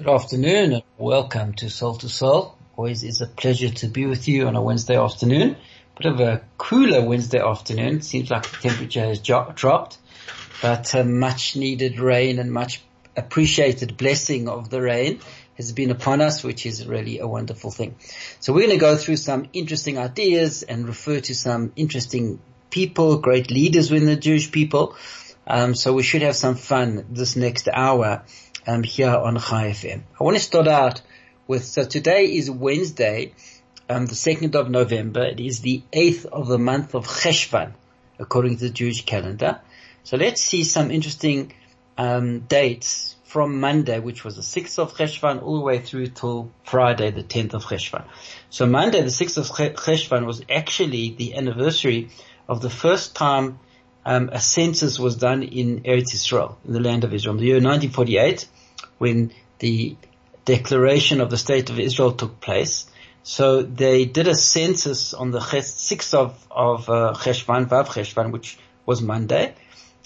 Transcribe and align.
Good 0.00 0.08
afternoon 0.08 0.72
and 0.72 0.82
welcome 0.96 1.52
to 1.56 1.68
Soul 1.68 1.96
to 1.96 2.08
Soul. 2.08 2.56
Always 2.74 3.04
is 3.04 3.20
a 3.20 3.26
pleasure 3.26 3.68
to 3.68 3.86
be 3.86 4.06
with 4.06 4.28
you 4.28 4.46
on 4.46 4.56
a 4.56 4.62
Wednesday 4.62 4.96
afternoon. 4.96 5.58
Bit 5.98 6.12
of 6.12 6.20
a 6.20 6.40
cooler 6.56 7.06
Wednesday 7.06 7.38
afternoon. 7.38 8.00
Seems 8.00 8.30
like 8.30 8.50
the 8.50 8.56
temperature 8.66 9.04
has 9.04 9.18
dropped, 9.18 9.98
but 10.62 10.94
uh, 10.94 11.04
much 11.04 11.54
needed 11.54 12.00
rain 12.00 12.38
and 12.38 12.50
much 12.50 12.80
appreciated 13.14 13.98
blessing 13.98 14.48
of 14.48 14.70
the 14.70 14.80
rain 14.80 15.20
has 15.58 15.72
been 15.72 15.90
upon 15.90 16.22
us, 16.22 16.42
which 16.42 16.64
is 16.64 16.86
really 16.86 17.18
a 17.18 17.26
wonderful 17.26 17.70
thing. 17.70 17.96
So 18.40 18.54
we're 18.54 18.68
going 18.68 18.78
to 18.78 18.80
go 18.80 18.96
through 18.96 19.18
some 19.18 19.50
interesting 19.52 19.98
ideas 19.98 20.62
and 20.62 20.88
refer 20.88 21.20
to 21.20 21.34
some 21.34 21.74
interesting 21.76 22.40
people, 22.70 23.18
great 23.18 23.50
leaders 23.50 23.90
within 23.90 24.08
the 24.08 24.16
Jewish 24.16 24.50
people. 24.50 24.96
Um, 25.46 25.74
so 25.74 25.92
we 25.92 26.04
should 26.04 26.22
have 26.22 26.36
some 26.36 26.54
fun 26.54 27.04
this 27.10 27.36
next 27.36 27.68
hour 27.70 28.24
um, 28.66 28.82
here 28.82 29.10
on 29.10 29.38
Chai 29.38 29.70
FM. 29.70 30.02
I 30.18 30.24
want 30.24 30.36
to 30.36 30.42
start 30.42 30.68
out 30.68 31.02
with, 31.46 31.64
so 31.64 31.84
today 31.84 32.26
is 32.26 32.50
Wednesday, 32.50 33.34
um, 33.88 34.06
the 34.06 34.14
2nd 34.14 34.54
of 34.54 34.70
November. 34.70 35.24
It 35.24 35.40
is 35.40 35.60
the 35.60 35.82
8th 35.92 36.26
of 36.26 36.46
the 36.46 36.58
month 36.58 36.94
of 36.94 37.06
Cheshvan, 37.06 37.72
according 38.18 38.58
to 38.58 38.64
the 38.64 38.70
Jewish 38.70 39.04
calendar. 39.04 39.60
So 40.04 40.16
let's 40.16 40.42
see 40.42 40.64
some 40.64 40.90
interesting 40.90 41.52
um, 41.98 42.40
dates 42.40 43.16
from 43.24 43.60
Monday, 43.60 43.98
which 44.00 44.24
was 44.24 44.36
the 44.36 44.42
6th 44.42 44.78
of 44.78 44.94
Cheshvan, 44.94 45.42
all 45.42 45.58
the 45.58 45.64
way 45.64 45.78
through 45.78 46.08
till 46.08 46.50
Friday, 46.64 47.10
the 47.10 47.22
10th 47.22 47.54
of 47.54 47.64
Cheshvan. 47.64 48.04
So 48.48 48.66
Monday, 48.66 49.00
the 49.02 49.06
6th 49.06 49.38
of 49.38 49.46
Cheshvan 49.76 50.26
was 50.26 50.42
actually 50.50 51.14
the 51.14 51.36
anniversary 51.36 52.10
of 52.48 52.60
the 52.60 52.70
first 52.70 53.14
time 53.14 53.60
um, 54.04 54.30
a 54.32 54.40
census 54.40 54.98
was 54.98 55.16
done 55.16 55.42
in 55.42 55.82
Eretz 55.82 56.14
Israel, 56.14 56.58
in 56.66 56.72
the 56.72 56.80
land 56.80 57.04
of 57.04 57.12
Israel, 57.12 57.34
in 57.34 57.40
the 57.40 57.46
year 57.46 57.56
1948, 57.56 58.46
when 58.98 59.32
the 59.58 59.96
declaration 60.44 61.20
of 61.20 61.30
the 61.30 61.36
state 61.36 61.70
of 61.70 61.78
Israel 61.78 62.12
took 62.12 62.40
place. 62.40 62.86
So 63.22 63.62
they 63.62 64.06
did 64.06 64.26
a 64.26 64.34
census 64.34 65.12
on 65.12 65.30
the 65.30 65.40
6th 65.40 66.14
of, 66.14 66.46
of 66.50 66.88
uh, 66.88 67.12
Cheshvan, 67.16 67.66
Vav 67.66 67.88
Cheshvan, 67.88 68.32
which 68.32 68.58
was 68.86 69.02
Monday. 69.02 69.54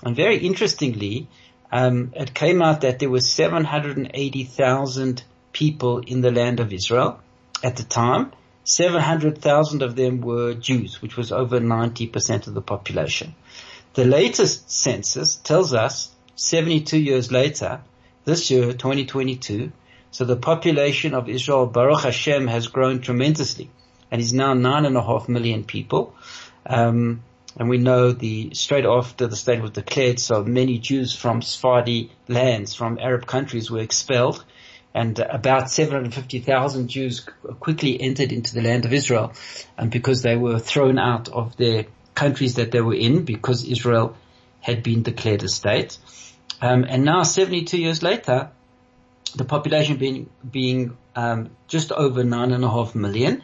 And 0.02 0.16
very 0.16 0.38
interestingly, 0.38 1.28
um, 1.70 2.12
it 2.14 2.34
came 2.34 2.62
out 2.62 2.80
that 2.82 2.98
there 2.98 3.10
were 3.10 3.20
780,000 3.20 5.22
people 5.52 6.00
in 6.00 6.20
the 6.20 6.32
land 6.32 6.60
of 6.60 6.72
Israel 6.72 7.20
at 7.62 7.76
the 7.76 7.84
time. 7.84 8.32
700,000 8.64 9.82
of 9.82 9.94
them 9.94 10.20
were 10.20 10.54
Jews, 10.54 11.00
which 11.00 11.16
was 11.16 11.32
over 11.32 11.60
90% 11.60 12.46
of 12.46 12.54
the 12.54 12.62
population. 12.62 13.34
The 13.94 14.04
latest 14.04 14.72
census 14.72 15.36
tells 15.36 15.72
us 15.72 16.10
72 16.34 16.98
years 16.98 17.30
later, 17.30 17.80
this 18.24 18.50
year, 18.50 18.72
2022, 18.72 19.70
so 20.10 20.24
the 20.24 20.34
population 20.34 21.14
of 21.14 21.28
Israel, 21.28 21.66
Baruch 21.66 22.02
Hashem, 22.02 22.48
has 22.48 22.66
grown 22.66 23.02
tremendously 23.02 23.70
and 24.10 24.20
is 24.20 24.32
now 24.32 24.52
nine 24.52 24.84
and 24.84 24.96
a 24.96 25.02
half 25.02 25.28
million 25.28 25.62
people. 25.62 26.12
Um, 26.66 27.22
and 27.56 27.68
we 27.68 27.78
know 27.78 28.10
the 28.10 28.50
straight 28.54 28.84
after 28.84 29.28
the 29.28 29.36
state 29.36 29.62
was 29.62 29.70
declared, 29.70 30.18
so 30.18 30.42
many 30.42 30.78
Jews 30.78 31.14
from 31.14 31.40
Sephardi 31.40 32.10
lands, 32.26 32.74
from 32.74 32.98
Arab 33.00 33.26
countries, 33.26 33.70
were 33.70 33.78
expelled, 33.78 34.44
and 34.92 35.16
about 35.20 35.70
750,000 35.70 36.88
Jews 36.88 37.28
quickly 37.60 38.00
entered 38.00 38.32
into 38.32 38.54
the 38.54 38.62
land 38.62 38.86
of 38.86 38.92
Israel, 38.92 39.34
and 39.78 39.88
because 39.88 40.22
they 40.22 40.34
were 40.34 40.58
thrown 40.58 40.98
out 40.98 41.28
of 41.28 41.56
their 41.56 41.86
countries 42.14 42.54
that 42.56 42.70
they 42.70 42.80
were 42.80 42.94
in 42.94 43.24
because 43.24 43.64
Israel 43.64 44.16
had 44.60 44.82
been 44.82 45.02
declared 45.02 45.42
a 45.42 45.48
state. 45.48 45.98
Um, 46.60 46.84
and 46.88 47.04
now 47.04 47.22
72 47.22 47.78
years 47.78 48.02
later, 48.02 48.50
the 49.34 49.44
population 49.44 49.96
being, 49.96 50.30
being 50.48 50.96
um, 51.16 51.50
just 51.68 51.92
over 51.92 52.24
nine 52.24 52.52
and 52.52 52.64
a 52.64 52.70
half 52.70 52.94
million, 52.94 53.42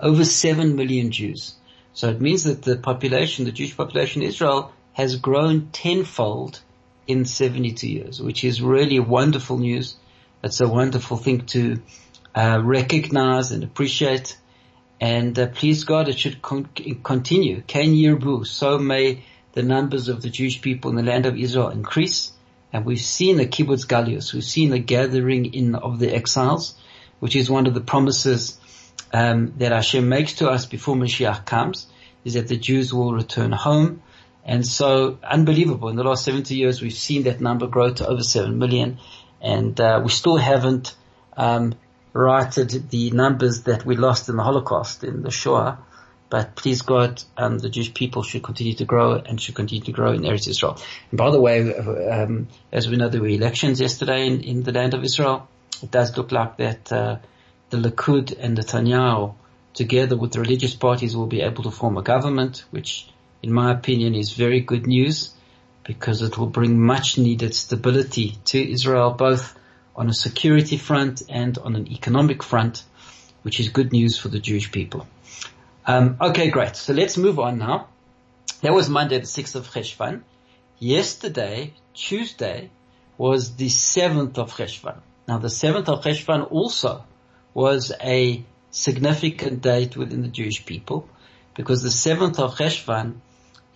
over 0.00 0.24
seven 0.24 0.76
million 0.76 1.10
Jews. 1.10 1.54
So 1.94 2.08
it 2.08 2.20
means 2.20 2.44
that 2.44 2.62
the 2.62 2.76
population, 2.76 3.44
the 3.44 3.52
Jewish 3.52 3.76
population 3.76 4.22
in 4.22 4.28
Israel 4.28 4.72
has 4.94 5.16
grown 5.16 5.68
tenfold 5.72 6.60
in 7.06 7.24
72 7.24 7.88
years, 7.88 8.22
which 8.22 8.44
is 8.44 8.62
really 8.62 9.00
wonderful 9.00 9.58
news. 9.58 9.96
It's 10.42 10.60
a 10.60 10.68
wonderful 10.68 11.16
thing 11.16 11.46
to 11.46 11.82
uh, 12.34 12.60
recognize 12.62 13.52
and 13.52 13.64
appreciate. 13.64 14.36
And 15.02 15.36
uh, 15.36 15.48
please 15.48 15.82
God, 15.82 16.08
it 16.08 16.16
should 16.16 16.40
con- 16.40 16.68
continue. 17.02 17.62
Ken 17.62 17.88
Yirbu, 17.88 18.46
so 18.46 18.78
may 18.78 19.24
the 19.52 19.64
numbers 19.64 20.08
of 20.08 20.22
the 20.22 20.30
Jewish 20.30 20.62
people 20.62 20.90
in 20.90 20.96
the 20.96 21.02
land 21.02 21.26
of 21.26 21.36
Israel 21.36 21.70
increase. 21.70 22.30
And 22.72 22.84
we've 22.84 23.00
seen 23.00 23.36
the 23.36 23.46
kibbutz 23.46 23.84
galios, 23.84 24.32
we've 24.32 24.44
seen 24.44 24.70
the 24.70 24.78
gathering 24.78 25.54
in 25.54 25.74
of 25.74 25.98
the 25.98 26.14
exiles, 26.14 26.76
which 27.18 27.34
is 27.34 27.50
one 27.50 27.66
of 27.66 27.74
the 27.74 27.80
promises 27.80 28.60
um, 29.12 29.54
that 29.58 29.72
Hashem 29.72 30.08
makes 30.08 30.34
to 30.34 30.48
us 30.48 30.66
before 30.66 30.94
Mashiach 30.94 31.46
comes, 31.46 31.88
is 32.24 32.34
that 32.34 32.46
the 32.46 32.56
Jews 32.56 32.94
will 32.94 33.12
return 33.12 33.50
home. 33.50 34.02
And 34.44 34.64
so, 34.64 35.18
unbelievable. 35.24 35.88
In 35.88 35.96
the 35.96 36.04
last 36.04 36.24
70 36.24 36.54
years, 36.54 36.80
we've 36.80 36.92
seen 36.92 37.24
that 37.24 37.40
number 37.40 37.66
grow 37.66 37.92
to 37.92 38.06
over 38.06 38.22
7 38.22 38.56
million. 38.56 38.98
And 39.40 39.80
uh, 39.80 40.00
we 40.04 40.10
still 40.10 40.36
haven't 40.36 40.94
um, 41.36 41.74
righted 42.12 42.90
the 42.90 43.10
numbers 43.10 43.62
that 43.62 43.84
we 43.86 43.96
lost 43.96 44.28
in 44.28 44.36
the 44.36 44.42
Holocaust, 44.42 45.04
in 45.04 45.22
the 45.22 45.30
Shoah. 45.30 45.78
But 46.28 46.56
please 46.56 46.82
God, 46.82 47.22
um, 47.36 47.58
the 47.58 47.68
Jewish 47.68 47.92
people 47.92 48.22
should 48.22 48.42
continue 48.42 48.74
to 48.74 48.86
grow 48.86 49.14
and 49.14 49.40
should 49.40 49.54
continue 49.54 49.84
to 49.84 49.92
grow 49.92 50.12
in 50.12 50.22
Eretz 50.22 50.48
Israel. 50.48 50.80
And 51.10 51.18
by 51.18 51.30
the 51.30 51.40
way, 51.40 51.74
um, 51.74 52.48
as 52.72 52.88
we 52.88 52.96
know, 52.96 53.08
there 53.08 53.20
were 53.20 53.28
elections 53.28 53.80
yesterday 53.80 54.26
in, 54.26 54.40
in, 54.40 54.62
the 54.62 54.72
land 54.72 54.94
of 54.94 55.04
Israel. 55.04 55.46
It 55.82 55.90
does 55.90 56.16
look 56.16 56.32
like 56.32 56.56
that 56.56 56.90
uh, 56.90 57.18
the 57.68 57.76
Likud 57.76 58.34
and 58.38 58.56
Netanyahu, 58.56 59.34
together 59.74 60.16
with 60.16 60.32
the 60.32 60.40
religious 60.40 60.74
parties, 60.74 61.14
will 61.14 61.26
be 61.26 61.42
able 61.42 61.64
to 61.64 61.70
form 61.70 61.98
a 61.98 62.02
government, 62.02 62.64
which, 62.70 63.08
in 63.42 63.52
my 63.52 63.70
opinion, 63.70 64.14
is 64.14 64.32
very 64.32 64.60
good 64.60 64.86
news 64.86 65.34
because 65.84 66.22
it 66.22 66.38
will 66.38 66.46
bring 66.46 66.80
much 66.80 67.18
needed 67.18 67.54
stability 67.54 68.38
to 68.46 68.72
Israel, 68.72 69.10
both 69.10 69.54
on 69.94 70.08
a 70.08 70.14
security 70.14 70.76
front 70.76 71.22
and 71.28 71.58
on 71.58 71.76
an 71.76 71.90
economic 71.90 72.42
front, 72.42 72.84
which 73.42 73.60
is 73.60 73.68
good 73.68 73.92
news 73.92 74.18
for 74.18 74.28
the 74.28 74.38
Jewish 74.38 74.72
people. 74.72 75.06
Um, 75.86 76.16
okay, 76.20 76.50
great. 76.50 76.76
So 76.76 76.92
let's 76.92 77.16
move 77.16 77.38
on 77.38 77.58
now. 77.58 77.88
That 78.62 78.72
was 78.72 78.88
Monday, 78.88 79.18
the 79.18 79.26
6th 79.26 79.56
of 79.56 79.68
Cheshvan. 79.68 80.22
Yesterday, 80.78 81.74
Tuesday, 81.94 82.70
was 83.18 83.56
the 83.56 83.66
7th 83.68 84.38
of 84.38 84.54
Cheshvan. 84.54 84.98
Now 85.28 85.38
the 85.38 85.48
7th 85.48 85.88
of 85.88 86.04
Cheshvan 86.04 86.50
also 86.50 87.04
was 87.54 87.92
a 88.00 88.44
significant 88.70 89.60
date 89.60 89.96
within 89.96 90.22
the 90.22 90.28
Jewish 90.28 90.64
people 90.64 91.08
because 91.54 91.82
the 91.82 91.90
7th 91.90 92.38
of 92.38 92.56
Cheshvan 92.56 93.16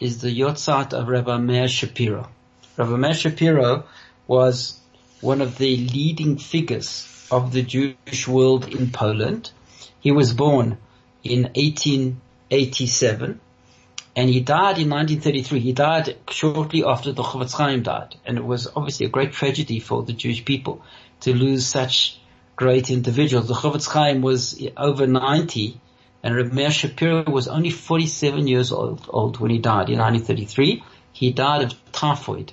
is 0.00 0.20
the 0.20 0.40
Yortzeit 0.40 0.92
of 0.92 1.08
Rabbi 1.08 1.38
Meir 1.38 1.68
Shapiro. 1.68 2.28
Rabbi 2.76 2.96
Meir 2.96 3.14
Shapiro 3.14 3.84
was 4.26 4.78
one 5.26 5.40
of 5.40 5.58
the 5.58 5.76
leading 5.76 6.38
figures 6.38 7.26
of 7.32 7.52
the 7.52 7.62
Jewish 7.62 8.28
world 8.28 8.68
in 8.72 8.92
Poland. 8.92 9.50
He 9.98 10.12
was 10.12 10.32
born 10.32 10.78
in 11.24 11.42
1887 11.54 13.40
and 14.14 14.30
he 14.30 14.38
died 14.38 14.78
in 14.78 14.88
1933. 14.88 15.58
He 15.58 15.72
died 15.72 16.16
shortly 16.30 16.84
after 16.84 17.10
the 17.10 17.24
Chofetz 17.24 17.54
Chaim 17.54 17.82
died 17.82 18.14
and 18.24 18.38
it 18.38 18.44
was 18.44 18.68
obviously 18.76 19.06
a 19.06 19.08
great 19.08 19.32
tragedy 19.32 19.80
for 19.80 20.04
the 20.04 20.12
Jewish 20.12 20.44
people 20.44 20.84
to 21.22 21.34
lose 21.34 21.66
such 21.66 22.20
great 22.54 22.88
individuals. 22.92 23.48
The 23.48 23.54
Chofetz 23.54 23.88
Chaim 23.88 24.22
was 24.22 24.64
over 24.76 25.08
90 25.08 25.80
and 26.22 26.36
Reb 26.36 26.52
Meir 26.52 26.70
Shapiro 26.70 27.24
was 27.28 27.48
only 27.48 27.70
47 27.70 28.46
years 28.46 28.70
old, 28.70 29.04
old 29.08 29.40
when 29.40 29.50
he 29.50 29.58
died 29.58 29.90
in 29.90 29.98
1933. 29.98 30.84
He 31.12 31.32
died 31.32 31.62
of 31.64 31.92
typhoid 31.92 32.52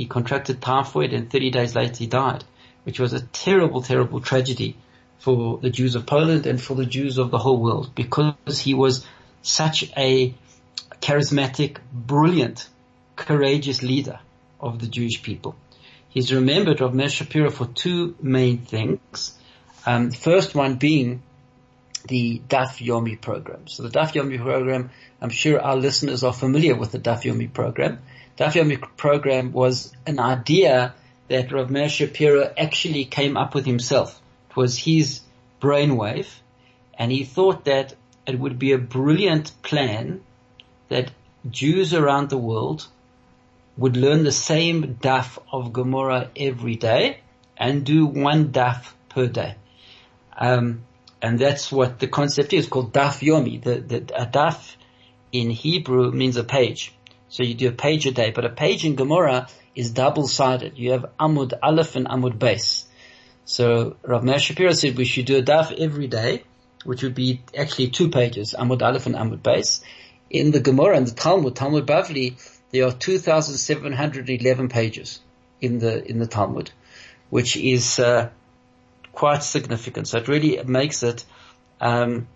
he 0.00 0.06
contracted 0.06 0.62
typhoid 0.62 1.12
and 1.12 1.30
30 1.30 1.50
days 1.50 1.74
later 1.74 1.94
he 1.94 2.06
died, 2.06 2.42
which 2.84 2.98
was 2.98 3.12
a 3.12 3.20
terrible, 3.20 3.82
terrible 3.82 4.18
tragedy 4.22 4.74
for 5.18 5.58
the 5.58 5.68
Jews 5.68 5.94
of 5.94 6.06
Poland 6.06 6.46
and 6.46 6.58
for 6.58 6.74
the 6.74 6.86
Jews 6.86 7.18
of 7.18 7.30
the 7.30 7.36
whole 7.36 7.60
world 7.60 7.94
because 7.94 8.58
he 8.58 8.72
was 8.72 9.06
such 9.42 9.92
a 9.98 10.32
charismatic, 11.02 11.76
brilliant, 11.92 12.66
courageous 13.14 13.82
leader 13.82 14.20
of 14.58 14.78
the 14.78 14.86
Jewish 14.86 15.22
people. 15.22 15.54
he's 16.08 16.32
remembered 16.32 16.80
of 16.80 16.94
Meir 16.94 17.10
Shapiro 17.10 17.50
for 17.50 17.66
two 17.66 18.16
main 18.22 18.56
things. 18.56 19.38
Um, 19.84 20.10
first 20.12 20.54
one 20.54 20.76
being 20.76 21.22
the 22.08 22.40
Daf 22.48 22.78
Yomi 22.86 23.20
program. 23.20 23.68
So 23.68 23.82
the 23.82 23.90
Daf 23.90 24.14
Yomi 24.14 24.38
program, 24.40 24.88
I'm 25.20 25.28
sure 25.28 25.60
our 25.60 25.76
listeners 25.76 26.24
are 26.24 26.32
familiar 26.32 26.74
with 26.74 26.90
the 26.92 26.98
Daf 26.98 27.24
Yomi 27.24 27.52
program. 27.52 27.98
Daf 28.40 28.54
Yomi 28.54 28.80
program 28.96 29.52
was 29.52 29.92
an 30.06 30.18
idea 30.18 30.94
that 31.28 31.52
Rav 31.52 31.70
Meir 31.70 31.90
Shapiro 31.90 32.50
actually 32.56 33.04
came 33.04 33.36
up 33.36 33.54
with 33.54 33.66
himself. 33.66 34.18
It 34.48 34.56
was 34.56 34.78
his 34.78 35.20
brainwave 35.60 36.26
and 36.98 37.12
he 37.12 37.24
thought 37.24 37.66
that 37.66 37.94
it 38.26 38.38
would 38.38 38.58
be 38.58 38.72
a 38.72 38.78
brilliant 38.78 39.52
plan 39.62 40.22
that 40.88 41.10
Jews 41.50 41.92
around 41.92 42.30
the 42.30 42.38
world 42.38 42.86
would 43.76 43.98
learn 43.98 44.24
the 44.24 44.32
same 44.32 44.94
daf 44.94 45.36
of 45.52 45.74
Gemara 45.74 46.30
every 46.34 46.76
day 46.76 47.18
and 47.58 47.84
do 47.84 48.06
one 48.06 48.52
daf 48.52 48.86
per 49.10 49.26
day. 49.26 49.56
Um, 50.34 50.84
and 51.20 51.38
that's 51.38 51.70
what 51.70 51.98
the 51.98 52.08
concept 52.08 52.54
is 52.54 52.66
called 52.66 52.94
daf 52.94 53.20
yomi. 53.20 53.62
The, 53.62 53.80
the, 53.80 53.96
a 54.18 54.26
daf 54.26 54.76
in 55.30 55.50
Hebrew 55.50 56.10
means 56.10 56.38
a 56.38 56.44
page. 56.44 56.94
So 57.30 57.44
you 57.44 57.54
do 57.54 57.68
a 57.68 57.72
page 57.72 58.06
a 58.06 58.10
day, 58.10 58.32
but 58.32 58.44
a 58.44 58.48
page 58.48 58.84
in 58.84 58.96
Gemara 58.96 59.48
is 59.76 59.92
double-sided. 59.92 60.76
You 60.76 60.90
have 60.92 61.06
Amud 61.18 61.52
Aleph 61.62 61.94
and 61.94 62.06
Amud 62.06 62.38
Beis. 62.38 62.84
So 63.44 63.96
Rav 64.02 64.24
Meir 64.24 64.40
Shapiro 64.40 64.72
said 64.72 64.96
we 64.96 65.04
should 65.04 65.26
do 65.26 65.38
a 65.38 65.42
daf 65.42 65.72
every 65.72 66.08
day, 66.08 66.42
which 66.84 67.04
would 67.04 67.14
be 67.14 67.40
actually 67.56 67.88
two 67.88 68.10
pages, 68.10 68.54
Amud 68.58 68.82
Aleph 68.82 69.06
and 69.06 69.14
Amud 69.14 69.42
Beis. 69.42 69.80
In 70.28 70.50
the 70.50 70.58
Gemara 70.58 70.96
and 70.96 71.06
the 71.06 71.14
Talmud, 71.14 71.54
Talmud 71.54 71.86
Bavli, 71.86 72.34
there 72.72 72.86
are 72.86 72.92
2,711 72.92 74.68
pages 74.68 75.20
in 75.60 75.78
the, 75.78 76.04
in 76.04 76.18
the 76.18 76.26
Talmud, 76.26 76.72
which 77.30 77.56
is, 77.56 78.00
uh, 78.00 78.30
quite 79.12 79.44
significant. 79.44 80.08
So 80.08 80.18
it 80.18 80.26
really 80.26 80.60
makes 80.64 81.04
it, 81.04 81.24
um, 81.80 82.26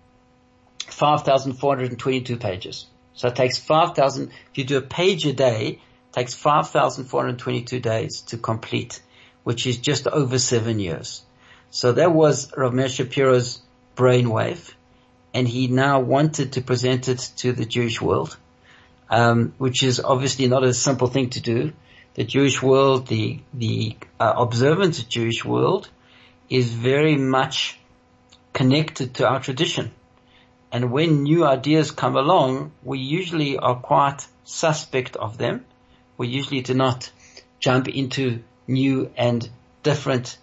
5,422 0.86 2.36
pages. 2.36 2.86
So 3.14 3.28
it 3.28 3.36
takes 3.36 3.58
5,000, 3.58 4.30
if 4.30 4.58
you 4.58 4.64
do 4.64 4.78
a 4.78 4.82
page 4.82 5.26
a 5.26 5.32
day, 5.32 5.80
takes 6.12 6.34
5,422 6.34 7.80
days 7.80 8.20
to 8.22 8.38
complete, 8.38 9.00
which 9.42 9.66
is 9.66 9.78
just 9.78 10.06
over 10.06 10.38
seven 10.38 10.78
years. 10.80 11.22
So 11.70 11.92
that 11.92 12.12
was 12.12 12.52
Rav 12.56 12.72
Meir 12.72 12.88
Shapiro's 12.88 13.60
brainwave, 13.96 14.72
and 15.32 15.48
he 15.48 15.66
now 15.66 16.00
wanted 16.00 16.52
to 16.52 16.60
present 16.60 17.08
it 17.08 17.30
to 17.38 17.52
the 17.52 17.64
Jewish 17.64 18.00
world, 18.00 18.36
um, 19.10 19.54
which 19.58 19.82
is 19.82 20.00
obviously 20.00 20.46
not 20.46 20.64
a 20.64 20.72
simple 20.72 21.08
thing 21.08 21.30
to 21.30 21.40
do. 21.40 21.72
The 22.14 22.24
Jewish 22.24 22.62
world, 22.62 23.08
the 23.08 23.40
the 23.52 23.96
uh, 24.20 24.34
observant 24.36 25.08
Jewish 25.08 25.44
world, 25.44 25.88
is 26.48 26.72
very 26.72 27.16
much 27.16 27.76
connected 28.52 29.14
to 29.14 29.28
our 29.28 29.40
tradition. 29.40 29.90
And 30.74 30.90
when 30.90 31.22
new 31.22 31.46
ideas 31.46 31.92
come 31.92 32.16
along, 32.16 32.72
we 32.82 32.98
usually 32.98 33.56
are 33.56 33.76
quite 33.76 34.26
suspect 34.42 35.14
of 35.14 35.38
them. 35.38 35.64
We 36.16 36.26
usually 36.26 36.62
do 36.62 36.74
not 36.74 37.12
jump 37.60 37.86
into 37.86 38.42
new 38.66 39.12
and 39.16 39.48
different 39.84 40.36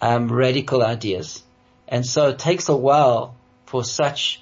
um, 0.00 0.30
radical 0.30 0.84
ideas. 0.84 1.42
And 1.88 2.06
so 2.06 2.28
it 2.28 2.38
takes 2.38 2.68
a 2.68 2.76
while 2.76 3.34
for 3.66 3.82
such 3.82 4.40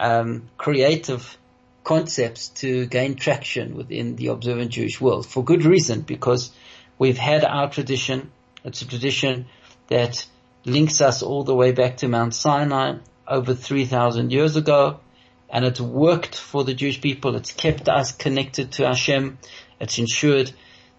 um, 0.00 0.50
creative 0.58 1.38
concepts 1.84 2.48
to 2.62 2.86
gain 2.86 3.14
traction 3.14 3.76
within 3.76 4.16
the 4.16 4.26
observant 4.26 4.72
Jewish 4.72 5.00
world 5.00 5.24
for 5.24 5.44
good 5.44 5.64
reason 5.64 6.00
because 6.00 6.50
we've 6.98 7.16
had 7.16 7.44
our 7.44 7.70
tradition. 7.70 8.32
It's 8.64 8.82
a 8.82 8.88
tradition 8.88 9.46
that 9.86 10.26
links 10.64 11.00
us 11.00 11.22
all 11.22 11.44
the 11.44 11.54
way 11.54 11.70
back 11.70 11.98
to 11.98 12.08
Mount 12.08 12.34
Sinai 12.34 12.96
over 13.30 13.54
3,000 13.54 14.30
years 14.32 14.56
ago. 14.56 15.00
And 15.48 15.64
it's 15.64 15.80
worked 15.80 16.36
for 16.36 16.62
the 16.64 16.74
Jewish 16.74 17.00
people. 17.00 17.34
It's 17.36 17.52
kept 17.52 17.88
us 17.88 18.12
connected 18.12 18.72
to 18.72 18.86
Hashem. 18.86 19.38
It's 19.80 19.98
ensured 19.98 20.52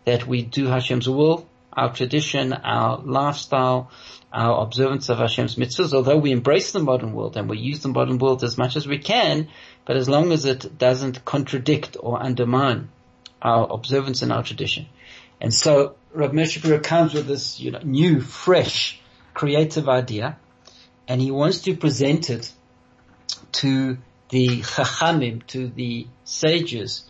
that 0.06 0.28
we 0.28 0.42
do 0.42 0.66
Hashem's 0.66 1.08
will, 1.08 1.48
our 1.72 1.94
tradition, 1.94 2.52
our 2.52 2.98
lifestyle, 2.98 3.92
our 4.34 4.64
observance 4.64 5.10
of 5.10 5.20
Hashem's 5.20 5.56
mitzvahs, 5.56 5.94
although 5.94 6.18
we 6.18 6.32
embrace 6.32 6.72
the 6.72 6.80
modern 6.80 7.14
world 7.14 7.38
and 7.38 7.50
we 7.50 7.60
use 7.60 7.82
the 7.82 7.90
modern 7.90 8.18
world 8.18 8.44
as 8.44 8.58
much 8.58 8.76
as 8.76 8.88
we 8.88 8.98
can, 8.98 9.48
but 9.86 9.98
as 9.98 10.10
long 10.10 10.32
as 10.32 10.46
it 10.46 10.78
doesn't 10.78 11.24
contradict 11.24 11.98
or 12.00 12.22
undermine 12.22 12.90
our 13.42 13.72
observance 13.72 14.22
and 14.22 14.32
our 14.32 14.44
tradition. 14.44 14.88
And 15.40 15.54
so 15.54 15.96
Rav 16.14 16.34
Meir 16.34 16.80
comes 16.80 17.14
with 17.14 17.28
this, 17.28 17.60
you 17.60 17.72
know, 17.72 17.82
new, 17.84 18.22
fresh, 18.22 19.00
creative 19.34 19.90
idea 19.90 20.38
and 21.12 21.20
he 21.20 21.30
wants 21.30 21.60
to 21.64 21.76
present 21.76 22.30
it 22.30 22.54
to 23.52 23.98
the 24.30 24.62
chachamim, 24.62 25.46
to 25.48 25.68
the 25.68 26.08
sages, 26.24 27.04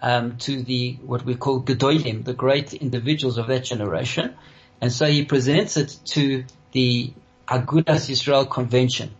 um, 0.00 0.38
to 0.38 0.62
the 0.62 0.94
what 1.04 1.26
we 1.26 1.34
call 1.34 1.60
gedolim, 1.60 2.24
the 2.24 2.32
great 2.32 2.72
individuals 2.72 3.36
of 3.36 3.48
that 3.48 3.62
generation, 3.62 4.34
and 4.80 4.90
so 4.90 5.04
he 5.04 5.26
presents 5.26 5.76
it 5.76 5.94
to 6.06 6.44
the 6.72 7.12
Agudas 7.46 8.08
Israel 8.08 8.46
Convention 8.46 9.10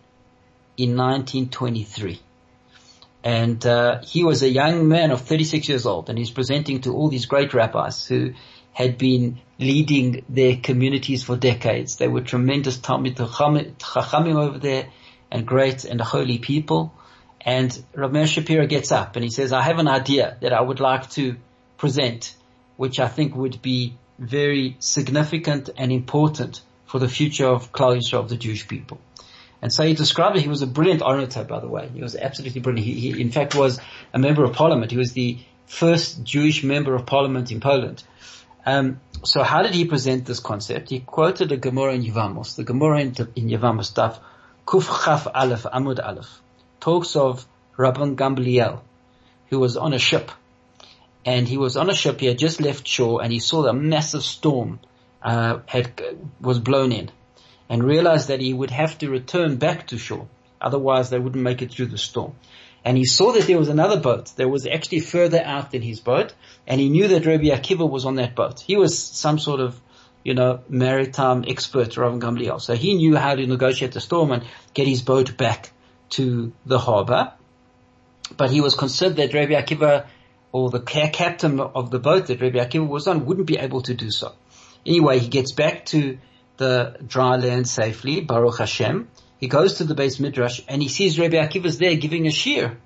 in 0.78 0.96
1923. 0.96 2.18
And 3.22 3.66
uh, 3.66 4.00
he 4.04 4.24
was 4.24 4.42
a 4.42 4.48
young 4.48 4.88
man 4.88 5.10
of 5.10 5.20
36 5.20 5.68
years 5.68 5.84
old, 5.84 6.08
and 6.08 6.18
he's 6.18 6.30
presenting 6.30 6.80
to 6.82 6.94
all 6.94 7.10
these 7.10 7.26
great 7.26 7.52
rabbis 7.52 8.06
who 8.06 8.32
had 8.72 8.96
been 8.96 9.38
leading 9.58 10.24
their 10.28 10.56
communities 10.56 11.22
for 11.22 11.36
decades. 11.36 11.96
They 11.96 12.08
were 12.08 12.20
tremendous 12.20 12.78
Talmid 12.78 13.16
Chachamim 13.16 14.36
over 14.36 14.58
there 14.58 14.88
and 15.30 15.46
great 15.46 15.84
and 15.84 16.00
holy 16.00 16.38
people. 16.38 16.92
And 17.40 17.84
Rav 17.94 18.28
Shapiro 18.28 18.66
gets 18.66 18.90
up 18.90 19.16
and 19.16 19.24
he 19.24 19.30
says, 19.30 19.52
I 19.52 19.62
have 19.62 19.78
an 19.78 19.88
idea 19.88 20.36
that 20.40 20.52
I 20.52 20.60
would 20.60 20.80
like 20.80 21.10
to 21.10 21.36
present, 21.76 22.34
which 22.76 22.98
I 22.98 23.08
think 23.08 23.34
would 23.36 23.60
be 23.60 23.96
very 24.18 24.76
significant 24.78 25.70
and 25.76 25.92
important 25.92 26.62
for 26.86 26.98
the 26.98 27.08
future 27.08 27.46
of 27.46 27.72
Klal 27.72 27.96
Yisrael, 27.96 28.20
of 28.20 28.28
the 28.28 28.36
Jewish 28.36 28.66
people. 28.66 28.98
And 29.60 29.72
so 29.72 29.84
he 29.84 29.94
described 29.94 30.36
it, 30.36 30.42
he 30.42 30.48
was 30.48 30.62
a 30.62 30.66
brilliant 30.66 31.02
orator, 31.02 31.42
by 31.44 31.60
the 31.60 31.68
way. 31.68 31.88
He 31.92 32.02
was 32.02 32.14
absolutely 32.14 32.60
brilliant. 32.60 32.86
He, 32.86 33.10
he 33.12 33.20
in 33.20 33.30
fact 33.30 33.54
was 33.54 33.80
a 34.12 34.18
member 34.18 34.44
of 34.44 34.52
parliament. 34.52 34.90
He 34.90 34.98
was 34.98 35.12
the 35.12 35.38
first 35.66 36.22
Jewish 36.22 36.62
member 36.62 36.94
of 36.94 37.06
parliament 37.06 37.50
in 37.50 37.60
Poland. 37.60 38.04
Um, 38.66 39.00
so 39.24 39.42
how 39.42 39.62
did 39.62 39.74
he 39.74 39.84
present 39.84 40.24
this 40.24 40.40
concept? 40.40 40.90
He 40.90 41.00
quoted 41.00 41.52
a 41.52 41.56
Gemara 41.56 41.94
in 41.94 42.02
Yevamos. 42.02 42.56
The 42.56 42.64
Gemara 42.64 43.00
in, 43.00 43.08
in 43.36 43.48
Yevamos 43.48 43.84
stuff, 43.84 44.20
Kuf 44.66 45.04
Chaf 45.04 45.26
Aleph, 45.34 45.64
Amud 45.64 46.04
Aleph, 46.04 46.40
talks 46.80 47.16
of 47.16 47.46
Rabban 47.76 48.16
Gamliel, 48.16 48.80
who 49.48 49.58
was 49.58 49.76
on 49.76 49.92
a 49.92 49.98
ship. 49.98 50.30
And 51.26 51.48
he 51.48 51.56
was 51.56 51.76
on 51.76 51.88
a 51.88 51.94
ship, 51.94 52.20
he 52.20 52.26
had 52.26 52.38
just 52.38 52.60
left 52.60 52.86
shore 52.86 53.22
and 53.22 53.32
he 53.32 53.38
saw 53.38 53.66
a 53.66 53.72
massive 53.72 54.22
storm, 54.22 54.80
uh, 55.22 55.60
had, 55.66 55.92
was 56.40 56.58
blown 56.58 56.92
in 56.92 57.10
and 57.68 57.82
realized 57.82 58.28
that 58.28 58.40
he 58.40 58.52
would 58.52 58.70
have 58.70 58.98
to 58.98 59.08
return 59.08 59.56
back 59.56 59.86
to 59.88 59.98
shore. 59.98 60.28
Otherwise 60.60 61.10
they 61.10 61.18
wouldn't 61.18 61.42
make 61.42 61.62
it 61.62 61.70
through 61.70 61.86
the 61.86 61.98
storm. 61.98 62.34
And 62.84 62.98
he 62.98 63.04
saw 63.06 63.32
that 63.32 63.46
there 63.46 63.58
was 63.58 63.68
another 63.68 63.98
boat 63.98 64.32
that 64.36 64.48
was 64.48 64.66
actually 64.66 65.00
further 65.00 65.42
out 65.42 65.70
than 65.70 65.80
his 65.80 66.00
boat 66.00 66.34
and 66.66 66.80
he 66.80 66.88
knew 66.88 67.08
that 67.08 67.26
Rabbi 67.26 67.44
Akiva 67.44 67.88
was 67.88 68.04
on 68.04 68.16
that 68.16 68.34
boat. 68.34 68.60
He 68.60 68.76
was 68.76 68.98
some 68.98 69.38
sort 69.38 69.60
of, 69.60 69.80
you 70.22 70.34
know, 70.34 70.60
maritime 70.68 71.44
expert, 71.46 71.96
Rav 71.96 72.14
Gamliel. 72.14 72.60
So 72.60 72.74
he 72.74 72.94
knew 72.94 73.16
how 73.16 73.34
to 73.34 73.46
negotiate 73.46 73.92
the 73.92 74.00
storm 74.00 74.32
and 74.32 74.44
get 74.72 74.86
his 74.86 75.02
boat 75.02 75.36
back 75.36 75.72
to 76.10 76.52
the 76.66 76.78
harbor. 76.78 77.32
But 78.36 78.50
he 78.50 78.60
was 78.60 78.74
concerned 78.74 79.16
that 79.16 79.34
Rabbi 79.34 79.52
Akiva 79.52 80.06
or 80.52 80.70
the 80.70 80.80
captain 80.80 81.60
of 81.60 81.90
the 81.90 81.98
boat 81.98 82.28
that 82.28 82.40
Rabbi 82.40 82.58
Akiva 82.58 82.86
was 82.86 83.08
on 83.08 83.26
wouldn't 83.26 83.46
be 83.46 83.58
able 83.58 83.82
to 83.82 83.94
do 83.94 84.10
so. 84.10 84.32
Anyway, 84.86 85.18
he 85.18 85.28
gets 85.28 85.52
back 85.52 85.86
to 85.86 86.18
the 86.56 86.96
dry 87.06 87.36
land 87.36 87.68
safely, 87.68 88.20
Baruch 88.20 88.58
Hashem. 88.58 89.08
He 89.44 89.48
goes 89.48 89.74
to 89.74 89.84
the 89.84 89.94
beis 89.94 90.18
midrash 90.18 90.62
and 90.68 90.80
he 90.80 90.88
sees 90.88 91.18
Rabbi 91.18 91.36
Akiva's 91.36 91.76
there 91.76 91.94
giving 91.96 92.26
a 92.26 92.30
shiur. 92.30 92.76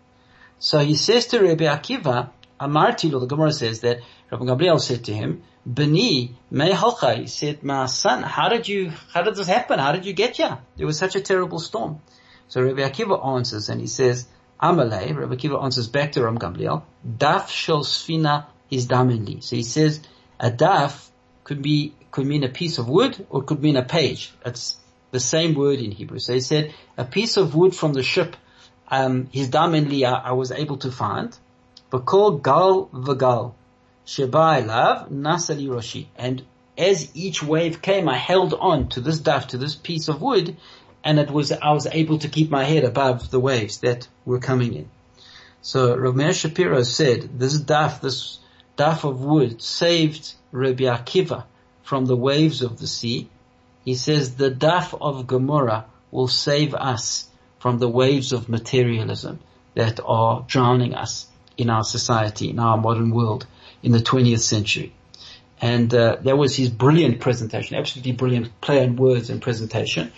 So 0.58 0.80
he 0.80 0.96
says 0.96 1.26
to 1.26 1.38
Rabbi 1.38 1.66
Akiva, 1.66 2.30
Amarti 2.60 3.12
the 3.12 3.26
Gemara 3.26 3.52
says 3.52 3.78
that 3.82 4.00
Rabbi 4.32 4.44
Gamliel 4.44 4.80
said 4.80 5.04
to 5.04 5.14
him, 5.14 5.44
Beni, 5.64 6.34
me 6.50 6.74
He 7.14 7.26
said, 7.28 7.62
my 7.62 7.86
son, 7.86 8.24
how 8.24 8.48
did 8.48 8.66
you, 8.66 8.90
how 9.12 9.22
did 9.22 9.36
this 9.36 9.46
happen? 9.46 9.78
How 9.78 9.92
did 9.92 10.04
you 10.04 10.12
get 10.12 10.38
here? 10.38 10.58
There 10.76 10.84
was 10.84 10.98
such 10.98 11.14
a 11.14 11.20
terrible 11.20 11.60
storm. 11.60 12.00
So 12.48 12.60
Rabbi 12.60 12.80
Akiva 12.80 13.24
answers 13.24 13.68
and 13.68 13.80
he 13.80 13.86
says, 13.86 14.26
Amalei, 14.60 15.16
Rabbi 15.16 15.36
Akiva 15.36 15.62
answers 15.62 15.86
back 15.86 16.10
to 16.12 16.24
Ram 16.24 16.40
Gamliel, 16.40 16.82
Daf 17.06 17.50
shel 17.50 17.84
sfina 17.84 18.46
is 18.68 18.88
damenli. 18.88 19.44
So 19.44 19.54
he 19.54 19.62
says, 19.62 20.00
a 20.40 20.50
daf 20.50 21.08
could 21.44 21.62
be, 21.62 21.94
could 22.10 22.26
mean 22.26 22.42
a 22.42 22.48
piece 22.48 22.78
of 22.78 22.88
wood 22.88 23.24
or 23.30 23.44
could 23.44 23.62
mean 23.62 23.76
a 23.76 23.84
page. 23.84 24.32
It's 24.44 24.76
the 25.10 25.20
same 25.20 25.54
word 25.54 25.78
in 25.78 25.90
Hebrew. 25.90 26.18
So 26.18 26.34
he 26.34 26.40
said, 26.40 26.74
a 26.96 27.04
piece 27.04 27.36
of 27.36 27.54
wood 27.54 27.74
from 27.74 27.92
the 27.92 28.02
ship, 28.02 28.36
um, 28.88 29.28
his 29.32 29.48
damenli 29.50 30.04
I, 30.04 30.30
I 30.30 30.32
was 30.32 30.52
able 30.52 30.78
to 30.78 30.90
find. 30.90 31.36
V'kol 31.92 32.42
gal 32.42 32.88
v'gal. 32.92 33.54
Sheba 34.04 34.62
elav 34.62 35.10
nasali 35.10 35.68
roshi. 35.68 36.06
And 36.16 36.42
as 36.76 37.14
each 37.14 37.42
wave 37.42 37.82
came, 37.82 38.08
I 38.08 38.16
held 38.16 38.54
on 38.54 38.88
to 38.90 39.00
this 39.00 39.20
daf, 39.20 39.48
to 39.48 39.58
this 39.58 39.74
piece 39.74 40.08
of 40.08 40.22
wood, 40.22 40.56
and 41.04 41.18
it 41.18 41.30
was, 41.30 41.52
I 41.52 41.72
was 41.72 41.86
able 41.86 42.18
to 42.18 42.28
keep 42.28 42.50
my 42.50 42.64
head 42.64 42.84
above 42.84 43.30
the 43.30 43.40
waves 43.40 43.78
that 43.78 44.08
were 44.24 44.40
coming 44.40 44.74
in. 44.74 44.90
So 45.62 45.96
Rav 45.96 46.14
Meir 46.14 46.32
Shapiro 46.32 46.82
said, 46.82 47.38
this 47.38 47.60
daf, 47.60 48.00
this 48.00 48.38
daf 48.76 49.04
of 49.04 49.20
wood 49.22 49.60
saved 49.60 50.34
Rabbi 50.52 50.84
Akiva 50.84 51.44
from 51.82 52.06
the 52.06 52.16
waves 52.16 52.62
of 52.62 52.78
the 52.78 52.86
sea. 52.86 53.28
He 53.88 53.95
says 53.95 54.35
the 54.35 54.50
daf 54.50 54.92
of 55.00 55.26
Gemara 55.26 55.87
will 56.11 56.28
save 56.28 56.75
us 56.75 57.26
from 57.59 57.78
the 57.78 57.88
waves 57.88 58.35
of 58.35 58.47
materialism 58.47 59.38
that 59.76 59.99
are 60.04 60.45
drowning 60.47 60.92
us 60.92 61.26
in 61.57 61.71
our 61.71 61.85
society, 61.85 62.50
in 62.50 62.59
our 62.59 62.76
modern 62.76 63.11
world, 63.12 63.47
in 63.83 63.92
the 63.92 64.00
20th 64.00 64.40
century. 64.40 64.92
And 65.59 65.95
uh, 65.95 66.18
that 66.21 66.37
was 66.37 66.54
his 66.54 66.68
brilliant 66.68 67.21
presentation, 67.21 67.78
absolutely 67.78 68.12
brilliant 68.12 68.61
play 68.61 68.85
on 68.85 68.97
words 68.97 69.30
and 69.30 69.40
presentation. 69.40 70.12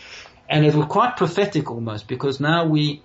And 0.48 0.66
it 0.66 0.74
was 0.74 0.86
quite 0.86 1.16
prophetic 1.16 1.70
almost 1.70 2.08
because 2.08 2.40
now 2.40 2.66
we, 2.66 3.02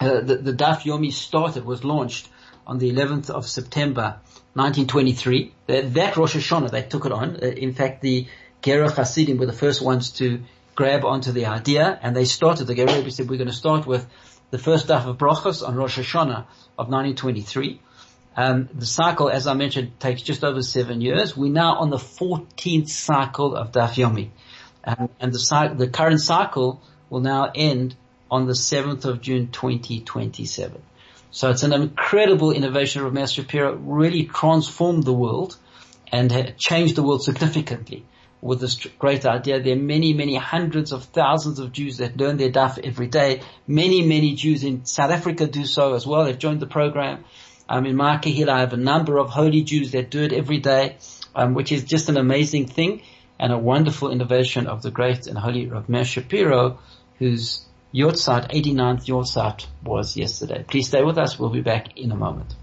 uh, 0.00 0.22
the, 0.22 0.38
the 0.38 0.54
Daf 0.54 0.82
Yomi 0.82 1.12
started, 1.12 1.64
was 1.64 1.84
launched 1.84 2.28
on 2.66 2.78
the 2.78 2.90
11th 2.90 3.30
of 3.30 3.46
September 3.46 4.18
1923. 4.54 5.52
That, 5.68 5.94
that 5.94 6.16
Rosh 6.16 6.34
Hashanah, 6.34 6.72
they 6.72 6.82
took 6.82 7.06
it 7.06 7.12
on. 7.12 7.36
Uh, 7.36 7.46
in 7.46 7.74
fact, 7.74 8.02
the 8.02 8.26
Gerrer 8.62 8.90
Hasidim 8.90 9.38
were 9.38 9.46
the 9.46 9.52
first 9.52 9.82
ones 9.82 10.10
to 10.12 10.42
grab 10.74 11.04
onto 11.04 11.32
the 11.32 11.46
idea 11.46 11.98
and 12.02 12.14
they 12.14 12.24
started, 12.24 12.66
the 12.66 12.74
Gerrer 12.74 12.96
Rebbe 12.96 13.10
said, 13.10 13.28
we're 13.28 13.36
going 13.36 13.48
to 13.48 13.54
start 13.54 13.86
with 13.86 14.06
the 14.50 14.58
first 14.58 14.88
Daf 14.88 15.06
of 15.06 15.18
Brachos 15.18 15.66
on 15.66 15.76
Rosh 15.76 15.98
Hashanah 15.98 16.46
of 16.78 16.88
1923. 16.88 17.80
Um, 18.36 18.68
the 18.72 18.86
cycle, 18.86 19.28
as 19.28 19.46
I 19.46 19.54
mentioned, 19.54 19.98
takes 19.98 20.22
just 20.22 20.44
over 20.44 20.62
seven 20.62 21.00
years. 21.00 21.36
We're 21.36 21.52
now 21.52 21.78
on 21.78 21.90
the 21.90 21.96
14th 21.96 22.88
cycle 22.88 23.56
of 23.56 23.72
Daf 23.72 23.94
Yomi. 23.94 24.30
Um, 24.84 25.08
and 25.20 25.32
the, 25.32 25.74
the 25.76 25.88
current 25.88 26.20
cycle 26.20 26.80
will 27.10 27.20
now 27.20 27.50
end 27.54 27.96
on 28.30 28.46
the 28.46 28.52
7th 28.52 29.04
of 29.04 29.20
June 29.20 29.48
2027. 29.50 30.80
So 31.30 31.50
it's 31.50 31.62
an 31.62 31.72
incredible 31.72 32.52
innovation 32.52 33.04
of 33.04 33.12
Master 33.12 33.42
Shapiro, 33.42 33.74
really 33.74 34.24
transformed 34.24 35.04
the 35.04 35.12
world 35.12 35.56
and 36.10 36.54
changed 36.58 36.96
the 36.96 37.02
world 37.02 37.22
significantly 37.22 38.04
with 38.40 38.60
this 38.60 38.76
great 38.98 39.26
idea. 39.26 39.60
There 39.60 39.74
are 39.74 39.80
many, 39.80 40.12
many 40.12 40.36
hundreds 40.36 40.92
of 40.92 41.04
thousands 41.04 41.58
of 41.58 41.72
Jews 41.72 41.98
that 41.98 42.16
learn 42.16 42.36
their 42.36 42.50
daf 42.50 42.78
every 42.82 43.08
day. 43.08 43.42
Many, 43.66 44.02
many 44.02 44.34
Jews 44.34 44.64
in 44.64 44.84
South 44.84 45.10
Africa 45.10 45.46
do 45.46 45.64
so 45.64 45.94
as 45.94 46.06
well. 46.06 46.24
They've 46.24 46.38
joined 46.38 46.60
the 46.60 46.66
program. 46.66 47.24
Um, 47.68 47.84
in 47.86 47.96
my 47.96 48.16
Kahila, 48.16 48.48
I 48.48 48.60
have 48.60 48.72
a 48.72 48.78
number 48.78 49.18
of 49.18 49.28
holy 49.28 49.62
Jews 49.62 49.92
that 49.92 50.10
do 50.10 50.22
it 50.22 50.32
every 50.32 50.58
day, 50.58 50.96
um, 51.34 51.54
which 51.54 51.72
is 51.72 51.84
just 51.84 52.08
an 52.08 52.16
amazing 52.16 52.66
thing 52.66 53.02
and 53.38 53.52
a 53.52 53.58
wonderful 53.58 54.10
innovation 54.10 54.66
of 54.66 54.82
the 54.82 54.90
great 54.90 55.26
and 55.26 55.36
holy 55.38 55.66
Rav 55.66 55.88
Meir 55.88 56.04
Shapiro, 56.04 56.78
whose 57.18 57.64
Yortzeit, 57.94 58.50
89th 58.50 59.06
Yortzeit 59.06 59.66
was 59.84 60.16
yesterday. 60.16 60.64
Please 60.66 60.88
stay 60.88 61.02
with 61.02 61.18
us. 61.18 61.38
We'll 61.38 61.50
be 61.50 61.60
back 61.60 61.96
in 61.96 62.12
a 62.12 62.16
moment. 62.16 62.54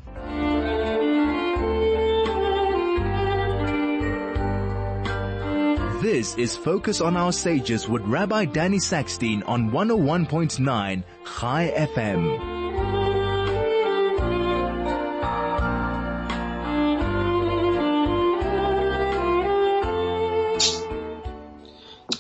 This 6.06 6.38
is 6.38 6.56
Focus 6.56 7.02
on 7.02 7.18
Our 7.18 7.32
Sages 7.32 7.90
with 7.90 8.04
Rabbi 8.04 8.46
Danny 8.46 8.78
Sackstein 8.78 9.42
on 9.50 9.72
101.9 9.72 11.04
Chai 11.26 11.74
FM. 11.76 12.56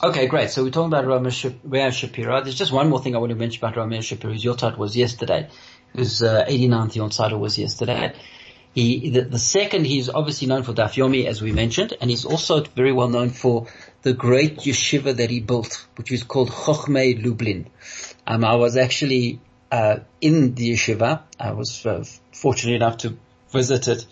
Okay, 0.01 0.25
great. 0.25 0.50
So 0.50 0.63
we're 0.63 0.72
talking 0.72 0.88
about 0.88 1.06
Ramesh 1.06 1.94
Shapiro. 1.94 2.42
There's 2.42 2.56
just 2.56 2.72
one 2.72 2.89
more 2.89 3.00
thing 3.00 3.15
I 3.15 3.20
want 3.20 3.30
to 3.30 3.36
mention 3.36 3.63
about 3.63 3.75
Ramesh 3.75 4.06
Shapiro. 4.06 4.34
His 4.34 4.44
Yortzeit 4.44 4.80
was 4.80 4.98
yesterday. 4.98 5.48
His 5.96 6.24
uh, 6.24 6.46
89th 6.50 6.94
Yontzada 6.94 7.39
was 7.39 7.60
yesterday. 7.60 8.15
He, 8.75 9.10
the, 9.10 9.22
the, 9.22 9.39
second, 9.39 9.86
he's 9.86 10.10
obviously 10.10 10.48
known 10.48 10.63
for 10.63 10.74
Daf 10.74 10.96
Yomi, 10.96 11.25
as 11.25 11.41
we 11.41 11.53
mentioned, 11.53 11.96
and 12.00 12.10
he's 12.10 12.25
also 12.25 12.62
very 12.62 12.91
well 12.91 13.08
known 13.08 13.29
for 13.29 13.67
the 14.01 14.13
great 14.13 14.58
yeshiva 14.58 15.15
that 15.15 15.29
he 15.29 15.39
built, 15.39 15.88
which 15.96 16.12
is 16.12 16.24
called 16.24 16.50
Chochmei 16.50 17.24
Lublin. 17.24 17.67
Um, 18.27 18.44
I 18.44 18.55
was 18.55 18.75
actually 18.75 19.39
uh, 19.72 20.00
in 20.20 20.55
the 20.55 20.74
yeshiva. 20.74 21.22
I 21.39 21.53
was 21.53 21.86
uh, 21.86 22.03
fortunate 22.34 22.75
enough 22.75 22.98
to 22.98 23.17
visit 23.50 23.88
it 23.88 24.05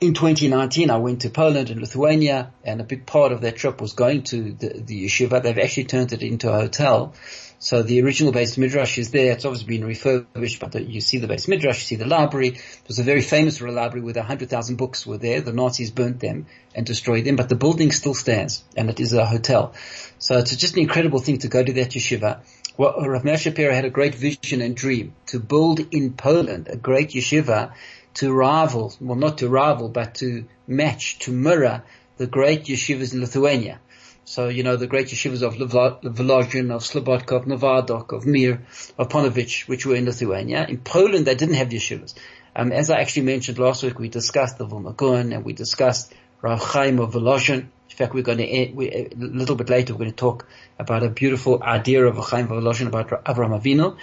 in 0.00 0.14
2019, 0.14 0.90
I 0.90 0.96
went 0.98 1.22
to 1.22 1.30
Poland 1.30 1.70
and 1.70 1.80
Lithuania, 1.80 2.52
and 2.64 2.80
a 2.80 2.84
big 2.84 3.06
part 3.06 3.32
of 3.32 3.42
that 3.42 3.56
trip 3.56 3.80
was 3.80 3.92
going 3.92 4.22
to 4.24 4.52
the, 4.52 4.68
the 4.68 5.04
yeshiva. 5.06 5.42
They've 5.42 5.58
actually 5.58 5.84
turned 5.84 6.12
it 6.12 6.22
into 6.22 6.50
a 6.50 6.54
hotel. 6.54 7.14
So 7.58 7.82
the 7.82 8.02
original 8.02 8.32
beis 8.32 8.58
midrash 8.58 8.98
is 8.98 9.10
there. 9.10 9.32
It's 9.32 9.44
obviously 9.44 9.78
been 9.78 9.86
refurbished, 9.86 10.60
but 10.60 10.72
the, 10.72 10.82
you 10.82 11.00
see 11.00 11.18
the 11.18 11.26
beis 11.26 11.48
midrash, 11.48 11.78
you 11.78 11.84
see 11.84 11.96
the 11.96 12.06
library. 12.06 12.48
It 12.48 12.88
was 12.88 12.98
a 12.98 13.02
very 13.02 13.22
famous 13.22 13.60
library 13.60 14.02
with 14.02 14.16
hundred 14.16 14.50
thousand 14.50 14.76
books 14.76 15.06
were 15.06 15.18
there. 15.18 15.40
The 15.40 15.52
Nazis 15.52 15.90
burnt 15.90 16.20
them 16.20 16.46
and 16.74 16.84
destroyed 16.84 17.24
them, 17.24 17.36
but 17.36 17.48
the 17.48 17.54
building 17.54 17.92
still 17.92 18.14
stands, 18.14 18.64
and 18.76 18.90
it 18.90 19.00
is 19.00 19.12
a 19.12 19.24
hotel. 19.24 19.74
So 20.18 20.38
it's 20.38 20.54
just 20.56 20.74
an 20.74 20.80
incredible 20.80 21.20
thing 21.20 21.38
to 21.38 21.48
go 21.48 21.62
to 21.62 21.72
that 21.74 21.90
yeshiva. 21.90 22.40
Well, 22.76 22.94
Rav 23.06 23.24
Meir 23.24 23.38
Shapiro 23.38 23.72
had 23.72 23.84
a 23.84 23.90
great 23.90 24.14
vision 24.14 24.60
and 24.60 24.76
dream 24.76 25.14
to 25.26 25.38
build 25.38 25.80
in 25.92 26.14
Poland 26.14 26.68
a 26.68 26.76
great 26.76 27.10
yeshiva 27.10 27.72
to 28.14 28.32
rival, 28.32 28.94
well 29.00 29.16
not 29.16 29.38
to 29.38 29.48
rival, 29.48 29.88
but 29.88 30.16
to 30.16 30.46
match, 30.66 31.18
to 31.20 31.32
mirror 31.32 31.82
the 32.16 32.26
great 32.26 32.64
yeshivas 32.64 33.12
in 33.12 33.20
Lithuania. 33.20 33.80
So, 34.26 34.48
you 34.48 34.62
know, 34.62 34.76
the 34.76 34.86
great 34.86 35.08
yeshivas 35.08 35.42
of 35.42 35.54
Volozhin, 35.56 36.70
of 36.70 36.82
Slobodka, 36.82 37.32
of 37.36 37.44
Novardok, 37.44 38.12
of 38.12 38.26
Mir, 38.26 38.62
of 38.96 39.08
Ponovich, 39.08 39.68
which 39.68 39.84
were 39.84 39.96
in 39.96 40.06
Lithuania. 40.06 40.66
In 40.66 40.78
Poland, 40.78 41.26
they 41.26 41.34
didn't 41.34 41.56
have 41.56 41.68
yeshivas. 41.68 42.14
Um, 42.56 42.72
as 42.72 42.88
I 42.88 43.00
actually 43.00 43.24
mentioned 43.24 43.58
last 43.58 43.82
week, 43.82 43.98
we 43.98 44.08
discussed 44.08 44.58
the 44.58 44.64
Vilna 44.64 44.94
and 44.98 45.44
we 45.44 45.52
discussed 45.52 46.14
Rav 46.40 46.60
Chaim 46.60 47.00
of 47.00 47.12
Volozhin. 47.12 47.66
In 47.90 47.96
fact, 47.96 48.14
we're 48.14 48.22
going 48.22 48.38
to, 48.38 48.72
we, 48.74 48.90
a 48.90 49.10
little 49.16 49.56
bit 49.56 49.68
later, 49.68 49.92
we're 49.92 49.98
going 49.98 50.10
to 50.10 50.16
talk 50.16 50.46
about 50.78 51.02
a 51.02 51.10
beautiful 51.10 51.62
idea 51.62 52.04
of 52.04 52.16
Rav 52.16 52.28
Chaim 52.30 52.44
of 52.44 52.62
Volozhin 52.62 52.86
about 52.86 53.08
Avraham 53.24 53.60
Avinu. 53.60 53.96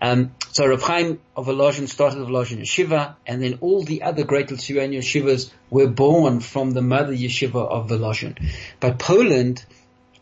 Um, 0.00 0.34
so 0.52 0.66
Rav 0.66 0.82
Chaim 0.82 1.20
of 1.36 1.46
Volozhin 1.46 1.88
started 1.88 2.18
the 2.18 2.26
Volozhin 2.26 2.60
Yeshiva, 2.60 3.16
and 3.26 3.42
then 3.42 3.58
all 3.60 3.82
the 3.82 4.02
other 4.02 4.24
great 4.24 4.50
Lithuanian 4.50 5.02
yeshivas 5.02 5.50
were 5.70 5.88
born 5.88 6.40
from 6.40 6.72
the 6.72 6.82
mother 6.82 7.14
yeshiva 7.14 7.66
of 7.66 7.88
Volozhin. 7.88 8.36
But 8.80 8.98
Poland 8.98 9.64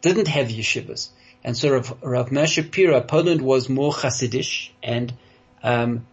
didn't 0.01 0.29
have 0.29 0.49
yeshivas. 0.49 1.09
And 1.43 1.57
so 1.57 1.73
Rav, 1.73 1.99
Rav 2.03 2.33
Meir 2.33 2.47
Shapiro, 2.47 3.01
Poland 3.01 3.43
was 3.43 3.69
more 3.69 3.93
Hasidish, 3.93 4.71
and 4.83 5.13
um, 5.63 6.07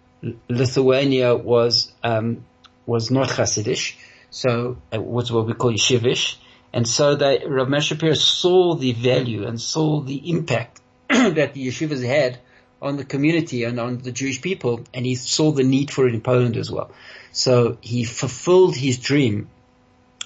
Lithuania 0.49 1.35
was 1.35 1.91
um, 2.03 2.45
was 2.85 3.11
not 3.11 3.29
Hasidish, 3.29 3.95
so 4.29 4.77
it 4.91 4.97
uh, 4.97 5.01
was 5.01 5.31
what 5.31 5.47
we 5.47 5.53
call 5.53 5.71
yeshivish. 5.71 6.35
And 6.73 6.87
so 6.87 7.15
they, 7.15 7.43
Rav 7.45 7.69
Meir 7.69 7.81
Shapiro 7.81 8.13
saw 8.13 8.75
the 8.75 8.93
value 8.93 9.45
and 9.45 9.59
saw 9.59 10.01
the 10.01 10.29
impact 10.29 10.81
that 11.09 11.53
the 11.53 11.67
yeshivas 11.67 12.05
had 12.05 12.39
on 12.81 12.97
the 12.97 13.05
community 13.05 13.63
and 13.63 13.79
on 13.79 13.99
the 13.99 14.11
Jewish 14.11 14.41
people, 14.41 14.81
and 14.93 15.05
he 15.05 15.15
saw 15.15 15.51
the 15.51 15.63
need 15.63 15.91
for 15.91 16.07
it 16.07 16.13
in 16.13 16.21
Poland 16.21 16.57
as 16.57 16.71
well. 16.71 16.91
So 17.31 17.77
he 17.81 18.03
fulfilled 18.03 18.75
his 18.75 18.97
dream 18.97 19.49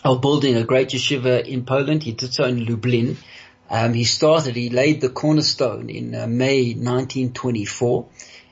of 0.04 0.22
building 0.22 0.56
a 0.56 0.64
great 0.64 0.90
yeshiva 0.90 1.46
in 1.46 1.66
Poland. 1.66 2.04
He 2.04 2.14
did 2.14 2.34
so 2.34 2.46
in 2.46 2.66
Lublin. 2.66 3.18
Um, 3.70 3.94
he 3.94 4.04
started, 4.04 4.56
he 4.56 4.70
laid 4.70 5.02
the 5.02 5.10
cornerstone 5.10 5.90
in 5.90 6.14
uh, 6.14 6.28
May 6.28 6.74
1924 6.74 8.06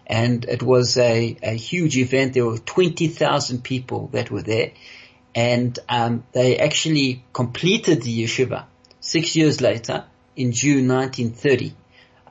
and 0.08 0.44
it 0.46 0.64
was 0.64 0.98
a, 0.98 1.38
a 1.44 1.54
huge 1.54 1.98
event. 1.98 2.34
There 2.34 2.46
were 2.46 2.58
20,000 2.58 3.64
people 3.64 4.10
that 4.14 4.32
were 4.32 4.42
there 4.42 4.72
and 5.36 5.78
um, 5.88 6.24
they 6.32 6.58
actually 6.58 7.24
completed 7.32 8.02
the 8.02 8.24
yeshiva 8.24 8.66
six 9.00 9.36
years 9.36 9.62
later 9.62 10.06
in 10.36 10.52
June 10.52 10.88
1930 10.88 11.74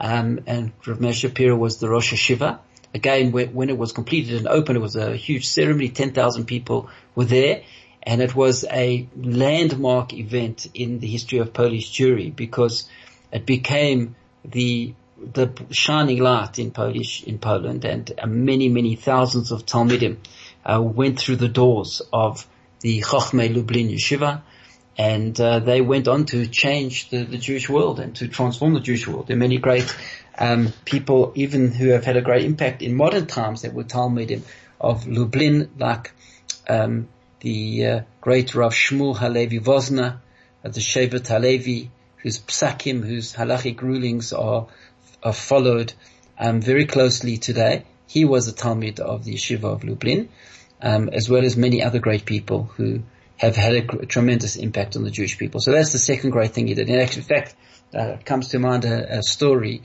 um, 0.03 0.41
and 0.49 0.73
Rav 0.85 1.01
Meir 1.01 1.13
Shapiro 1.13 1.57
was 1.57 1.79
the 1.79 1.89
Rosh 1.89 2.13
Yeshiva. 2.13 2.59
Again, 2.93 3.31
when, 3.33 3.71
it 3.71 3.79
was 3.79 3.93
completed 3.93 4.37
and 4.37 4.49
open, 4.49 4.77
it 4.77 4.81
was 4.81 4.97
a 4.97 5.17
huge 5.17 5.47
ceremony. 5.47 5.89
10,000 5.89 6.45
people 6.45 6.91
were 7.15 7.25
there. 7.25 7.63
And 8.03 8.21
it 8.21 8.35
was 8.35 8.65
a 8.65 9.09
landmark 9.17 10.13
event 10.13 10.67
in 10.75 10.99
the 10.99 11.07
history 11.07 11.39
of 11.39 11.55
Polish 11.55 11.93
Jewry 11.93 12.35
because 12.35 12.89
it 13.31 13.47
became 13.47 14.17
the 14.45 14.95
the 15.35 15.53
shining 15.71 16.19
light 16.19 16.59
in 16.59 16.73
Polish 16.73 17.23
in 17.23 17.39
Poland, 17.39 17.85
and 17.85 18.11
uh, 18.19 18.27
many 18.27 18.69
many 18.69 18.97
thousands 18.97 19.53
of 19.53 19.65
Talmidim 19.65 20.17
uh, 20.67 20.83
went 20.83 21.21
through 21.21 21.37
the 21.37 21.49
doors 21.49 22.03
of 22.13 22.45
the 22.81 23.03
Chochmei 23.03 23.55
Lublin 23.55 23.89
Yeshiva, 23.89 24.43
and 24.97 25.41
uh, 25.41 25.59
they 25.61 25.81
went 25.81 26.09
on 26.09 26.27
to 26.27 26.47
change 26.47 27.09
the, 27.09 27.25
the, 27.25 27.39
Jewish 27.39 27.69
world 27.69 27.99
and 27.99 28.15
to 28.17 28.29
transform 28.29 28.75
the 28.75 28.81
Jewish 28.81 29.07
world. 29.07 29.27
There 29.27 29.37
are 29.37 29.41
many 29.41 29.59
great 29.59 29.95
um, 30.39 30.73
people, 30.85 31.33
even 31.35 31.73
who 31.73 31.89
have 31.89 32.05
had 32.05 32.17
a 32.17 32.23
great 32.23 32.45
impact 32.45 32.83
in 32.83 32.95
modern 32.95 33.27
times, 33.27 33.63
that 33.63 33.73
were 33.73 33.85
Talmidim 33.85 34.43
of 34.81 35.07
Lublin, 35.07 35.71
like 35.79 36.13
um, 36.69 37.09
the 37.41 37.87
uh, 37.87 38.01
great 38.21 38.55
Rav 38.55 38.73
Shmuel 38.73 39.17
Halevi 39.17 39.61
Vosner, 39.61 40.19
the 40.63 40.81
Shevet 40.81 41.27
Halevi, 41.27 41.91
whose 42.17 42.39
psakim, 42.39 43.03
whose 43.05 43.35
halachic 43.35 43.81
rulings 43.81 44.33
are, 44.33 44.69
are 45.23 45.33
followed 45.33 45.93
um, 46.39 46.61
very 46.61 46.87
closely 46.87 47.39
today. 47.39 47.85
He 48.07 48.25
was 48.25 48.47
a 48.47 48.53
Talmid 48.53 49.01
of 49.01 49.25
the 49.25 49.35
Yeshiva 49.35 49.65
of 49.65 49.85
Lublin, 49.85 50.29
um, 50.81 51.09
as 51.09 51.29
well 51.29 51.45
as 51.45 51.57
many 51.57 51.83
other 51.83 51.99
great 51.99 52.25
people 52.27 52.65
who 52.77 53.03
have 53.43 53.57
had 53.57 53.75
a 53.75 54.07
tremendous 54.07 54.57
impact 54.57 54.97
on 54.97 55.03
the 55.03 55.11
Jewish 55.11 55.37
people. 55.37 55.61
So 55.61 55.73
that's 55.73 55.93
the 55.93 55.99
second 55.99 56.31
great 56.31 56.53
thing 56.53 56.69
he 56.69 56.75
did. 56.75 56.89
In 56.89 57.07
fact, 57.23 57.57
uh, 57.93 58.17
comes 58.25 58.49
to 58.49 58.59
mind 58.59 58.85
a, 58.85 59.19
a 59.19 59.23
story 59.23 59.83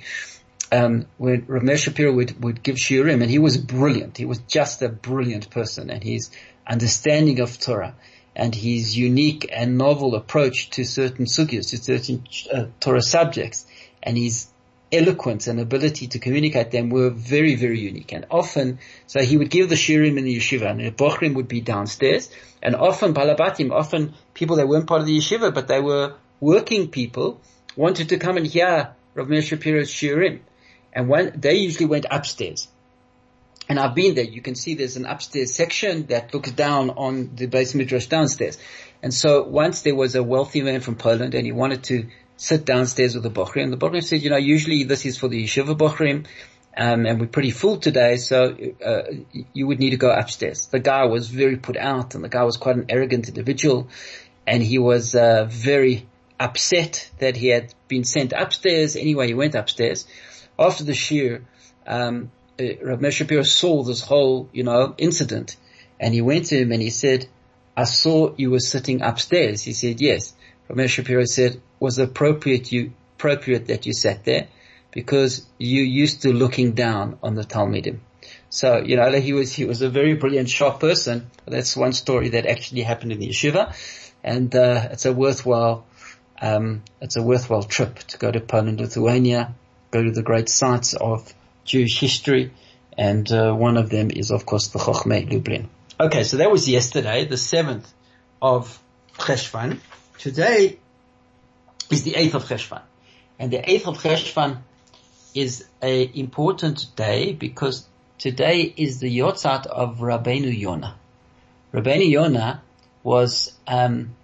um, 0.72 1.08
when 1.18 1.42
Ramesh 1.44 1.84
Shapiro 1.86 2.14
would, 2.14 2.44
would 2.44 2.62
give 2.62 2.76
shiurim, 2.76 3.22
and 3.22 3.32
he 3.32 3.40
was 3.40 3.58
brilliant. 3.58 4.18
He 4.18 4.26
was 4.26 4.40
just 4.40 4.82
a 4.82 4.90
brilliant 4.90 5.50
person, 5.50 5.90
and 5.90 6.04
his 6.04 6.30
understanding 6.68 7.40
of 7.40 7.60
Torah 7.60 7.96
and 8.36 8.54
his 8.54 8.96
unique 8.96 9.50
and 9.52 9.80
novel 9.80 10.14
approach 10.14 10.70
to 10.72 10.84
certain 10.84 11.26
sugyas, 11.26 11.72
to 11.72 11.78
certain 11.78 12.24
uh, 12.54 12.66
Torah 12.80 13.02
subjects, 13.02 13.66
and 14.04 14.16
his 14.16 14.48
eloquence 14.92 15.48
and 15.48 15.60
ability 15.60 16.08
to 16.08 16.20
communicate 16.20 16.72
them 16.72 16.90
were 16.90 17.10
very, 17.10 17.56
very 17.56 17.80
unique. 17.80 18.14
And 18.14 18.26
often, 18.32 18.80
so 19.06 19.22
he 19.22 19.38
would 19.38 19.50
give 19.50 19.70
the 19.70 19.76
shiurim 19.76 20.18
in 20.18 20.24
the 20.24 20.38
yeshiva, 20.38 20.70
and 20.70 20.80
the 20.80 20.92
bochrim 20.92 21.36
would 21.36 21.48
be 21.48 21.62
downstairs, 21.62 22.30
and 22.62 22.76
often 22.76 23.14
balabatim, 23.14 23.72
often 23.72 24.14
people 24.34 24.58
that 24.58 24.68
weren't 24.68 24.88
part 24.88 25.02
of 25.02 25.08
the 25.08 25.18
yeshiva, 25.18 25.54
but 25.54 25.68
they 25.68 25.82
were 25.82 26.16
working 26.40 26.90
people, 26.90 27.42
wanted 27.76 28.10
to 28.10 28.18
come 28.18 28.38
and 28.38 28.48
hear 28.48 28.96
Rav 29.14 29.28
Meir 29.28 29.42
Shapiro's 29.42 29.90
shiurim. 29.90 30.40
And 30.94 31.10
when, 31.10 31.40
they 31.40 31.56
usually 31.56 31.86
went 31.86 32.06
upstairs. 32.10 32.68
And 33.70 33.80
I've 33.80 33.96
been 33.96 34.16
there. 34.16 34.24
You 34.24 34.42
can 34.42 34.56
see 34.56 34.76
there's 34.76 34.96
an 34.96 35.06
upstairs 35.06 35.54
section 35.54 36.06
that 36.08 36.34
looks 36.34 36.52
down 36.52 36.90
on 36.92 37.36
the 37.36 37.48
beis 37.48 37.76
midrash 37.76 38.08
downstairs. 38.08 38.58
And 39.04 39.14
so 39.14 39.44
once 39.44 39.82
there 39.82 39.96
was 39.96 40.16
a 40.16 40.24
wealthy 40.24 40.62
man 40.62 40.80
from 40.80 40.96
Poland 40.96 41.36
and 41.36 41.46
he 41.46 41.52
wanted 41.52 41.84
to 41.86 42.08
sit 42.38 42.66
downstairs 42.66 43.14
with 43.16 43.24
the 43.24 43.30
Bochrim. 43.30 43.64
And 43.64 43.74
the 43.74 43.78
Bochrim 43.78 44.04
said, 44.04 44.22
you 44.22 44.30
know, 44.30 44.38
usually 44.38 44.84
this 44.84 45.06
is 45.06 45.18
for 45.18 45.28
the 45.28 45.44
Yeshiva 45.44 45.78
Bochrim, 45.78 46.26
um, 46.78 47.06
and 47.06 47.20
we're 47.20 47.28
pretty 47.28 47.52
full 47.52 47.78
today, 47.78 48.18
so 48.18 48.56
uh, 48.86 49.02
you 49.54 49.68
would 49.68 49.80
need 49.80 49.90
to 49.90 49.98
go 49.98 50.12
upstairs. 50.12 50.68
The 50.68 50.80
guy 50.80 51.06
was 51.06 51.28
very 51.28 51.58
put 51.58 51.76
out, 51.76 52.16
and 52.16 52.24
the 52.24 52.30
guy 52.30 52.44
was 52.44 52.58
quite 52.58 52.76
an 52.76 52.86
arrogant 52.90 53.28
individual, 53.28 53.90
and 54.46 54.64
he 54.64 54.78
was 54.78 55.16
uh, 55.16 55.48
very 55.50 56.08
upset 56.40 57.10
that 57.18 57.36
he 57.36 57.48
had 57.48 57.74
been 57.88 58.04
sent 58.04 58.32
upstairs. 58.32 58.96
Anyway, 58.96 59.28
he 59.28 59.34
went 59.34 59.56
upstairs 59.56 60.06
after 60.60 60.84
the 60.84 60.94
shiur, 60.94 61.44
um, 61.86 62.32
uh, 62.60 62.64
Rav 62.84 63.14
Shapiro 63.14 63.44
saw 63.44 63.84
this 63.84 64.02
whole, 64.02 64.50
you 64.52 64.64
know, 64.64 64.96
incident 64.98 65.58
and 66.00 66.14
he 66.14 66.22
went 66.22 66.48
to 66.48 66.58
him 66.58 66.72
and 66.72 66.82
he 66.82 66.90
said, 66.90 67.28
I 67.76 67.84
saw 67.84 68.34
you 68.38 68.52
were 68.52 68.60
sitting 68.60 69.02
upstairs. 69.02 69.62
He 69.62 69.74
said, 69.74 70.02
yes. 70.02 70.34
Rav 70.70 70.90
Shapiro 70.90 71.26
said, 71.26 71.62
was 71.80 72.00
appropriate 72.00 72.72
you, 72.72 72.94
appropriate 73.18 73.68
that 73.68 73.86
you 73.86 73.94
sat 73.94 74.26
there 74.26 74.48
because 74.92 75.46
you 75.58 75.82
used 75.82 76.24
to 76.24 76.34
looking 76.34 76.74
down 76.74 77.20
on 77.24 77.36
the 77.36 77.44
Talmidim. 77.44 78.00
So, 78.50 78.78
you 78.78 78.96
know, 78.96 79.12
he 79.12 79.34
was, 79.34 79.54
he 79.54 79.66
was 79.66 79.82
a 79.82 79.90
very 79.90 80.14
brilliant, 80.14 80.50
sharp 80.50 80.80
person. 80.80 81.30
That's 81.46 81.76
one 81.76 81.94
story 81.94 82.30
that 82.30 82.46
actually 82.46 82.82
happened 82.82 83.12
in 83.12 83.20
the 83.20 83.28
yeshiva. 83.28 83.76
And, 84.24 84.54
uh, 84.56 84.90
it's 84.92 85.06
a 85.06 85.14
worthwhile, 85.14 85.86
um, 86.42 86.84
it's 87.02 87.16
a 87.16 87.22
worthwhile 87.22 87.64
trip 87.64 88.00
to 88.00 88.18
go 88.18 88.32
to 88.32 88.40
Poland, 88.40 88.80
Lithuania, 88.82 89.54
go 89.92 90.04
to 90.04 90.12
the 90.12 90.24
great 90.24 90.50
sites 90.50 90.94
of 90.94 91.34
Jewish 91.68 92.00
history, 92.00 92.52
and 92.98 93.32
uh, 93.32 93.54
one 93.54 93.78
of 93.78 93.90
them 93.90 94.10
is 94.10 94.32
of 94.32 94.46
course 94.46 94.70
the 94.70 94.80
Chochmei 94.80 95.32
Lublin. 95.32 95.70
Okay, 96.00 96.24
so 96.24 96.38
that 96.38 96.50
was 96.50 96.68
yesterday, 96.68 97.26
the 97.26 97.38
seventh 97.38 97.92
of 98.42 98.82
Cheshvan. 99.18 99.80
Today 100.18 100.80
is 101.92 102.02
the 102.02 102.16
eighth 102.16 102.34
of 102.34 102.46
Cheshvan, 102.46 102.82
and 103.38 103.52
the 103.52 103.70
eighth 103.70 103.88
of 103.88 104.00
Cheshvan 104.00 104.58
is 105.36 105.64
a 105.82 106.10
important 106.20 106.88
day 106.96 107.34
because 107.34 107.86
today 108.18 108.62
is 108.76 109.00
the 109.00 109.16
Yortzeit 109.16 109.68
of 109.68 110.00
Rabbeinu 110.00 110.58
Yonah. 110.58 110.96
Rabbeinu 111.72 112.10
Yonah 112.10 112.64
was 113.04 113.54
um, 113.68 114.16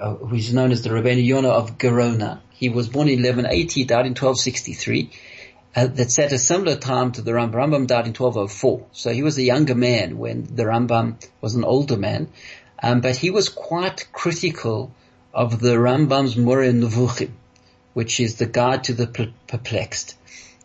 uh, 0.00 0.14
who's 0.14 0.54
known 0.54 0.70
as 0.70 0.82
the 0.82 0.90
Rabbeinu 0.90 1.24
Yonah 1.24 1.48
of 1.48 1.78
Gerona. 1.78 2.38
He 2.50 2.68
was 2.68 2.88
born 2.88 3.08
in 3.08 3.18
1180, 3.18 3.84
died 3.86 4.06
in 4.06 4.12
1263. 4.12 5.10
Uh, 5.74 5.88
that's 5.88 6.18
at 6.20 6.32
a 6.32 6.38
similar 6.38 6.76
time 6.76 7.10
to 7.12 7.22
the 7.22 7.32
Rambam. 7.32 7.54
Rambam 7.54 7.86
died 7.88 8.06
in 8.06 8.14
1204. 8.14 8.86
So 8.92 9.12
he 9.12 9.24
was 9.24 9.36
a 9.36 9.42
younger 9.42 9.74
man 9.74 10.18
when 10.18 10.44
the 10.44 10.62
Rambam 10.62 11.16
was 11.40 11.56
an 11.56 11.64
older 11.64 11.96
man. 11.96 12.28
Um, 12.80 13.00
but 13.00 13.16
he 13.16 13.30
was 13.30 13.48
quite 13.48 14.06
critical 14.12 14.92
of 15.32 15.60
the 15.60 15.76
Rambam's 15.76 16.36
Moreh 16.36 16.72
Nevuchim, 16.72 17.30
which 17.94 18.20
is 18.20 18.36
the 18.36 18.46
guide 18.46 18.84
to 18.84 18.94
the 18.94 19.32
perplexed. 19.46 20.16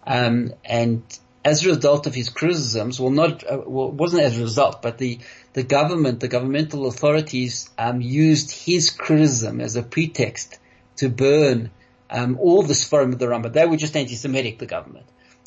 Um, 0.06 0.54
and 0.64 1.04
as 1.46 1.66
a 1.66 1.70
result 1.70 2.08
of 2.08 2.16
his 2.16 2.30
criticisms, 2.30 3.00
well, 3.00 3.12
not 3.12 3.44
uh, 3.44 3.62
well, 3.66 3.92
wasn't 3.92 4.24
as 4.24 4.38
a 4.38 4.42
result, 4.42 4.82
but 4.82 4.98
the 4.98 5.20
the 5.54 5.64
government, 5.64 6.20
the 6.20 6.28
governmental 6.28 6.88
authorities, 6.88 7.70
um, 7.78 8.02
used 8.02 8.52
his 8.52 8.90
criticism 8.90 9.62
as 9.62 9.76
a 9.76 9.84
pretext 9.84 10.58
to 10.98 11.10
burn 11.10 11.70
um, 12.10 12.38
all 12.40 12.64
the 12.64 12.74
Sfarim 12.74 13.14
of 13.14 13.20
the 13.20 13.26
Rambam. 13.26 13.54
They 13.54 13.66
were 13.66 13.78
just 13.78 13.96
anti-Semitic, 13.96 14.60
the 14.60 14.66
government, 14.66 15.06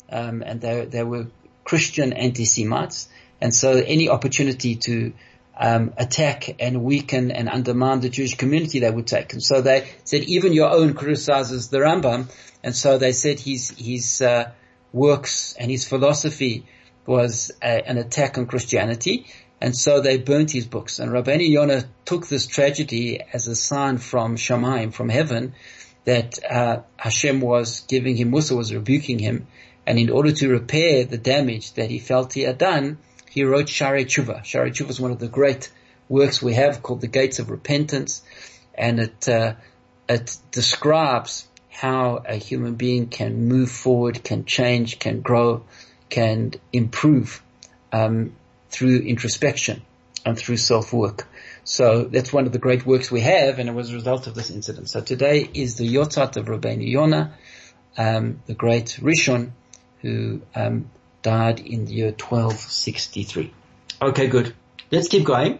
um, 0.09 0.43
and 0.43 0.61
they 0.61 0.85
they 0.85 1.03
were 1.03 1.27
Christian 1.63 2.13
anti-Semites, 2.13 3.09
and 3.41 3.53
so 3.53 3.71
any 3.71 4.09
opportunity 4.09 4.75
to 4.75 5.13
um, 5.59 5.93
attack 5.97 6.55
and 6.59 6.83
weaken 6.83 7.31
and 7.31 7.49
undermine 7.49 7.99
the 7.99 8.09
Jewish 8.09 8.35
community 8.35 8.79
they 8.79 8.91
would 8.91 9.07
take. 9.07 9.33
And 9.33 9.41
so 9.41 9.61
they 9.61 9.89
said 10.03 10.23
even 10.23 10.53
your 10.53 10.69
own 10.69 10.93
criticizes 10.93 11.69
the 11.69 11.79
Rambam, 11.79 12.29
and 12.63 12.75
so 12.75 12.97
they 12.97 13.11
said 13.11 13.39
his 13.39 13.69
his 13.77 14.21
uh, 14.21 14.51
works 14.93 15.55
and 15.59 15.71
his 15.71 15.85
philosophy 15.85 16.65
was 17.05 17.51
a, 17.61 17.87
an 17.87 17.97
attack 17.97 18.37
on 18.37 18.45
Christianity, 18.45 19.25
and 19.59 19.75
so 19.75 20.01
they 20.01 20.17
burnt 20.17 20.51
his 20.51 20.67
books. 20.67 20.99
And 20.99 21.11
Rabbeinu 21.11 21.49
Yonah 21.49 21.85
took 22.05 22.27
this 22.27 22.45
tragedy 22.45 23.21
as 23.33 23.47
a 23.47 23.55
sign 23.55 23.97
from 23.97 24.35
Shamayim, 24.35 24.93
from 24.93 25.09
heaven, 25.09 25.53
that 26.05 26.39
uh, 26.43 26.81
Hashem 26.97 27.41
was 27.41 27.81
giving 27.87 28.15
him 28.15 28.31
mussar, 28.31 28.55
was 28.55 28.73
rebuking 28.73 29.19
him, 29.19 29.47
and 29.85 29.97
in 29.97 30.09
order 30.09 30.31
to 30.33 30.49
repair 30.49 31.05
the 31.05 31.17
damage 31.17 31.73
that 31.73 31.89
he 31.89 31.99
felt 31.99 32.33
he 32.33 32.41
had 32.41 32.57
done, 32.57 32.97
he 33.37 33.43
wrote 33.43 33.67
Shaarei 33.67 34.05
Tshuva. 34.05 34.41
Shaarei 34.41 34.71
Tshuva 34.71 34.89
is 34.89 34.99
one 34.99 35.11
of 35.11 35.19
the 35.19 35.27
great 35.27 35.69
works 36.09 36.41
we 36.41 36.55
have 36.55 36.81
called 36.81 37.01
the 37.01 37.07
Gates 37.07 37.37
of 37.37 37.51
Repentance, 37.51 38.23
and 38.73 38.99
it 38.99 39.29
uh, 39.29 39.53
it 40.09 40.37
describes 40.51 41.47
how 41.69 42.23
a 42.25 42.35
human 42.35 42.73
being 42.73 43.09
can 43.09 43.47
move 43.47 43.69
forward, 43.69 44.23
can 44.23 44.45
change, 44.45 44.97
can 44.97 45.21
grow, 45.21 45.63
can 46.09 46.53
improve 46.73 47.43
um, 47.91 48.35
through 48.69 49.01
introspection 49.01 49.83
and 50.25 50.35
through 50.35 50.57
self-work. 50.57 51.27
So 51.63 52.05
that's 52.05 52.33
one 52.33 52.47
of 52.47 52.53
the 52.53 52.57
great 52.57 52.87
works 52.87 53.11
we 53.11 53.21
have, 53.21 53.59
and 53.59 53.69
it 53.69 53.75
was 53.75 53.91
a 53.91 53.93
result 53.93 54.25
of 54.25 54.33
this 54.33 54.49
incident. 54.49 54.89
So 54.89 55.01
today 55.01 55.47
is 55.53 55.75
the 55.75 55.87
Yortzeit 55.87 56.37
of 56.37 56.47
Rabbeinu 56.47 56.89
Yonah, 56.89 57.35
um, 57.97 58.41
the 58.47 58.55
great 58.55 58.97
Rishon, 58.99 59.51
who 60.01 60.41
um, 60.55 60.89
died 61.27 61.59
in 61.59 61.83
the 61.83 61.93
year 61.93 62.11
1263. 62.11 63.53
Okay, 64.01 64.27
good. 64.27 64.55
Let's 64.91 65.09
keep 65.09 65.25
going. 65.25 65.59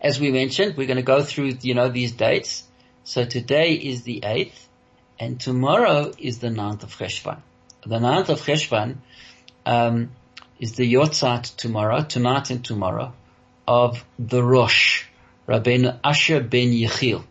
As 0.00 0.20
we 0.20 0.30
mentioned, 0.30 0.76
we're 0.76 0.86
going 0.86 0.98
to 0.98 1.10
go 1.16 1.22
through, 1.24 1.58
you 1.62 1.74
know, 1.74 1.88
these 1.88 2.12
dates. 2.12 2.62
So 3.02 3.24
today 3.24 3.72
is 3.72 4.04
the 4.04 4.20
8th, 4.20 4.60
and 5.18 5.40
tomorrow 5.40 6.12
is 6.16 6.38
the 6.38 6.46
9th 6.48 6.84
of 6.84 6.96
Cheshvan. 6.96 7.40
The 7.84 7.98
9th 7.98 8.28
of 8.28 8.40
Cheshvan, 8.40 8.98
um, 9.66 10.12
is 10.60 10.74
the 10.74 10.86
Yortzeit 10.94 11.56
tomorrow, 11.56 12.04
tonight 12.04 12.50
and 12.50 12.64
tomorrow, 12.64 13.12
of 13.66 14.04
the 14.16 14.44
Rosh, 14.44 15.06
Rabbeinu 15.48 15.98
Asher 16.04 16.40
ben 16.40 16.70
Yechiel. 16.70 17.24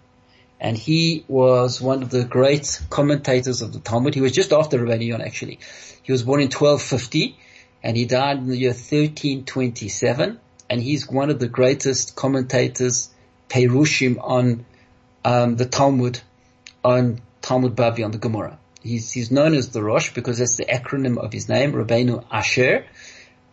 And 0.63 0.77
he 0.77 1.25
was 1.27 1.81
one 1.81 2.03
of 2.03 2.09
the 2.09 2.23
great 2.23 2.81
commentators 2.89 3.61
of 3.61 3.73
the 3.73 3.79
Talmud. 3.79 4.15
He 4.15 4.21
was 4.21 4.31
just 4.31 4.53
after 4.53 4.79
Rabbeinu 4.79 5.07
Yon 5.07 5.21
actually. 5.21 5.59
He 6.01 6.13
was 6.13 6.23
born 6.23 6.39
in 6.39 6.45
1250 6.45 7.37
and 7.83 7.97
he 7.97 8.05
died 8.05 8.37
in 8.37 8.47
the 8.47 8.57
year 8.57 8.69
1327 8.69 10.39
and 10.69 10.81
he's 10.81 11.07
one 11.09 11.29
of 11.29 11.39
the 11.39 11.49
greatest 11.49 12.15
commentators, 12.15 13.09
Perushim 13.49 14.17
on 14.21 14.65
um, 15.25 15.57
the 15.57 15.65
Talmud, 15.65 16.21
on 16.83 17.19
Talmud 17.41 17.75
Bavli, 17.75 18.05
on 18.05 18.11
the 18.11 18.17
Gemara. 18.17 18.57
He's, 18.81 19.11
he's 19.11 19.31
known 19.31 19.53
as 19.55 19.69
the 19.69 19.83
Rosh 19.83 20.13
because 20.13 20.39
that's 20.39 20.55
the 20.55 20.65
acronym 20.65 21.17
of 21.17 21.33
his 21.33 21.49
name, 21.49 21.73
Rabbeinu 21.73 22.23
Asher. 22.31 22.85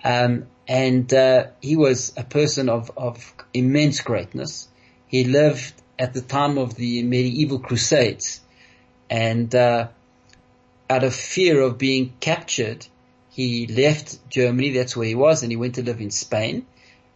Um, 0.04 0.46
and 0.68 1.12
uh, 1.12 1.48
he 1.60 1.74
was 1.74 2.12
a 2.16 2.22
person 2.22 2.68
of, 2.68 2.92
of 2.96 3.34
immense 3.52 4.00
greatness. 4.00 4.68
He 5.08 5.24
lived 5.24 5.74
at 6.00 6.14
the 6.14 6.22
time 6.22 6.56
of 6.56 6.74
the 6.74 7.02
medieval 7.02 7.58
crusades 7.58 8.40
and 9.10 9.54
uh, 9.54 9.88
out 10.88 11.04
of 11.04 11.14
fear 11.14 11.60
of 11.60 11.76
being 11.76 12.14
captured, 12.20 12.86
he 13.28 13.66
left 13.66 14.18
Germany, 14.30 14.70
that's 14.70 14.96
where 14.96 15.06
he 15.06 15.14
was, 15.14 15.42
and 15.42 15.52
he 15.52 15.56
went 15.56 15.74
to 15.74 15.82
live 15.82 16.00
in 16.00 16.10
Spain. 16.10 16.66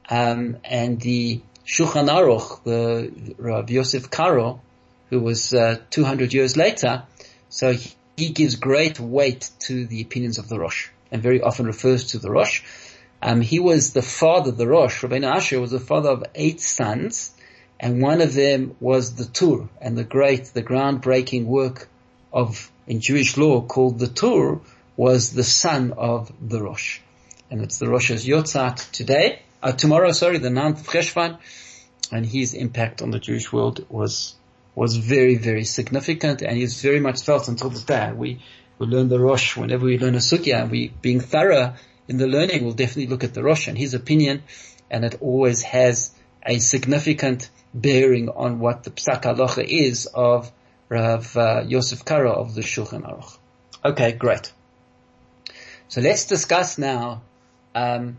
Um, 0.09 0.59
and 0.65 1.01
the 1.01 1.41
Shulchan 1.67 2.09
Aruch, 2.09 2.63
the 2.65 3.35
Rav 3.39 3.71
Yosef 3.71 4.11
Karo, 4.11 4.61
who 5.09 5.21
was 5.21 5.55
uh, 5.55 5.79
200 5.91 6.35
years 6.35 6.57
later, 6.57 7.05
so 7.49 7.73
he, 7.73 7.91
he, 8.19 8.29
gives 8.31 8.57
great 8.57 9.01
weight 9.01 9.51
to 9.61 9.87
the 9.87 10.03
opinions 10.03 10.39
of 10.39 10.49
the 10.49 10.59
Rosh, 10.59 10.89
and 11.11 11.23
very 11.23 11.41
often 11.41 11.67
refers 11.67 12.09
to 12.09 12.19
the 12.19 12.31
Rosh. 12.31 12.63
Um, 13.23 13.41
he 13.41 13.61
was 13.61 13.93
the 13.95 14.03
father, 14.03 14.51
the 14.51 14.67
Rosh, 14.67 15.03
Rabbeinu 15.03 15.27
Asher 15.27 15.59
was 15.61 15.71
the 15.71 15.81
father 15.81 16.11
of 16.11 16.25
eight 16.35 16.61
sons, 16.61 17.34
and 17.85 18.01
one 18.01 18.23
of 18.23 18.33
them 18.33 18.77
was 18.81 19.15
the 19.17 19.27
Tur, 19.27 19.69
and 19.79 19.95
the 19.95 20.05
great, 20.05 20.47
the 20.47 20.63
groundbreaking 20.63 21.45
work 21.45 21.91
of, 22.33 22.73
in 22.87 23.03
Jewish 23.03 23.37
law 23.37 23.61
called 23.61 23.99
the 23.99 24.09
Tur, 24.09 24.61
was 24.97 25.35
the 25.35 25.45
son 25.45 25.93
of 25.93 26.33
the 26.41 26.63
Rosh. 26.63 27.01
And 27.51 27.61
it's 27.61 27.77
the 27.77 27.91
Rosh's 27.91 28.25
Yortzeit 28.27 28.91
today, 28.91 29.43
uh, 29.63 29.73
tomorrow, 29.73 30.13
sorry, 30.13 30.39
the 30.39 30.49
9th 30.49 30.81
of 30.81 30.87
Cheshvan, 30.87 31.37
and 32.11 32.25
his 32.25 32.55
impact 32.55 33.03
on 33.03 33.11
the 33.11 33.19
Jewish 33.19 33.53
world 33.53 33.85
was, 33.91 34.35
was 34.75 34.97
very, 34.97 35.37
very 35.37 35.65
significant, 35.65 36.41
and 36.41 36.57
is 36.57 36.81
very 36.81 37.01
much 37.01 37.23
felt 37.23 37.49
until 37.49 37.69
this 37.69 37.85
day. 37.85 38.13
We, 38.13 38.41
we 38.79 38.87
learn 38.87 39.09
the 39.09 39.21
Rosh 39.21 39.59
whenever 39.59 39.85
we 39.85 39.99
learn 39.99 40.15
a 40.15 40.21
Sugya, 40.21 40.63
and 40.63 40.71
we, 40.71 40.89
being 41.03 41.21
thorough 41.21 41.75
in 42.09 42.17
the 42.17 42.29
learning, 42.29 42.65
we'll 42.65 42.73
definitely 42.73 43.09
look 43.09 43.25
at 43.25 43.35
the 43.35 43.43
Rosh 43.43 43.69
and 43.69 43.77
his 43.77 43.93
opinion, 43.93 44.43
and 44.91 45.05
it 45.05 45.19
always 45.21 45.63
has 45.65 46.13
a 46.47 46.59
significant 46.61 47.51
bearing 47.75 48.29
on 48.29 48.61
what 48.61 48.85
the 48.85 48.91
Psak 48.91 49.23
Halacha 49.23 49.65
is 49.65 50.07
of 50.07 50.51
Rav 50.89 51.37
uh, 51.37 51.65
Yosef 51.67 52.05
Karo 52.05 52.33
of 52.33 52.55
the 52.55 52.63
Shulchan 52.63 53.03
Aruch. 53.03 53.37
Okay, 53.85 54.13
great. 54.13 54.53
So 55.89 56.01
let's 56.01 56.25
discuss 56.25 56.79
now. 56.79 57.23
Um, 57.75 58.19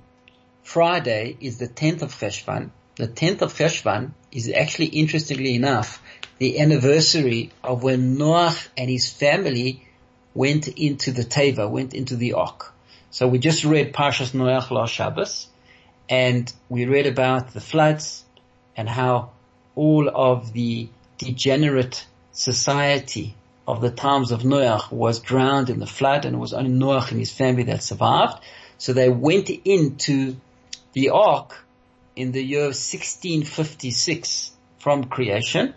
Friday 0.64 1.38
is 1.40 1.58
the 1.58 1.68
10th 1.68 2.02
of 2.02 2.14
Cheshvan. 2.14 2.72
The 2.96 3.08
10th 3.08 3.42
of 3.44 3.54
Cheshvan 3.54 4.12
is 4.32 4.52
actually, 4.52 4.88
interestingly 4.88 5.56
enough, 5.56 6.02
the 6.38 6.60
anniversary 6.60 7.52
of 7.64 7.84
when 7.84 8.18
Noach 8.18 8.68
and 8.78 8.90
his 8.90 9.10
family 9.10 9.86
went 10.34 10.68
into 10.68 11.12
the 11.12 11.24
Teva, 11.24 11.70
went 11.70 11.94
into 11.94 12.16
the 12.16 12.34
Ark. 12.34 12.74
So 13.12 13.28
we 13.28 13.40
just 13.40 13.64
read 13.64 13.94
Parshas 13.94 14.32
Noach 14.32 14.72
last 14.72 14.92
Shabbos, 14.92 15.48
and 16.10 16.52
we 16.68 16.86
read 16.86 17.08
about 17.08 17.54
the 17.54 17.62
floods 17.62 18.26
and 18.76 18.90
how 18.90 19.32
all 19.76 20.10
of 20.10 20.54
the 20.54 20.90
degenerate 21.18 22.06
society 22.32 23.36
of 23.68 23.82
the 23.82 23.90
times 23.90 24.32
of 24.32 24.42
Noach 24.42 24.92
was 24.92 25.20
drowned 25.20 25.70
in 25.70 25.80
the 25.80 25.88
flood 25.88 26.26
and 26.26 26.36
it 26.36 26.40
was 26.40 26.54
only 26.54 26.72
Noach 26.72 27.12
and 27.12 27.20
his 27.20 27.32
family 27.32 27.64
that 27.64 27.82
survived. 27.84 28.44
So 28.78 28.94
they 28.94 29.10
went 29.10 29.50
into 29.50 30.36
the 30.94 31.10
ark 31.10 31.66
in 32.16 32.32
the 32.32 32.44
year 32.44 32.66
1656 32.66 34.52
from 34.80 35.06
creation, 35.06 35.74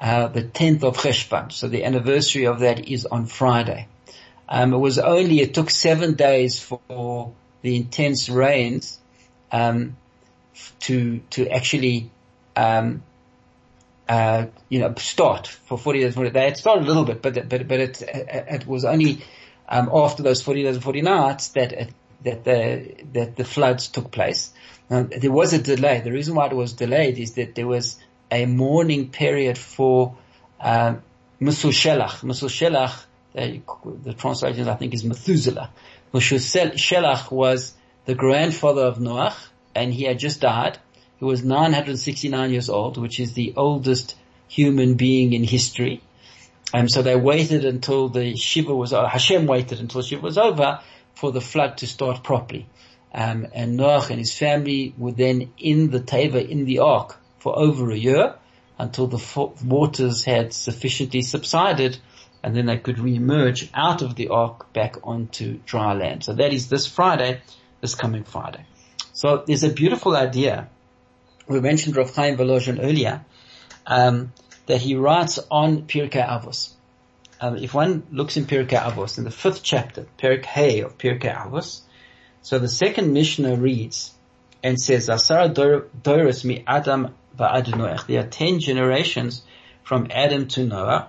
uh, 0.00 0.28
the 0.28 0.42
10th 0.42 0.84
of 0.84 0.96
Cheshvan. 0.96 1.52
So 1.52 1.68
the 1.68 1.84
anniversary 1.84 2.46
of 2.46 2.60
that 2.60 2.88
is 2.88 3.04
on 3.06 3.26
Friday. 3.26 3.88
Um, 4.48 4.72
it 4.72 4.78
was 4.78 4.98
only, 4.98 5.40
it 5.40 5.54
took 5.54 5.70
seven 5.70 6.14
days 6.14 6.60
for 6.60 7.32
the 7.62 7.76
intense 7.76 8.28
rains, 8.28 9.00
um, 9.50 9.96
to, 10.80 11.20
to 11.30 11.48
actually, 11.48 12.10
um, 12.54 13.02
uh, 14.08 14.46
you 14.68 14.80
know, 14.80 14.94
start 14.96 15.46
for 15.46 15.78
40 15.78 16.00
days. 16.00 16.14
40, 16.14 16.30
They 16.30 16.44
had 16.44 16.56
started 16.56 16.84
a 16.84 16.86
little 16.86 17.04
bit, 17.04 17.22
but, 17.22 17.48
but, 17.48 17.68
but 17.68 17.80
it, 17.80 18.02
it 18.02 18.66
was 18.66 18.84
only, 18.84 19.24
um, 19.68 19.90
after 19.92 20.22
those 20.22 20.42
40 20.42 20.62
days 20.62 20.76
and 20.76 20.84
40 20.84 21.02
nights 21.02 21.48
that 21.48 21.72
it, 21.72 21.90
that 22.24 22.44
the, 22.44 22.94
that 23.12 23.36
the 23.36 23.44
floods 23.44 23.88
took 23.88 24.10
place. 24.10 24.52
Now, 24.88 25.02
there 25.04 25.32
was 25.32 25.52
a 25.52 25.58
delay. 25.58 26.00
The 26.00 26.12
reason 26.12 26.34
why 26.34 26.46
it 26.46 26.54
was 26.54 26.72
delayed 26.74 27.18
is 27.18 27.34
that 27.34 27.54
there 27.54 27.66
was 27.66 27.98
a 28.30 28.46
mourning 28.46 29.10
period 29.10 29.58
for, 29.58 30.16
um, 30.60 31.02
Musul 31.40 31.72
Shelach. 31.72 32.20
Musul 32.20 32.48
Shelach, 32.48 33.04
the, 33.34 33.60
the 34.02 34.14
translation 34.14 34.68
I 34.68 34.74
think 34.74 34.94
is 34.94 35.04
Methuselah. 35.04 35.70
Musul 36.12 36.38
Shelach 36.38 37.30
was 37.30 37.74
the 38.04 38.14
grandfather 38.14 38.82
of 38.82 38.98
Noach 38.98 39.36
and 39.74 39.92
he 39.92 40.04
had 40.04 40.18
just 40.18 40.40
died 40.40 40.78
who 41.20 41.26
was 41.26 41.44
969 41.44 42.50
years 42.50 42.68
old, 42.68 42.96
which 42.96 43.20
is 43.20 43.32
the 43.32 43.54
oldest 43.56 44.16
human 44.48 44.94
being 44.94 45.32
in 45.32 45.44
history. 45.44 46.02
And 46.72 46.90
so 46.90 47.02
they 47.02 47.16
waited 47.16 47.64
until 47.64 48.08
the 48.08 48.36
Shiva 48.36 48.74
was. 48.74 48.90
Hashem 48.90 49.46
waited 49.46 49.80
until 49.80 50.02
Shiva 50.02 50.22
was 50.22 50.38
over 50.38 50.80
for 51.14 51.30
the 51.30 51.40
flood 51.40 51.78
to 51.78 51.86
start 51.86 52.24
properly. 52.24 52.66
Um, 53.12 53.46
and 53.54 53.78
Noach 53.78 54.10
and 54.10 54.18
his 54.18 54.36
family 54.36 54.92
were 54.98 55.12
then 55.12 55.52
in 55.56 55.90
the 55.90 56.00
Teva, 56.00 56.46
in 56.48 56.64
the 56.64 56.80
ark, 56.80 57.16
for 57.38 57.56
over 57.56 57.92
a 57.92 57.96
year 57.96 58.34
until 58.78 59.06
the 59.06 59.52
waters 59.64 60.24
had 60.24 60.52
sufficiently 60.52 61.22
subsided 61.22 61.98
and 62.42 62.54
then 62.54 62.66
they 62.66 62.76
could 62.76 62.98
re-emerge 62.98 63.70
out 63.72 64.02
of 64.02 64.16
the 64.16 64.28
ark 64.28 64.72
back 64.74 64.96
onto 65.02 65.58
dry 65.64 65.94
land. 65.94 66.24
So 66.24 66.34
that 66.34 66.52
is 66.52 66.68
this 66.68 66.86
Friday, 66.86 67.40
this 67.80 67.94
coming 67.94 68.24
Friday. 68.24 68.66
So 69.14 69.44
there's 69.46 69.62
a 69.62 69.70
beautiful 69.70 70.14
idea 70.14 70.68
we 71.46 71.60
mentioned 71.60 71.96
Rav 71.96 72.14
Chaim 72.14 72.36
Volozhin 72.36 72.82
earlier, 72.82 73.24
um, 73.86 74.32
that 74.66 74.80
he 74.80 74.94
writes 74.94 75.38
on 75.50 75.82
Pirkei 75.82 76.26
Avos. 76.26 76.70
Um, 77.40 77.56
if 77.56 77.74
one 77.74 78.04
looks 78.10 78.36
in 78.36 78.46
Pirkei 78.46 78.80
Avos, 78.80 79.18
in 79.18 79.24
the 79.24 79.30
fifth 79.30 79.62
chapter, 79.62 80.06
Perik 80.18 80.44
Hay 80.44 80.80
of 80.80 80.96
Pirkei 80.96 81.34
Avos, 81.34 81.80
so 82.42 82.58
the 82.58 82.68
second 82.68 83.12
Mishnah 83.12 83.56
reads 83.56 84.12
and 84.62 84.80
says, 84.80 85.08
Asara 85.08 85.52
Doris 86.02 86.44
mi 86.44 86.62
Adam 86.66 87.14
va'ad 87.38 87.66
Noach. 87.66 88.06
There 88.06 88.20
are 88.20 88.26
ten 88.26 88.60
generations 88.60 89.42
from 89.82 90.08
Adam 90.10 90.48
to 90.48 90.64
Noah. 90.64 91.08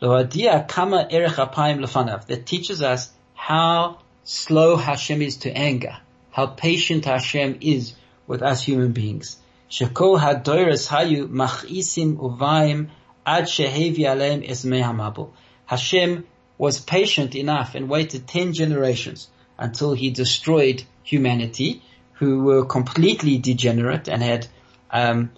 Loadia 0.00 0.68
kama 0.68 1.08
erech 1.10 1.32
apayim 1.32 1.80
lefanav. 1.80 2.26
That 2.26 2.46
teaches 2.46 2.82
us 2.82 3.10
how 3.34 3.98
slow 4.22 4.76
Hashem 4.76 5.22
is 5.22 5.38
to 5.38 5.50
anger, 5.50 5.96
how 6.30 6.46
patient 6.46 7.04
Hashem 7.04 7.58
is 7.60 7.94
with 8.28 8.42
us 8.42 8.62
human 8.62 8.92
beings. 8.92 9.36
Shekol 9.70 10.18
hadoiris 10.18 10.88
hayu 10.88 11.28
machisim 11.28 12.16
uvaim 12.16 12.88
ad 13.24 13.44
shehevi 13.44 14.00
aleim 14.00 14.46
esmei 14.48 14.82
hamabul. 14.82 15.30
Hashem 15.66 16.26
was 16.58 16.80
patient 16.80 17.34
enough 17.34 17.74
and 17.74 17.88
waited 17.88 18.26
ten 18.26 18.52
generations 18.52 19.28
until 19.58 19.92
he 19.92 20.10
destroyed 20.10 20.82
humanity 21.04 21.82
who 22.14 22.42
were 22.42 22.64
completely 22.64 23.38
degenerate 23.38 24.08
and 24.08 24.22
had 24.22 24.46
um, 24.90 25.30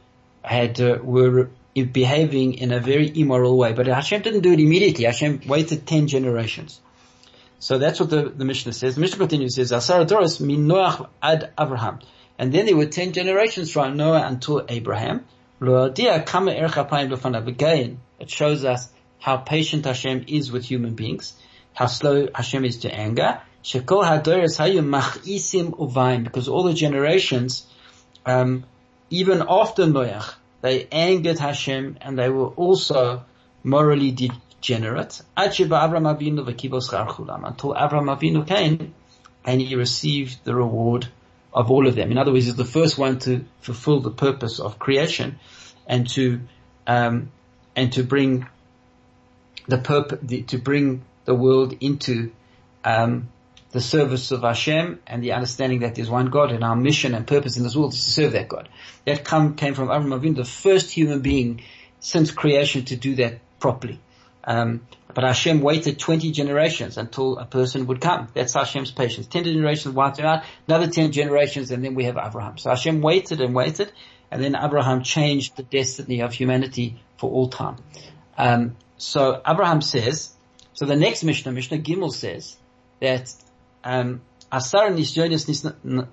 had 0.43 0.81
uh, 0.81 0.99
were 1.03 1.51
behaving 1.75 2.55
in 2.55 2.73
a 2.73 2.81
very 2.81 3.13
immoral 3.21 3.57
way. 3.57 3.73
But 3.73 3.87
Hashem 3.87 4.23
didn't 4.23 4.41
do 4.41 4.53
it 4.53 4.61
immediately. 4.61 5.05
Hashem 5.05 5.43
waited 5.47 5.87
ten 5.87 6.09
generations. 6.09 6.81
So 7.59 7.79
that's 7.79 8.01
what 8.01 8.11
the, 8.11 8.29
the 8.29 8.45
Mishnah 8.45 8.73
says. 8.73 8.97
The 8.97 9.01
Mishnah 9.01 9.19
continues 9.19 9.55
says, 9.55 9.71
Asar 9.71 10.05
Doris 10.05 10.41
min 10.41 10.67
Noach 10.67 11.09
ad 11.23 11.53
Abraham. 11.59 12.01
And 12.43 12.53
then 12.53 12.67
there 12.67 12.75
were 12.77 12.87
ten 12.87 13.13
generations 13.13 13.71
from 13.71 13.97
Noah 13.97 14.27
until 14.27 14.67
Abraham. 14.69 15.27
Again, 15.61 16.01
it 18.19 18.31
shows 18.31 18.65
us 18.65 18.89
how 19.21 19.37
patient 19.37 19.85
Hashem 19.85 20.25
is 20.27 20.51
with 20.51 20.65
human 20.65 20.97
beings, 20.97 21.35
how 21.73 21.87
slow 21.87 22.27
Hashem 22.35 22.65
is 22.65 22.79
to 22.79 22.93
anger. 22.93 23.41
Because 23.63 24.09
all 26.49 26.65
the 26.65 26.75
generations, 26.75 27.65
um, 28.27 28.65
even 29.09 29.45
after 29.49 29.85
Noach, 29.85 30.35
they 30.63 30.89
angered 30.91 31.39
Hashem 31.39 31.99
and 32.01 32.19
they 32.19 32.29
were 32.29 32.49
also 32.49 33.25
morally 33.63 34.11
degenerate. 34.11 35.23
Until 35.37 35.77
Abraham 35.77 36.07
Avinu 38.09 38.45
came 38.45 38.95
and 39.45 39.61
he 39.61 39.77
received 39.77 40.43
the 40.43 40.57
reward 40.57 41.07
of 41.53 41.71
all 41.71 41.87
of 41.87 41.95
them. 41.95 42.11
In 42.11 42.19
other 42.19 42.33
words, 42.33 42.47
he's 42.47 42.57
the 42.57 42.65
first 42.65 42.99
one 42.99 43.19
to 43.21 43.45
fulfill 43.61 44.01
the 44.01 44.11
purpose 44.11 44.59
of 44.59 44.79
creation 44.79 45.39
and 45.87 46.09
to, 46.11 46.41
um, 46.87 47.31
and 47.77 47.93
to 47.93 48.03
bring 48.03 48.47
the 49.69 49.79
purpose, 49.79 50.19
to 50.47 50.59
bring 50.59 51.03
the 51.25 51.35
world 51.35 51.77
into, 51.81 52.33
um, 52.85 53.29
the 53.73 53.81
service 53.81 54.31
of 54.31 54.43
Hashem 54.43 55.01
and 55.07 55.25
the 55.25 55.33
understanding 55.33 55.81
that 55.81 55.95
there's 55.95 56.11
one 56.11 56.27
God 56.27 56.53
and 56.53 56.63
our 56.63 56.77
mission 56.77 57.15
and 57.15 57.27
purpose 57.27 57.57
in 57.57 57.63
this 57.63 57.75
world 57.75 57.95
is 57.95 58.05
to 58.05 58.11
serve 58.11 58.33
that 58.33 58.49
God. 58.49 58.69
That 59.07 59.25
come, 59.25 59.55
came 59.57 59.75
from 59.75 59.89
Avraham 59.89 60.21
Avinu, 60.21 60.37
the 60.37 60.45
first 60.45 60.91
human 60.91 61.21
being 61.21 61.63
since 61.99 62.31
creation 62.31 62.85
to 62.87 62.97
do 62.97 63.15
that 63.17 63.41
properly. 63.61 63.99
Um, 64.45 64.87
but 65.15 65.25
Hashem 65.25 65.61
waited 65.61 65.99
20 65.99 66.33
generations 66.33 66.97
until 66.97 67.39
a 67.39 67.45
person 67.45 67.87
would 67.87 68.01
come. 68.01 68.29
That's 68.35 68.55
Hashem's 68.55 68.91
patience. 68.91 69.27
10 69.27 69.45
generations 69.45 69.95
wiped 69.95 70.21
out, 70.21 70.45
another 70.67 70.89
10 70.89 71.13
generations, 71.13 71.71
and 71.71 71.85
then 71.85 71.95
we 71.95 72.05
have 72.05 72.17
Abraham. 72.17 72.59
So 72.59 72.71
Hashem 72.71 73.01
waited 73.01 73.41
and 73.41 73.55
waited, 73.55 73.93
and 74.31 74.43
then 74.43 74.57
Abraham 74.57 75.03
changed 75.03 75.57
the 75.57 75.63
destiny 75.63 76.21
of 76.21 76.33
humanity 76.33 77.01
for 77.19 77.31
all 77.31 77.49
time. 77.49 77.77
Um, 78.37 78.77
so 78.97 79.41
Abraham 79.47 79.83
says, 79.83 80.31
so 80.75 80.87
the 80.87 80.97
next 80.97 81.23
Mishnah, 81.25 81.53
Mishnah 81.53 81.79
Gimel 81.79 82.13
says 82.13 82.57
that 83.01 83.33
um, 83.85 84.23
Asar 84.51 84.91
Nisyonis 84.91 85.47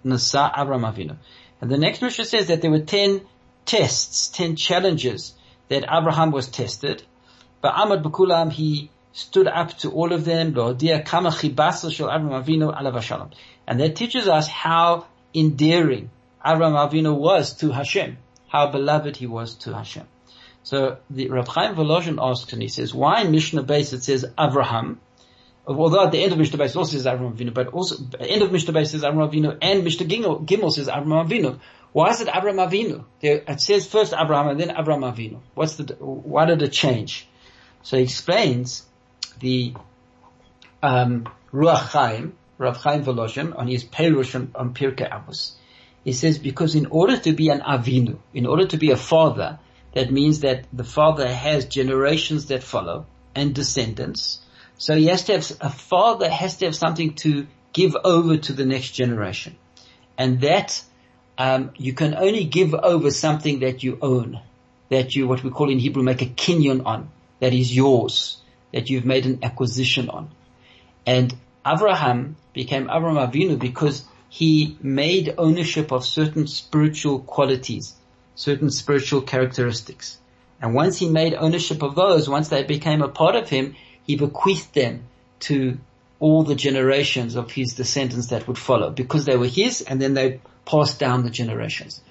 Nasa 0.06 0.52
Abraham. 0.58 1.20
And 1.62 1.72
the 1.72 1.78
next 1.78 2.02
Mishnah 2.02 2.26
says 2.26 2.48
that 2.48 2.62
there 2.62 2.72
were 2.72 2.80
10 2.80 3.22
tests, 3.70 4.30
ten 4.30 4.56
challenges 4.56 5.34
that 5.68 5.84
Abraham 5.84 6.32
was 6.32 6.48
tested. 6.48 7.04
But 7.62 7.74
Ahmad 7.76 8.04
Bakulam, 8.04 8.52
he 8.52 8.90
stood 9.12 9.48
up 9.48 9.78
to 9.80 9.92
all 9.92 10.14
of 10.14 10.26
them. 10.26 10.58
And 13.68 13.80
that 13.80 13.96
teaches 13.96 14.28
us 14.28 14.48
how 14.48 15.06
endearing 15.34 16.10
Abraham 16.46 16.76
Avinu 16.76 17.16
was 17.18 17.54
to 17.58 17.72
Hashem, 17.72 18.18
how 18.48 18.72
beloved 18.72 19.18
he 19.18 19.28
was 19.28 19.56
to 19.56 19.74
Hashem. 19.76 20.08
So 20.64 20.98
the 21.10 21.30
Rab 21.30 21.48
Chaim 21.48 21.76
Volozhin 21.76 22.18
asks 22.22 22.54
and 22.54 22.62
he 22.62 22.68
says, 22.68 22.94
why 22.94 23.22
in 23.22 23.32
Mishnah 23.32 23.64
Beis 23.64 23.94
it 23.94 24.04
says 24.04 24.26
Abraham? 24.40 25.00
Although 25.66 26.06
at 26.06 26.12
the 26.12 26.22
end 26.22 26.32
of 26.32 26.38
Mishnah 26.38 26.58
Beis 26.60 26.76
also 26.76 26.94
says 26.94 27.06
Abraham 27.06 27.36
Avinu, 27.36 27.54
but 27.54 27.68
also 27.68 27.96
at 27.96 28.12
the 28.12 28.30
end 28.30 28.42
of 28.42 28.52
Mishnah 28.52 28.74
Beis 28.74 28.88
says 28.88 29.04
Abraham 29.04 29.32
Avinu 29.32 29.58
and 29.62 29.84
Mishnah 29.84 30.08
Gimel 30.08 30.72
says 30.72 30.88
Abraham 30.88 31.28
Avinu. 31.28 31.60
Why 31.92 32.10
is 32.10 32.22
it 32.22 32.28
Abraham 32.28 32.58
Avinu? 32.58 33.06
it 33.22 33.62
says 33.62 33.88
first 33.88 34.14
Abraham 34.14 34.50
and 34.50 34.60
then 34.60 34.72
Abraham 34.72 35.02
Avinu. 35.02 35.40
What's 35.56 35.76
the, 35.76 35.96
why 35.96 36.46
did 36.46 36.62
it 36.62 36.72
change? 36.72 37.28
So 37.84 37.98
he 37.98 38.04
explains 38.04 38.86
the, 39.40 39.74
um, 40.84 41.28
Ruach 41.52 41.90
Chaim, 41.90 42.34
Rav 42.58 42.78
Chaim 42.78 43.04
Volozhin, 43.04 43.58
on 43.58 43.68
his 43.68 43.84
Perush 43.84 44.36
on, 44.36 44.52
on 44.56 44.74
Pirkei 44.74 45.10
Avos. 45.10 45.54
He 46.04 46.14
says 46.14 46.38
because 46.38 46.76
in 46.76 46.88
order 46.88 47.18
to 47.18 47.34
be 47.34 47.50
an 47.50 47.62
Avinu, 47.62 48.18
in 48.34 48.46
order 48.46 48.68
to 48.68 48.78
be 48.78 48.92
a 48.92 48.98
father, 48.98 49.60
that 49.94 50.12
means 50.12 50.42
that 50.42 50.66
the 50.72 50.84
father 50.84 51.28
has 51.28 51.66
generations 51.66 52.48
that 52.48 52.64
follow 52.64 53.06
and 53.36 53.56
descendants. 53.56 54.40
So 54.78 54.96
he 54.96 55.08
has 55.08 55.24
to 55.26 55.34
have, 55.34 55.52
a 55.62 55.70
father 55.70 56.30
has 56.30 56.58
to 56.58 56.66
have 56.66 56.76
something 56.76 57.16
to 57.16 57.48
give 57.74 57.96
over 58.04 58.38
to 58.38 58.54
the 58.54 58.66
next 58.66 58.92
generation. 58.92 59.58
And 60.18 60.42
that, 60.42 60.82
um, 61.38 61.72
you 61.78 61.94
can 61.94 62.16
only 62.16 62.46
give 62.46 62.74
over 62.74 63.12
something 63.12 63.60
that 63.60 63.84
you 63.84 63.98
own, 64.02 64.40
that 64.90 65.16
you, 65.16 65.28
what 65.28 65.44
we 65.44 65.50
call 65.50 65.70
in 65.70 65.80
Hebrew, 65.80 66.04
make 66.04 66.22
a 66.22 66.26
kinyan 66.26 66.86
on, 66.86 67.10
that 67.40 67.54
is 67.54 67.76
yours, 67.76 68.42
that 68.74 68.90
you've 68.90 69.06
made 69.06 69.26
an 69.26 69.40
acquisition 69.44 70.10
on. 70.10 70.30
And 71.06 71.36
Abraham 71.66 72.36
became 72.54 72.88
Avraham 72.88 73.32
Avinu 73.32 73.58
because 73.58 74.04
he 74.30 74.78
made 74.82 75.34
ownership 75.38 75.92
of 75.92 76.06
certain 76.06 76.48
spiritual 76.48 77.20
qualities 77.20 77.96
certain 78.40 78.70
spiritual 78.70 79.22
characteristics. 79.22 80.18
And 80.62 80.74
once 80.74 80.98
he 80.98 81.10
made 81.10 81.34
ownership 81.34 81.84
of 81.84 81.96
those, 81.96 82.30
once 82.30 82.48
they 82.48 82.64
became 82.64 83.02
a 83.02 83.10
part 83.10 83.36
of 83.36 83.50
him, 83.50 83.76
he 84.04 84.16
bequeathed 84.16 84.74
them 84.74 85.04
to 85.42 85.78
all 86.22 86.44
the 86.44 86.56
generations 86.56 87.36
of 87.36 87.52
his 87.52 87.74
descendants 87.74 88.28
that 88.28 88.48
would 88.48 88.58
follow 88.58 88.92
because 88.92 89.26
they 89.26 89.36
were 89.36 89.48
his 89.48 89.82
and 89.82 90.02
then 90.02 90.14
they 90.14 90.40
passed 90.66 91.00
down 91.00 91.24
the 91.24 91.30
generations. 91.30 92.02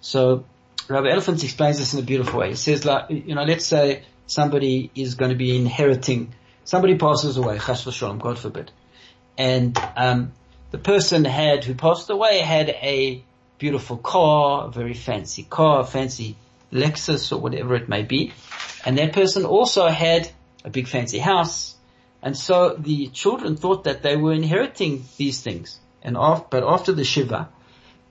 So 0.00 0.44
Rabbi 0.88 1.08
Elephant 1.08 1.42
explains 1.42 1.78
this 1.78 1.92
in 1.92 1.98
a 1.98 2.02
beautiful 2.02 2.38
way. 2.38 2.50
He 2.50 2.56
says 2.56 2.84
like, 2.84 3.10
you 3.10 3.34
know, 3.34 3.42
let's 3.42 3.66
say 3.66 4.04
somebody 4.26 4.90
is 4.94 5.14
going 5.14 5.30
to 5.30 5.36
be 5.36 5.56
inheriting, 5.56 6.34
somebody 6.64 6.96
passes 6.96 7.36
away, 7.36 7.58
chas 7.58 7.84
v'sholem, 7.84 8.18
God 8.20 8.38
forbid. 8.38 8.70
And, 9.36 9.78
um, 9.96 10.32
the 10.74 10.78
person 10.78 11.24
had, 11.24 11.62
who 11.62 11.74
passed 11.74 12.10
away 12.10 12.40
had 12.40 12.68
a 12.68 13.22
beautiful 13.58 13.96
car, 13.96 14.66
a 14.66 14.70
very 14.72 14.94
fancy 14.94 15.44
car, 15.44 15.86
fancy 15.86 16.36
Lexus 16.72 17.30
or 17.30 17.38
whatever 17.38 17.76
it 17.76 17.88
may 17.88 18.02
be. 18.02 18.32
And 18.84 18.98
that 18.98 19.12
person 19.12 19.44
also 19.44 19.86
had 19.86 20.28
a 20.64 20.70
big 20.70 20.88
fancy 20.88 21.20
house. 21.20 21.76
And 22.22 22.36
so 22.36 22.74
the 22.76 23.06
children 23.06 23.56
thought 23.56 23.84
that 23.84 24.02
they 24.02 24.16
were 24.16 24.32
inheriting 24.32 25.04
these 25.16 25.40
things. 25.40 25.78
And 26.02 26.16
but 26.16 26.64
after 26.64 26.92
the 26.92 27.04
Shiva, 27.04 27.48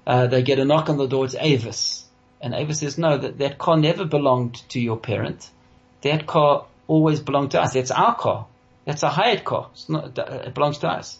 uh, 0.07 0.27
they 0.27 0.41
get 0.41 0.57
a 0.57 0.63
knock 0.63 0.89
on 0.89 0.95
the 0.95 1.07
door, 1.07 1.25
it's 1.25 1.35
Avis. 1.37 2.05
And 2.39 2.53
Avis 2.53 2.79
says, 2.79 2.97
no, 2.97 3.17
that, 3.17 3.39
that 3.39 3.57
car 3.57 3.75
never 3.75 4.05
belonged 4.05 4.55
to 4.69 4.79
your 4.79 4.97
parent. 4.97 5.49
That 6.03 6.25
car 6.27 6.65
always 6.87 7.19
belonged 7.19 7.51
to 7.51 7.61
us. 7.61 7.73
That's 7.73 7.91
our 7.91 8.15
car. 8.15 8.47
That's 8.85 9.03
a 9.03 9.09
hired 9.09 9.43
car. 9.43 9.69
Not, 9.89 10.17
it 10.17 10.53
belongs 10.53 10.77
to 10.79 10.87
us. 10.87 11.19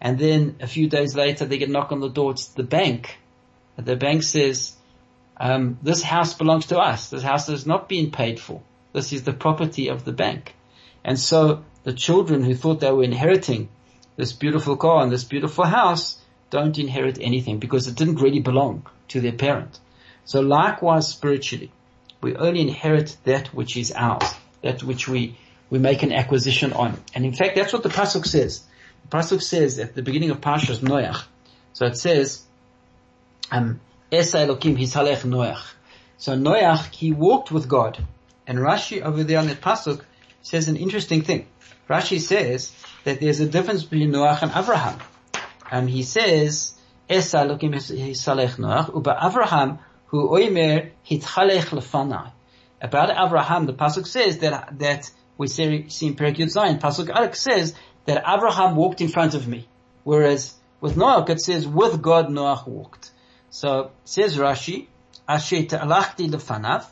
And 0.00 0.18
then 0.18 0.56
a 0.60 0.66
few 0.66 0.88
days 0.88 1.16
later, 1.16 1.46
they 1.46 1.58
get 1.58 1.68
a 1.68 1.72
knock 1.72 1.90
on 1.90 2.00
the 2.00 2.08
door, 2.08 2.32
it's 2.32 2.48
the 2.48 2.62
bank 2.62 3.18
the 3.76 3.96
bank 3.96 4.22
says, 4.22 4.74
um, 5.36 5.78
this 5.82 6.02
house 6.02 6.34
belongs 6.34 6.66
to 6.66 6.78
us. 6.78 7.10
This 7.10 7.22
house 7.22 7.48
has 7.48 7.66
not 7.66 7.88
been 7.88 8.10
paid 8.10 8.40
for. 8.40 8.62
This 8.92 9.12
is 9.12 9.24
the 9.24 9.32
property 9.32 9.88
of 9.88 10.04
the 10.04 10.12
bank. 10.12 10.54
And 11.04 11.18
so 11.18 11.64
the 11.84 11.92
children 11.92 12.42
who 12.42 12.54
thought 12.54 12.80
they 12.80 12.90
were 12.90 13.04
inheriting 13.04 13.68
this 14.16 14.32
beautiful 14.32 14.76
car 14.76 15.02
and 15.02 15.12
this 15.12 15.24
beautiful 15.24 15.64
house 15.64 16.18
don't 16.48 16.78
inherit 16.78 17.18
anything 17.20 17.58
because 17.58 17.86
it 17.86 17.96
didn't 17.96 18.16
really 18.16 18.40
belong 18.40 18.86
to 19.08 19.20
their 19.20 19.32
parent. 19.32 19.78
So 20.24 20.40
likewise 20.40 21.08
spiritually, 21.08 21.70
we 22.20 22.36
only 22.36 22.60
inherit 22.60 23.16
that 23.24 23.48
which 23.48 23.76
is 23.76 23.92
ours, 23.92 24.34
that 24.62 24.82
which 24.82 25.08
we, 25.08 25.38
we 25.70 25.78
make 25.78 26.02
an 26.02 26.12
acquisition 26.12 26.72
on. 26.72 27.00
And 27.14 27.24
in 27.24 27.32
fact, 27.32 27.56
that's 27.56 27.72
what 27.72 27.82
the 27.82 27.88
Pasuk 27.88 28.26
says. 28.26 28.62
The 29.02 29.16
Pasuk 29.16 29.42
says 29.42 29.78
at 29.78 29.94
the 29.94 30.02
beginning 30.02 30.30
of 30.30 30.40
Parshas 30.40 30.78
Noach. 30.78 31.24
So 31.72 31.86
it 31.86 31.96
says, 31.96 32.42
um, 33.50 33.80
Esa 34.10 34.38
Elokim 34.38 34.78
Hisalech 34.78 35.22
Noach. 35.22 35.62
So 36.18 36.32
Noach, 36.36 36.94
he 36.94 37.12
walked 37.12 37.50
with 37.50 37.68
God. 37.68 38.04
And 38.46 38.58
Rashi 38.58 39.02
over 39.02 39.24
there 39.24 39.38
on 39.38 39.48
the 39.48 39.54
Pasuk 39.54 40.02
says 40.42 40.68
an 40.68 40.76
interesting 40.76 41.22
thing. 41.22 41.46
Rashi 41.88 42.20
says 42.20 42.72
that 43.04 43.20
there's 43.20 43.40
a 43.40 43.46
difference 43.46 43.82
between 43.82 44.12
Noach 44.12 44.42
and 44.42 44.52
Abraham. 44.54 44.98
And 45.70 45.90
he 45.90 46.02
says, 46.02 46.74
Esa 47.08 47.38
Elokim 47.38 47.74
Hisalech 47.74 48.56
Noach, 48.56 48.94
Uba 48.94 49.18
Abraham, 49.22 49.78
who 50.08 50.28
oimer 50.28 50.90
hitchalech 51.08 51.66
lefanai. 51.70 52.32
About 52.80 53.10
Abraham, 53.10 53.66
the 53.66 53.72
Pasuk 53.72 54.06
says 54.06 54.38
that, 54.38 54.78
that 54.78 55.10
we 55.38 55.48
see, 55.48 55.88
see 55.88 56.08
in 56.08 56.16
Perek 56.16 56.48
Zion, 56.48 56.78
Pasuk 56.78 57.14
Aleph 57.14 57.34
says 57.34 57.74
that 58.04 58.22
Abraham 58.26 58.76
walked 58.76 59.00
in 59.00 59.08
front 59.08 59.34
of 59.34 59.48
me. 59.48 59.66
Whereas 60.04 60.54
with 60.80 60.94
Noach 60.94 61.28
it 61.30 61.40
says, 61.40 61.66
with 61.66 62.00
God 62.00 62.28
Noach 62.28 62.66
walked. 62.66 63.10
So 63.50 63.90
says 64.04 64.36
Rashi, 64.36 64.86
Asher 65.28 65.64
ta'alachti 65.64 66.30
lefanav, 66.30 66.84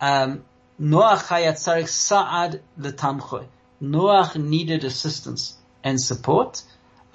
um, 0.00 0.44
Noach 0.80 1.26
hayatzarek 1.26 1.88
sa'ad 1.88 2.62
letamchoy. 2.78 3.46
Noach 3.82 4.36
needed 4.36 4.84
assistance 4.84 5.56
and 5.84 6.00
support. 6.00 6.62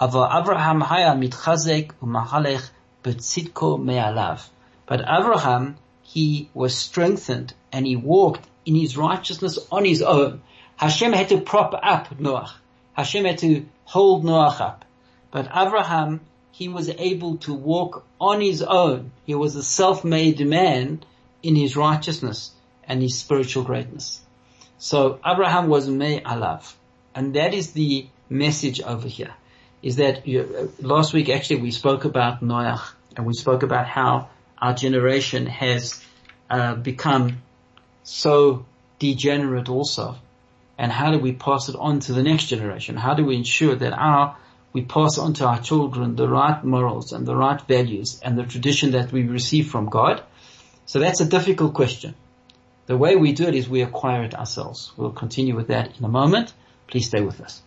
Ava 0.02 0.30
Abraham 0.39 0.82
haya 0.82 1.15
mitchazek 1.15 1.91
umahalech 2.02 2.69
betzitko 3.04 3.84
me'alav. 3.84 4.48
But 4.86 5.02
Abraham, 5.02 5.78
he 6.04 6.50
was 6.54 6.78
strengthened 6.78 7.54
and 7.71 7.86
he 7.86 7.95
walked 7.95 8.48
in 8.65 8.76
his 8.76 8.98
righteousness 8.98 9.60
on 9.71 9.86
his 9.86 10.02
own. 10.02 10.41
Hashem 10.78 11.13
had 11.13 11.30
to 11.30 11.41
prop 11.41 11.74
up 11.82 12.10
Noach. 12.17 12.52
Hashem 12.93 13.26
had 13.26 13.39
to 13.39 13.65
hold 13.86 14.24
Noach 14.24 14.60
up. 14.62 14.86
But 15.32 15.48
Abraham, 15.54 16.21
he 16.52 16.69
was 16.69 16.89
able 16.89 17.38
to 17.38 17.54
walk 17.54 18.06
on 18.19 18.41
his 18.41 18.62
own. 18.62 19.12
He 19.26 19.36
was 19.36 19.56
a 19.56 19.63
self-made 19.63 20.45
man 20.45 21.04
in 21.43 21.56
his 21.56 21.76
righteousness 21.76 22.52
and 22.88 23.02
his 23.02 23.17
spiritual 23.17 23.63
greatness. 23.63 24.21
So 24.78 25.19
Abraham 25.26 25.67
was 25.67 25.89
me 25.89 26.21
alav. 26.21 26.74
And 27.13 27.34
that 27.36 27.54
is 27.54 27.71
the 27.71 28.08
message 28.30 28.82
over 28.82 29.08
here. 29.08 29.34
Is 29.82 29.98
that 29.98 30.28
you, 30.28 30.41
uh, 30.41 30.88
last 30.88 31.13
week 31.13 31.30
actually 31.30 31.62
we 31.62 31.71
spoke 31.71 32.06
about 32.06 32.41
Noach 32.43 32.93
and 33.15 33.26
we 33.26 33.34
spoke 33.34 33.63
about 33.63 33.88
how 33.88 34.30
our 34.59 34.73
generation 34.73 35.45
has 35.47 36.03
uh, 36.49 36.75
become 36.75 37.41
so 38.03 38.65
degenerate 38.99 39.69
also. 39.69 40.15
And 40.77 40.91
how 40.91 41.11
do 41.11 41.19
we 41.19 41.31
pass 41.31 41.69
it 41.69 41.75
on 41.75 41.99
to 42.01 42.13
the 42.13 42.23
next 42.23 42.45
generation? 42.45 42.97
How 42.97 43.13
do 43.13 43.25
we 43.25 43.35
ensure 43.35 43.75
that 43.75 43.93
our 43.93 44.37
we 44.73 44.83
pass 44.83 45.17
on 45.17 45.33
to 45.35 45.45
our 45.45 45.61
children 45.61 46.17
the 46.17 46.27
right 46.27 46.61
morals 46.61 47.13
and 47.13 47.25
the 47.25 47.35
right 47.35 47.61
values 47.61 48.19
and 48.21 48.37
the 48.37 48.43
tradition 48.43 48.91
that 48.91 49.11
we 49.11 49.23
receive 49.23 49.69
from 49.69 49.87
God? 49.89 50.21
So 50.85 50.99
that's 50.99 51.21
a 51.21 51.25
difficult 51.25 51.73
question. 51.73 52.13
The 52.85 52.97
way 52.97 53.15
we 53.15 53.31
do 53.31 53.47
it 53.47 53.55
is 53.55 53.69
we 53.69 53.81
acquire 53.81 54.23
it 54.23 54.35
ourselves. 54.35 54.91
We'll 54.97 55.11
continue 55.11 55.55
with 55.55 55.67
that 55.67 55.97
in 55.97 56.05
a 56.05 56.09
moment. 56.09 56.53
Please 56.87 57.07
stay 57.07 57.21
with 57.21 57.41
us. 57.41 57.61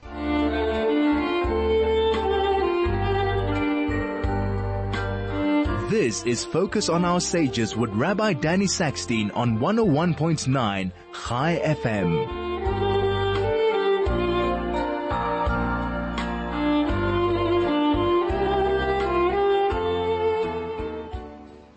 This 5.89 6.23
is 6.25 6.45
Focus 6.45 6.91
on 6.91 7.07
Our 7.07 7.19
Sages 7.19 7.75
with 7.75 7.89
Rabbi 7.95 8.35
Danny 8.35 8.67
Sackstein 8.67 9.35
on 9.35 9.59
101.9 9.59 10.93
Chai 11.15 11.61
FM. 11.65 12.49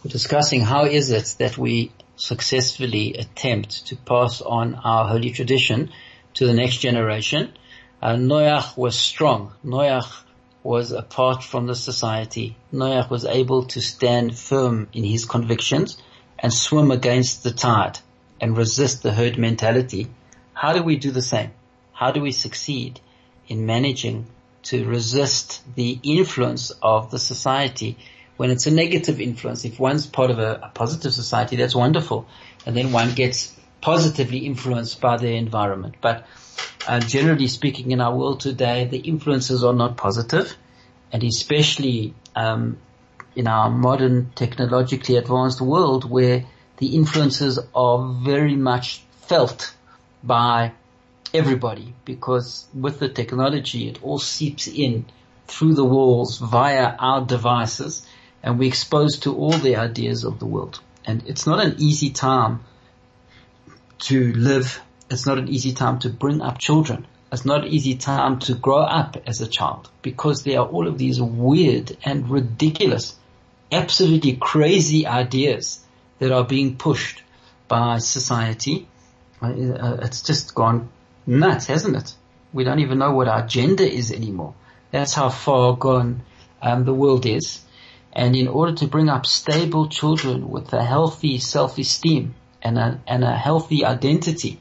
discussing 0.06 0.60
how 0.60 0.84
is 0.84 1.10
it 1.12 1.36
that 1.40 1.58
we 1.58 1.90
successfully 2.18 3.14
attempt 3.14 3.88
to 3.88 3.96
pass 3.96 4.42
on 4.42 4.76
our 4.76 5.08
holy 5.08 5.32
tradition 5.32 5.90
to 6.34 6.46
the 6.46 6.54
next 6.54 6.80
generation. 6.80 7.54
Uh, 8.02 8.16
Noach 8.16 8.76
was 8.76 8.98
strong. 8.98 9.54
Noach 9.64 10.24
was 10.64 10.92
apart 10.92 11.44
from 11.44 11.66
the 11.66 11.76
society. 11.76 12.56
Noach 12.74 13.10
was 13.10 13.26
able 13.26 13.66
to 13.66 13.82
stand 13.82 14.38
firm 14.38 14.88
in 14.94 15.04
his 15.04 15.26
convictions 15.26 15.98
and 16.38 16.54
swim 16.54 16.92
against 16.92 17.44
the 17.44 17.52
tide 17.52 18.00
and 18.40 18.58
resist 18.58 19.04
the 19.04 19.14
herd 19.14 19.38
mentality, 19.38 20.08
how 20.54 20.74
do 20.74 20.84
we 20.84 20.98
do 20.98 21.12
the 21.12 21.22
same? 21.22 21.52
How 21.94 22.12
do 22.12 22.22
we 22.22 22.32
succeed 22.32 23.00
in 23.48 23.66
managing 23.66 24.26
to 24.64 24.86
resist 24.86 25.62
the 25.76 26.00
influence 26.04 26.72
of 26.82 27.12
the 27.12 27.20
society 27.20 27.98
when 28.38 28.50
it's 28.50 28.66
a 28.66 28.72
negative 28.72 29.22
influence? 29.22 29.66
If 29.66 29.80
one's 29.80 30.08
part 30.08 30.32
of 30.32 30.40
a, 30.40 30.60
a 30.64 30.72
positive 30.74 31.14
society, 31.14 31.56
that's 31.56 31.76
wonderful. 31.76 32.28
And 32.66 32.76
then 32.76 32.92
one 32.92 33.14
gets 33.14 33.56
positively 33.82 34.40
influenced 34.40 35.02
by 35.02 35.18
their 35.18 35.34
environment. 35.34 35.96
But 36.02 36.28
uh, 36.88 37.00
generally 37.00 37.48
speaking, 37.48 37.92
in 37.92 38.02
our 38.02 38.16
world 38.16 38.40
today, 38.40 38.86
the 38.86 39.00
influences 39.00 39.64
are 39.64 39.74
not 39.74 39.98
positive, 39.98 40.56
and 41.12 41.24
especially 41.24 42.14
um, 42.36 42.78
in 43.36 43.48
our 43.48 43.70
modern 43.70 44.32
technologically 44.36 45.16
advanced 45.18 45.62
world, 45.62 46.10
where 46.10 46.46
the 46.78 46.96
influences 46.96 47.60
are 47.76 48.14
very 48.24 48.56
much 48.56 49.02
felt 49.22 49.74
by 50.24 50.72
everybody, 51.34 51.94
because 52.06 52.68
with 52.74 53.00
the 53.00 53.10
technology, 53.10 53.88
it 53.88 54.04
all 54.04 54.20
seeps 54.20 54.68
in 54.68 55.06
through 55.48 55.74
the 55.74 55.86
walls 55.86 56.38
via 56.38 56.96
our 56.98 57.26
devices, 57.26 58.06
and 58.44 58.58
we're 58.58 58.68
exposed 58.68 59.24
to 59.24 59.36
all 59.36 59.52
the 59.52 59.76
ideas 59.76 60.24
of 60.24 60.40
the 60.40 60.46
world. 60.46 60.80
And 61.06 61.24
it's 61.28 61.46
not 61.46 61.64
an 61.64 61.76
easy 61.80 62.12
time 62.12 62.62
to 64.02 64.34
live. 64.34 64.82
It's 65.10 65.26
not 65.26 65.38
an 65.38 65.50
easy 65.50 65.74
time 65.74 66.00
to 66.00 66.10
bring 66.10 66.42
up 66.42 66.58
children. 66.58 67.08
It's 67.32 67.46
not 67.46 67.64
an 67.64 67.72
easy 67.72 67.96
time 67.96 68.40
to 68.40 68.56
grow 68.56 68.80
up 68.80 69.16
as 69.26 69.40
a 69.40 69.48
child 69.48 69.90
because 70.02 70.44
there 70.44 70.60
are 70.60 70.68
all 70.68 70.88
of 70.88 70.98
these 70.98 71.22
weird 71.22 71.98
and 72.04 72.30
ridiculous, 72.30 73.16
absolutely 73.72 74.36
crazy 74.36 75.08
ideas 75.08 75.80
that 76.20 76.32
are 76.32 76.44
being 76.44 76.78
pushed 76.78 77.24
by 77.68 78.00
society. 78.00 78.88
Uh, 79.42 79.98
it's 80.02 80.24
just 80.24 80.54
gone 80.54 80.90
nuts, 81.26 81.68
hasn't 81.68 81.96
it? 81.96 82.14
We 82.54 82.66
don't 82.66 82.80
even 82.80 83.00
know 83.00 83.12
what 83.12 83.30
our 83.30 83.48
gender 83.48 83.86
is 83.86 84.12
anymore. 84.12 84.54
That's 84.92 85.14
how 85.14 85.30
far 85.30 85.78
gone 85.78 86.24
um, 86.62 86.84
the 86.84 86.94
world 86.94 87.26
is. 87.26 87.62
And 88.12 88.36
in 88.36 88.50
order 88.50 88.74
to 88.76 88.88
bring 88.88 89.08
up 89.08 89.26
stable 89.26 89.88
children 89.88 90.50
with 90.50 90.74
a 90.74 90.84
healthy 90.84 91.38
self-esteem, 91.38 92.36
and 92.62 92.78
a, 92.78 93.02
and 93.08 93.24
a 93.24 93.36
healthy 93.36 93.86
identity 93.86 94.60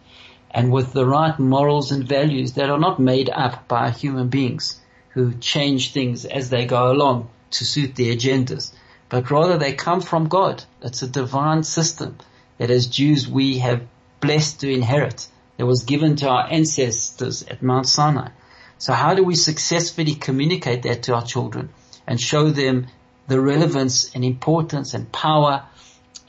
and 0.51 0.73
with 0.73 0.93
the 0.93 1.07
right 1.07 1.39
morals 1.39 1.93
and 1.93 2.05
values 2.05 2.55
that 2.55 2.71
are 2.71 2.79
not 2.79 2.99
made 2.99 3.31
up 3.31 3.69
by 3.69 3.91
human 3.91 4.29
beings 4.29 4.81
who 5.11 5.35
change 5.35 5.93
things 5.93 6.25
as 6.25 6.51
they 6.51 6.67
go 6.67 6.91
along 6.91 7.29
to 7.51 7.65
suit 7.65 7.97
their 7.97 8.15
agendas, 8.15 8.73
but 9.09 9.31
rather 9.31 9.59
they 9.59 9.73
come 9.73 10.01
from 10.01 10.29
God. 10.29 10.63
It's 10.83 11.03
a 11.03 11.09
divine 11.09 11.63
system 11.63 12.19
that 12.59 12.71
as 12.71 12.87
Jews 12.87 13.29
we 13.29 13.59
have 13.59 13.87
blessed 14.21 14.61
to 14.61 14.73
inherit 14.73 15.29
that 15.57 15.67
was 15.67 15.85
given 15.85 16.17
to 16.17 16.29
our 16.29 16.47
ancestors 16.51 17.43
at 17.45 17.63
Mount 17.63 17.87
Sinai. 17.87 18.31
So 18.79 18.93
how 18.93 19.15
do 19.15 19.23
we 19.25 19.35
successfully 19.35 20.15
communicate 20.15 20.83
that 20.83 21.05
to 21.05 21.15
our 21.15 21.25
children 21.25 21.71
and 22.07 22.21
show 22.21 22.51
them 22.51 22.87
the 23.29 23.41
relevance 23.41 24.15
and 24.15 24.25
importance 24.25 24.95
and 24.95 25.11
power 25.13 25.65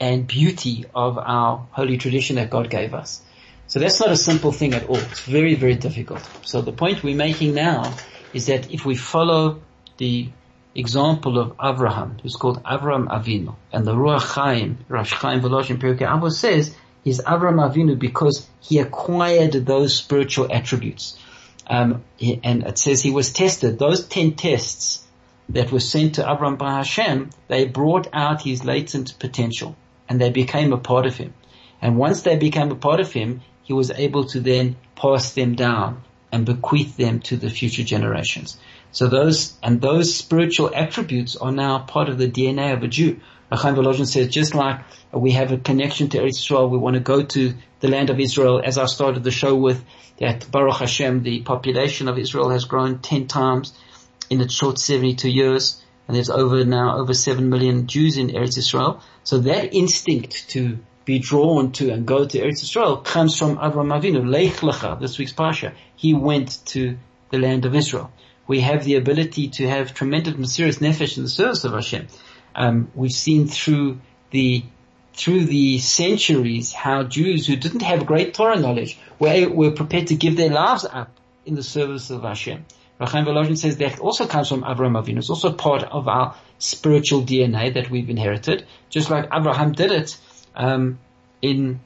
and 0.02 0.26
beauty 0.26 0.84
of 0.96 1.16
our 1.16 1.68
holy 1.70 1.96
tradition 1.96 2.34
that 2.34 2.50
God 2.50 2.68
gave 2.68 2.92
us. 2.92 3.22
So 3.68 3.78
that's 3.78 4.00
not 4.00 4.10
a 4.10 4.16
simple 4.16 4.50
thing 4.50 4.74
at 4.74 4.88
all. 4.88 4.96
It's 4.96 5.20
very, 5.20 5.54
very 5.54 5.76
difficult. 5.76 6.28
So 6.44 6.60
the 6.60 6.72
point 6.72 7.04
we're 7.04 7.14
making 7.14 7.54
now 7.54 7.94
is 8.34 8.46
that 8.46 8.72
if 8.72 8.84
we 8.84 8.96
follow 8.96 9.62
the 9.98 10.28
example 10.74 11.38
of 11.38 11.52
Abraham, 11.62 12.16
who's 12.20 12.34
called 12.34 12.64
Avram 12.64 13.06
Avinu, 13.06 13.54
and 13.72 13.86
the 13.86 13.94
Ruach 13.94 14.24
Chaim, 14.34 14.78
Rosh 14.88 15.12
Chaim 15.12 15.40
Volozhin 15.40 15.78
Pirkei 15.78 16.08
Avos 16.08 16.32
says, 16.32 16.74
he's 17.04 17.20
Avram 17.20 17.62
Avinu 17.64 17.96
because 17.96 18.48
he 18.60 18.80
acquired 18.80 19.52
those 19.52 19.94
spiritual 19.94 20.48
attributes. 20.52 21.16
Um, 21.68 22.02
and 22.42 22.64
it 22.64 22.76
says 22.76 23.02
he 23.02 23.12
was 23.12 23.32
tested. 23.32 23.78
Those 23.78 24.08
ten 24.08 24.32
tests 24.32 25.06
that 25.50 25.70
were 25.70 25.78
sent 25.78 26.16
to 26.16 26.22
Avram 26.22 26.58
by 26.58 26.72
Hashem, 26.78 27.30
they 27.46 27.66
brought 27.66 28.08
out 28.12 28.42
his 28.42 28.64
latent 28.64 29.16
potential 29.20 29.76
and 30.12 30.20
they 30.20 30.28
became 30.28 30.74
a 30.74 30.76
part 30.76 31.06
of 31.06 31.16
him. 31.16 31.32
And 31.80 31.96
once 31.96 32.20
they 32.20 32.36
became 32.36 32.70
a 32.70 32.74
part 32.74 33.00
of 33.00 33.10
him, 33.10 33.40
he 33.62 33.72
was 33.72 33.90
able 33.90 34.24
to 34.26 34.40
then 34.40 34.76
pass 34.94 35.32
them 35.32 35.54
down 35.54 36.02
and 36.30 36.44
bequeath 36.44 36.98
them 36.98 37.20
to 37.20 37.38
the 37.38 37.48
future 37.48 37.82
generations. 37.82 38.58
So 38.90 39.08
those, 39.08 39.56
and 39.62 39.80
those 39.80 40.14
spiritual 40.14 40.70
attributes 40.74 41.34
are 41.36 41.50
now 41.50 41.78
part 41.78 42.10
of 42.10 42.18
the 42.18 42.30
DNA 42.30 42.74
of 42.74 42.82
a 42.82 42.88
Jew. 42.88 43.20
Chaim 43.50 43.74
Volozhin 43.74 44.06
says, 44.06 44.28
just 44.28 44.54
like 44.54 44.80
we 45.12 45.30
have 45.30 45.50
a 45.50 45.56
connection 45.56 46.10
to 46.10 46.22
Israel, 46.22 46.68
we 46.68 46.76
want 46.76 46.94
to 46.96 47.00
go 47.00 47.22
to 47.22 47.54
the 47.80 47.88
land 47.88 48.10
of 48.10 48.20
Israel, 48.20 48.60
as 48.62 48.76
I 48.76 48.84
started 48.84 49.24
the 49.24 49.30
show 49.30 49.56
with, 49.56 49.82
that 50.18 50.50
Baruch 50.50 50.76
Hashem, 50.76 51.22
the 51.22 51.40
population 51.40 52.06
of 52.06 52.18
Israel 52.18 52.50
has 52.50 52.66
grown 52.66 52.98
10 52.98 53.28
times 53.28 53.72
in 54.28 54.42
a 54.42 54.48
short 54.50 54.78
72 54.78 55.30
years 55.30 55.81
and 56.06 56.16
there's 56.16 56.30
over 56.30 56.64
now 56.64 56.98
over 56.98 57.14
seven 57.14 57.48
million 57.48 57.86
Jews 57.86 58.16
in 58.16 58.28
Eretz 58.28 58.58
Israel. 58.58 59.02
So 59.24 59.38
that 59.40 59.74
instinct 59.74 60.50
to 60.50 60.78
be 61.04 61.18
drawn 61.18 61.72
to 61.72 61.90
and 61.90 62.06
go 62.06 62.26
to 62.26 62.38
Eretz 62.38 62.62
Israel 62.62 62.98
comes 62.98 63.36
from 63.36 63.56
Avraham 63.56 63.92
Avinu. 63.98 64.22
Leich 64.24 64.60
lecha, 64.60 65.00
this 65.00 65.18
week's 65.18 65.32
parsha. 65.32 65.74
He 65.96 66.14
went 66.14 66.64
to 66.66 66.98
the 67.30 67.38
land 67.38 67.64
of 67.64 67.74
Israel. 67.74 68.12
We 68.46 68.60
have 68.60 68.84
the 68.84 68.96
ability 68.96 69.48
to 69.50 69.68
have 69.68 69.94
tremendous 69.94 70.34
mesirus 70.34 70.80
nefesh 70.80 71.16
in 71.16 71.22
the 71.22 71.28
service 71.28 71.64
of 71.64 71.72
Hashem. 71.72 72.08
Um, 72.54 72.90
we've 72.94 73.12
seen 73.12 73.46
through 73.46 74.00
the 74.30 74.64
through 75.14 75.44
the 75.44 75.78
centuries 75.78 76.72
how 76.72 77.04
Jews 77.04 77.46
who 77.46 77.56
didn't 77.56 77.82
have 77.82 78.06
great 78.06 78.34
Torah 78.34 78.58
knowledge 78.58 78.98
were, 79.18 79.48
were 79.48 79.70
prepared 79.70 80.08
to 80.08 80.14
give 80.14 80.36
their 80.36 80.50
lives 80.50 80.84
up 80.84 81.10
in 81.44 81.54
the 81.54 81.62
service 81.62 82.10
of 82.10 82.22
Hashem. 82.22 82.64
Chaim 83.00 83.24
Volozhin 83.24 83.58
says 83.58 83.78
that 83.78 83.98
also 83.98 84.26
comes 84.26 84.48
from 84.48 84.64
Abraham 84.64 84.94
Avinu. 84.94 85.18
It's 85.18 85.30
also 85.30 85.52
part 85.52 85.82
of 85.82 86.08
our 86.08 86.36
spiritual 86.58 87.22
DNA 87.22 87.74
that 87.74 87.90
we've 87.90 88.08
inherited, 88.08 88.64
just 88.90 89.10
like 89.10 89.28
Abraham 89.32 89.72
did 89.72 89.90
it 89.90 90.16
um, 90.54 90.98
in 91.40 91.80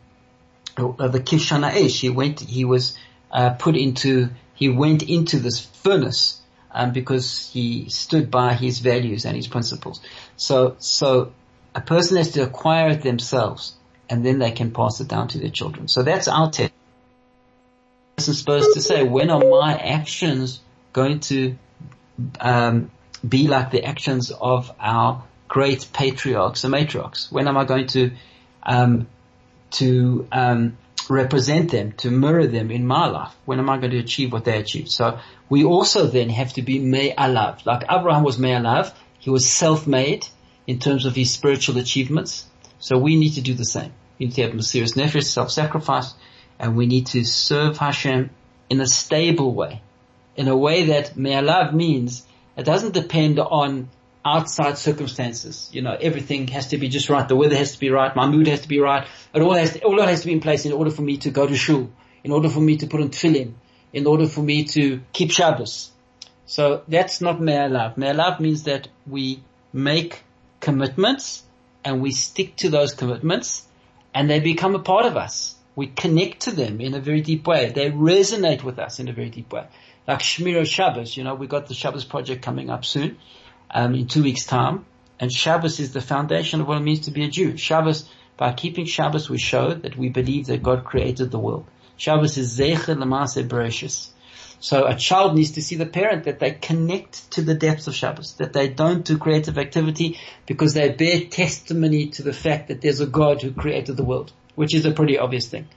uh, 0.76 1.08
the 1.08 1.20
Kivshan 1.20 1.68
HaEsh. 1.68 2.00
He 2.00 2.10
went, 2.10 2.40
he 2.40 2.64
was 2.64 2.98
uh, 3.32 3.50
put 3.50 3.76
into, 3.76 4.28
he 4.54 4.68
went 4.68 5.02
into 5.02 5.38
this 5.38 5.60
furnace 5.60 6.40
um, 6.70 6.92
because 6.92 7.50
he 7.50 7.88
stood 7.88 8.30
by 8.30 8.54
his 8.54 8.80
values 8.80 9.24
and 9.24 9.34
his 9.34 9.48
principles. 9.48 10.00
So, 10.36 10.76
so 10.78 11.32
a 11.74 11.80
person 11.80 12.18
has 12.18 12.32
to 12.32 12.42
acquire 12.42 12.90
it 12.90 13.02
themselves, 13.02 13.74
and 14.10 14.24
then 14.24 14.38
they 14.38 14.50
can 14.50 14.72
pass 14.72 15.00
it 15.00 15.08
down 15.08 15.28
to 15.28 15.38
their 15.38 15.50
children. 15.50 15.88
So 15.88 16.02
that's 16.02 16.28
our 16.28 16.50
test. 16.50 16.72
Person 18.16 18.34
supposed 18.34 18.74
to 18.74 18.80
say, 18.80 19.02
when 19.02 19.30
are 19.30 19.40
my 19.40 19.74
actions 19.74 20.60
going 20.96 21.20
to 21.20 21.56
um, 22.40 22.90
be 23.26 23.48
like 23.48 23.70
the 23.70 23.84
actions 23.84 24.30
of 24.30 24.72
our 24.80 25.22
great 25.46 25.86
patriarchs 25.92 26.64
and 26.64 26.72
matriarchs? 26.72 27.30
When 27.30 27.46
am 27.48 27.56
I 27.58 27.64
going 27.64 27.86
to 27.88 28.12
um, 28.62 29.06
to 29.72 30.26
um, 30.32 30.78
represent 31.10 31.70
them, 31.70 31.92
to 32.02 32.10
mirror 32.10 32.46
them 32.46 32.70
in 32.70 32.86
my 32.86 33.06
life? 33.08 33.34
When 33.44 33.58
am 33.58 33.68
I 33.68 33.76
going 33.76 33.90
to 33.90 33.98
achieve 33.98 34.32
what 34.32 34.44
they 34.46 34.58
achieved? 34.58 34.90
So 34.90 35.18
we 35.50 35.64
also 35.64 36.06
then 36.06 36.30
have 36.30 36.54
to 36.54 36.62
be 36.62 36.78
me'alav. 36.78 37.66
Like 37.66 37.82
Abraham 37.90 38.24
was 38.24 38.38
me'alav, 38.38 38.92
he 39.18 39.30
was 39.30 39.46
self-made 39.46 40.26
in 40.66 40.78
terms 40.78 41.04
of 41.04 41.14
his 41.14 41.30
spiritual 41.30 41.76
achievements. 41.76 42.46
So 42.78 42.96
we 42.96 43.16
need 43.16 43.34
to 43.34 43.42
do 43.42 43.54
the 43.54 43.64
same. 43.64 43.92
We 44.18 44.26
need 44.26 44.34
to 44.36 44.42
have 44.42 44.52
mesirus 44.52 44.96
nefesh, 44.96 45.24
self-sacrifice, 45.24 46.14
and 46.58 46.74
we 46.74 46.86
need 46.86 47.06
to 47.08 47.24
serve 47.24 47.76
Hashem 47.76 48.30
in 48.70 48.80
a 48.80 48.86
stable 48.86 49.52
way 49.52 49.82
in 50.36 50.48
a 50.48 50.56
way 50.56 50.84
that 50.84 51.16
me'alav 51.16 51.72
means 51.72 52.24
it 52.56 52.64
doesn't 52.64 52.92
depend 52.92 53.38
on 53.38 53.88
outside 54.24 54.76
circumstances. 54.76 55.70
You 55.72 55.82
know, 55.82 55.96
everything 55.98 56.48
has 56.48 56.68
to 56.68 56.78
be 56.78 56.88
just 56.88 57.08
right. 57.08 57.26
The 57.26 57.36
weather 57.36 57.56
has 57.56 57.72
to 57.72 57.80
be 57.80 57.90
right. 57.90 58.14
My 58.14 58.28
mood 58.28 58.48
has 58.48 58.60
to 58.62 58.68
be 58.68 58.80
right. 58.80 59.06
It 59.32 59.40
all 59.40 59.54
has 59.54 59.74
to, 59.74 59.84
all 59.84 60.00
has 60.02 60.20
to 60.20 60.26
be 60.26 60.32
in 60.32 60.40
place 60.40 60.66
in 60.66 60.72
order 60.72 60.90
for 60.90 61.02
me 61.02 61.18
to 61.18 61.30
go 61.30 61.46
to 61.46 61.56
shul, 61.56 61.90
in 62.24 62.32
order 62.32 62.48
for 62.48 62.60
me 62.60 62.76
to 62.78 62.86
put 62.86 63.00
on 63.00 63.10
tefillin, 63.10 63.54
in 63.92 64.06
order 64.06 64.26
for 64.26 64.42
me 64.42 64.64
to 64.64 65.00
keep 65.12 65.30
Shabbos. 65.30 65.90
So 66.46 66.82
that's 66.88 67.20
not 67.20 67.40
me'alav. 67.40 67.96
Me'alav 67.96 68.40
means 68.40 68.64
that 68.64 68.88
we 69.06 69.42
make 69.72 70.22
commitments 70.60 71.42
and 71.84 72.00
we 72.00 72.10
stick 72.10 72.56
to 72.56 72.68
those 72.68 72.94
commitments 72.94 73.64
and 74.12 74.28
they 74.28 74.40
become 74.40 74.74
a 74.74 74.80
part 74.80 75.06
of 75.06 75.16
us. 75.16 75.54
We 75.76 75.88
connect 75.88 76.40
to 76.42 76.52
them 76.52 76.80
in 76.80 76.94
a 76.94 77.00
very 77.00 77.20
deep 77.20 77.46
way. 77.46 77.70
They 77.70 77.90
resonate 77.90 78.62
with 78.62 78.78
us 78.78 78.98
in 78.98 79.08
a 79.08 79.12
very 79.12 79.28
deep 79.28 79.52
way 79.52 79.66
like 80.06 80.20
Shmira 80.20 80.66
Shabbos, 80.66 81.16
you 81.16 81.24
know, 81.24 81.34
we 81.34 81.46
got 81.46 81.66
the 81.66 81.74
Shabbos 81.74 82.04
project 82.04 82.42
coming 82.42 82.70
up 82.70 82.84
soon, 82.84 83.18
um, 83.70 83.94
in 83.94 84.06
two 84.06 84.22
weeks 84.22 84.44
time. 84.44 84.84
And 85.18 85.32
Shabbos 85.32 85.80
is 85.80 85.92
the 85.92 86.00
foundation 86.00 86.60
of 86.60 86.68
what 86.68 86.76
it 86.76 86.82
means 86.84 87.00
to 87.00 87.10
be 87.10 87.24
a 87.24 87.28
Jew. 87.28 87.56
Shabbos, 87.56 88.08
by 88.36 88.52
keeping 88.52 88.84
Shabbos, 88.84 89.30
we 89.30 89.38
show 89.38 89.72
that 89.72 89.96
we 89.96 90.10
believe 90.10 90.46
that 90.46 90.62
God 90.62 90.84
created 90.84 91.30
the 91.30 91.38
world. 91.38 91.66
Shabbos 91.96 92.36
is 92.36 92.58
Zecher 92.58 92.96
Lamase 92.96 93.48
Bereshis. 93.48 94.10
So 94.58 94.86
a 94.86 94.94
child 94.94 95.34
needs 95.34 95.52
to 95.52 95.62
see 95.62 95.76
the 95.76 95.86
parent 95.86 96.24
that 96.24 96.38
they 96.38 96.52
connect 96.52 97.30
to 97.32 97.42
the 97.42 97.54
depths 97.54 97.86
of 97.86 97.94
Shabbos, 97.94 98.34
that 98.34 98.52
they 98.52 98.68
don't 98.68 99.04
do 99.04 99.18
creative 99.18 99.58
activity 99.58 100.18
because 100.46 100.74
they 100.74 100.90
bear 100.90 101.20
testimony 101.20 102.08
to 102.08 102.22
the 102.22 102.32
fact 102.32 102.68
that 102.68 102.80
there's 102.80 103.00
a 103.00 103.06
God 103.06 103.42
who 103.42 103.52
created 103.52 103.96
the 103.96 104.04
world, 104.04 104.32
which 104.54 104.74
is 104.74 104.86
a 104.86 104.92
pretty 104.92 105.18
obvious 105.18 105.46
thing. 105.48 105.68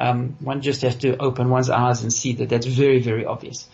Um, 0.00 0.36
one 0.40 0.62
just 0.62 0.82
has 0.82 0.96
to 0.96 1.16
open 1.18 1.50
one's 1.50 1.70
eyes 1.70 2.02
and 2.02 2.12
see 2.12 2.32
that 2.34 2.48
that's 2.48 2.66
very, 2.66 3.00
very 3.00 3.26
obvious. 3.26 3.68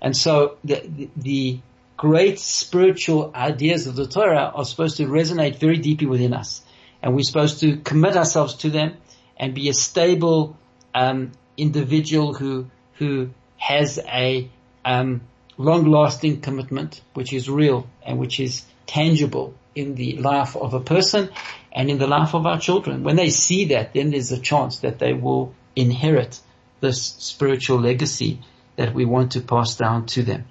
And 0.00 0.16
so 0.16 0.56
the, 0.64 1.08
the, 1.16 1.60
great 2.02 2.40
spiritual 2.40 3.30
ideas 3.32 3.86
of 3.86 3.94
the 3.94 4.08
Torah 4.08 4.50
are 4.56 4.64
supposed 4.64 4.96
to 4.96 5.04
resonate 5.06 5.60
very 5.60 5.76
deeply 5.76 6.08
within 6.08 6.34
us. 6.34 6.60
And 7.00 7.14
we're 7.14 7.22
supposed 7.22 7.60
to 7.60 7.76
commit 7.76 8.16
ourselves 8.16 8.54
to 8.54 8.70
them 8.70 8.96
and 9.36 9.54
be 9.54 9.68
a 9.68 9.74
stable 9.74 10.56
um, 10.96 11.30
individual 11.56 12.34
who 12.34 12.66
who 12.94 13.30
has 13.56 13.98
a 13.98 14.50
um, 14.84 15.20
long-lasting 15.56 16.40
commitment, 16.40 17.00
which 17.14 17.32
is 17.32 17.48
real 17.48 17.86
and 18.04 18.18
which 18.18 18.40
is 18.40 18.64
tangible 18.86 19.54
in 19.76 19.94
the 19.94 20.16
life 20.16 20.56
of 20.56 20.74
a 20.74 20.80
person 20.80 21.30
and 21.70 21.88
in 21.88 21.98
the 21.98 22.08
life 22.08 22.34
of 22.34 22.46
our 22.46 22.58
children. 22.58 23.04
When 23.04 23.14
they 23.14 23.30
see 23.30 23.66
that, 23.66 23.94
then 23.94 24.10
there's 24.10 24.32
a 24.32 24.40
chance 24.40 24.80
that 24.80 24.98
they 24.98 25.12
will 25.12 25.54
inherit 25.76 26.40
this 26.80 27.02
spiritual 27.02 27.80
legacy 27.80 28.40
that 28.76 28.94
we 28.94 29.04
want 29.04 29.32
to 29.32 29.40
pass 29.40 29.76
down 29.76 30.06
to 30.06 30.22
them. 30.22 30.44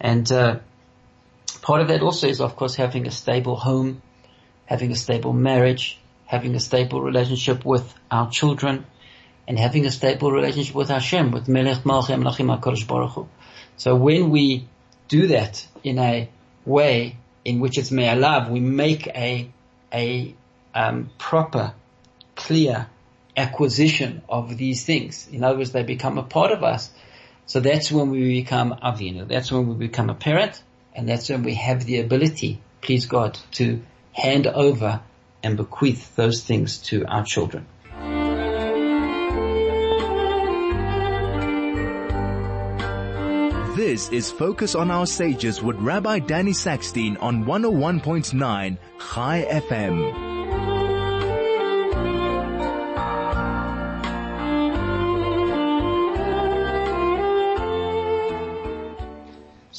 And 0.00 0.30
uh, 0.30 0.58
part 1.62 1.80
of 1.80 1.88
that 1.88 2.02
also 2.02 2.28
is, 2.28 2.40
of 2.40 2.56
course, 2.56 2.74
having 2.74 3.06
a 3.06 3.10
stable 3.10 3.56
home, 3.56 4.02
having 4.66 4.90
a 4.90 4.96
stable 4.96 5.32
marriage, 5.32 5.98
having 6.24 6.54
a 6.54 6.60
stable 6.60 7.00
relationship 7.00 7.64
with 7.64 7.94
our 8.10 8.30
children, 8.30 8.84
and 9.48 9.58
having 9.58 9.86
a 9.86 9.90
stable 9.90 10.32
relationship 10.32 10.74
with 10.74 10.88
Hashem, 10.88 11.30
with 11.30 11.48
Melech 11.48 11.84
Malchei 11.84 12.16
HaMelachim 12.16 12.58
HaKadosh 12.58 12.86
Baruch 12.86 13.12
Hu. 13.12 13.28
So 13.76 13.94
when 13.94 14.30
we 14.30 14.66
do 15.08 15.28
that 15.28 15.66
in 15.84 15.98
a 15.98 16.28
way 16.64 17.16
in 17.44 17.60
which 17.60 17.78
it's 17.78 17.92
me'alav, 17.92 18.50
we 18.50 18.58
make 18.58 19.06
a, 19.06 19.48
a, 19.92 20.34
um, 20.74 21.10
proper, 21.16 21.74
clear 22.34 22.88
acquisition 23.36 24.22
of 24.28 24.56
these 24.56 24.84
things. 24.84 25.28
In 25.30 25.44
other 25.44 25.58
words, 25.58 25.72
they 25.72 25.82
become 25.82 26.18
a 26.18 26.22
part 26.22 26.52
of 26.52 26.64
us. 26.64 26.90
So 27.46 27.60
that's 27.60 27.92
when 27.92 28.10
we 28.10 28.40
become 28.40 28.74
Avinu. 28.82 29.28
That's 29.28 29.52
when 29.52 29.68
we 29.68 29.74
become 29.74 30.10
a 30.10 30.14
parent, 30.14 30.60
and 30.94 31.08
that's 31.08 31.28
when 31.28 31.42
we 31.42 31.54
have 31.54 31.84
the 31.84 32.00
ability, 32.00 32.60
please 32.80 33.06
God, 33.06 33.38
to 33.52 33.82
hand 34.12 34.46
over 34.46 35.00
and 35.42 35.56
bequeath 35.56 36.16
those 36.16 36.42
things 36.42 36.78
to 36.78 37.04
our 37.06 37.24
children. 37.24 37.66
This 43.76 44.08
is 44.08 44.32
Focus 44.32 44.74
on 44.74 44.90
Our 44.90 45.06
Sages 45.06 45.62
with 45.62 45.76
Rabbi 45.76 46.18
Danny 46.20 46.52
Sackstein 46.52 47.22
on 47.22 47.44
101.9 47.44 48.78
Chai 48.98 49.46
FM. 49.48 50.35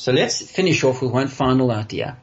So 0.08 0.14
let's 0.14 0.42
finish 0.42 0.86
off 0.86 1.02
with 1.02 1.12
one 1.12 1.28
final 1.28 1.70
idea. 1.70 2.16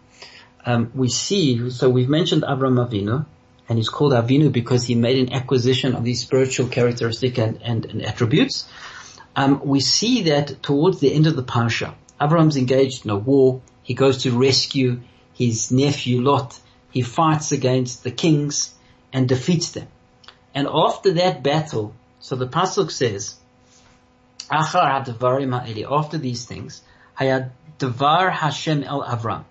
Um, 0.64 0.90
we 0.94 1.10
see, 1.10 1.68
so 1.68 1.90
we've 1.90 2.08
mentioned 2.08 2.42
Avram 2.42 2.82
Avinu, 2.82 3.26
and 3.68 3.78
he's 3.78 3.90
called 3.90 4.14
Avinu 4.14 4.50
because 4.50 4.84
he 4.84 4.94
made 4.94 5.18
an 5.18 5.34
acquisition 5.34 5.94
of 5.94 6.02
these 6.02 6.22
spiritual 6.22 6.68
characteristics 6.68 7.38
and, 7.38 7.60
and, 7.62 7.84
and 7.84 8.00
attributes 8.02 8.66
um, 9.36 9.60
we 9.62 9.80
see 9.80 10.22
that 10.30 10.62
towards 10.62 11.00
the 11.00 11.12
end 11.12 11.26
of 11.26 11.36
the 11.36 11.42
parsha, 11.42 11.92
Abraham's 12.18 12.56
engaged 12.56 13.04
in 13.04 13.10
a 13.10 13.16
war. 13.16 13.60
He 13.82 13.92
goes 13.92 14.22
to 14.22 14.30
rescue 14.30 15.00
his 15.34 15.70
nephew 15.70 16.22
Lot. 16.22 16.58
He 16.90 17.02
fights 17.02 17.52
against 17.52 18.02
the 18.02 18.10
kings 18.10 18.72
and 19.12 19.28
defeats 19.28 19.72
them. 19.72 19.88
And 20.54 20.66
after 20.72 21.12
that 21.12 21.42
battle, 21.42 21.94
so 22.20 22.34
the 22.34 22.46
pasuk 22.46 22.90
says, 22.90 23.34
after 24.50 26.16
these 26.16 26.46
things, 26.46 26.82
haya 27.14 27.50
devar 27.78 28.30
Hashem 28.30 28.84
el 28.84 29.02
Avram, 29.02 29.44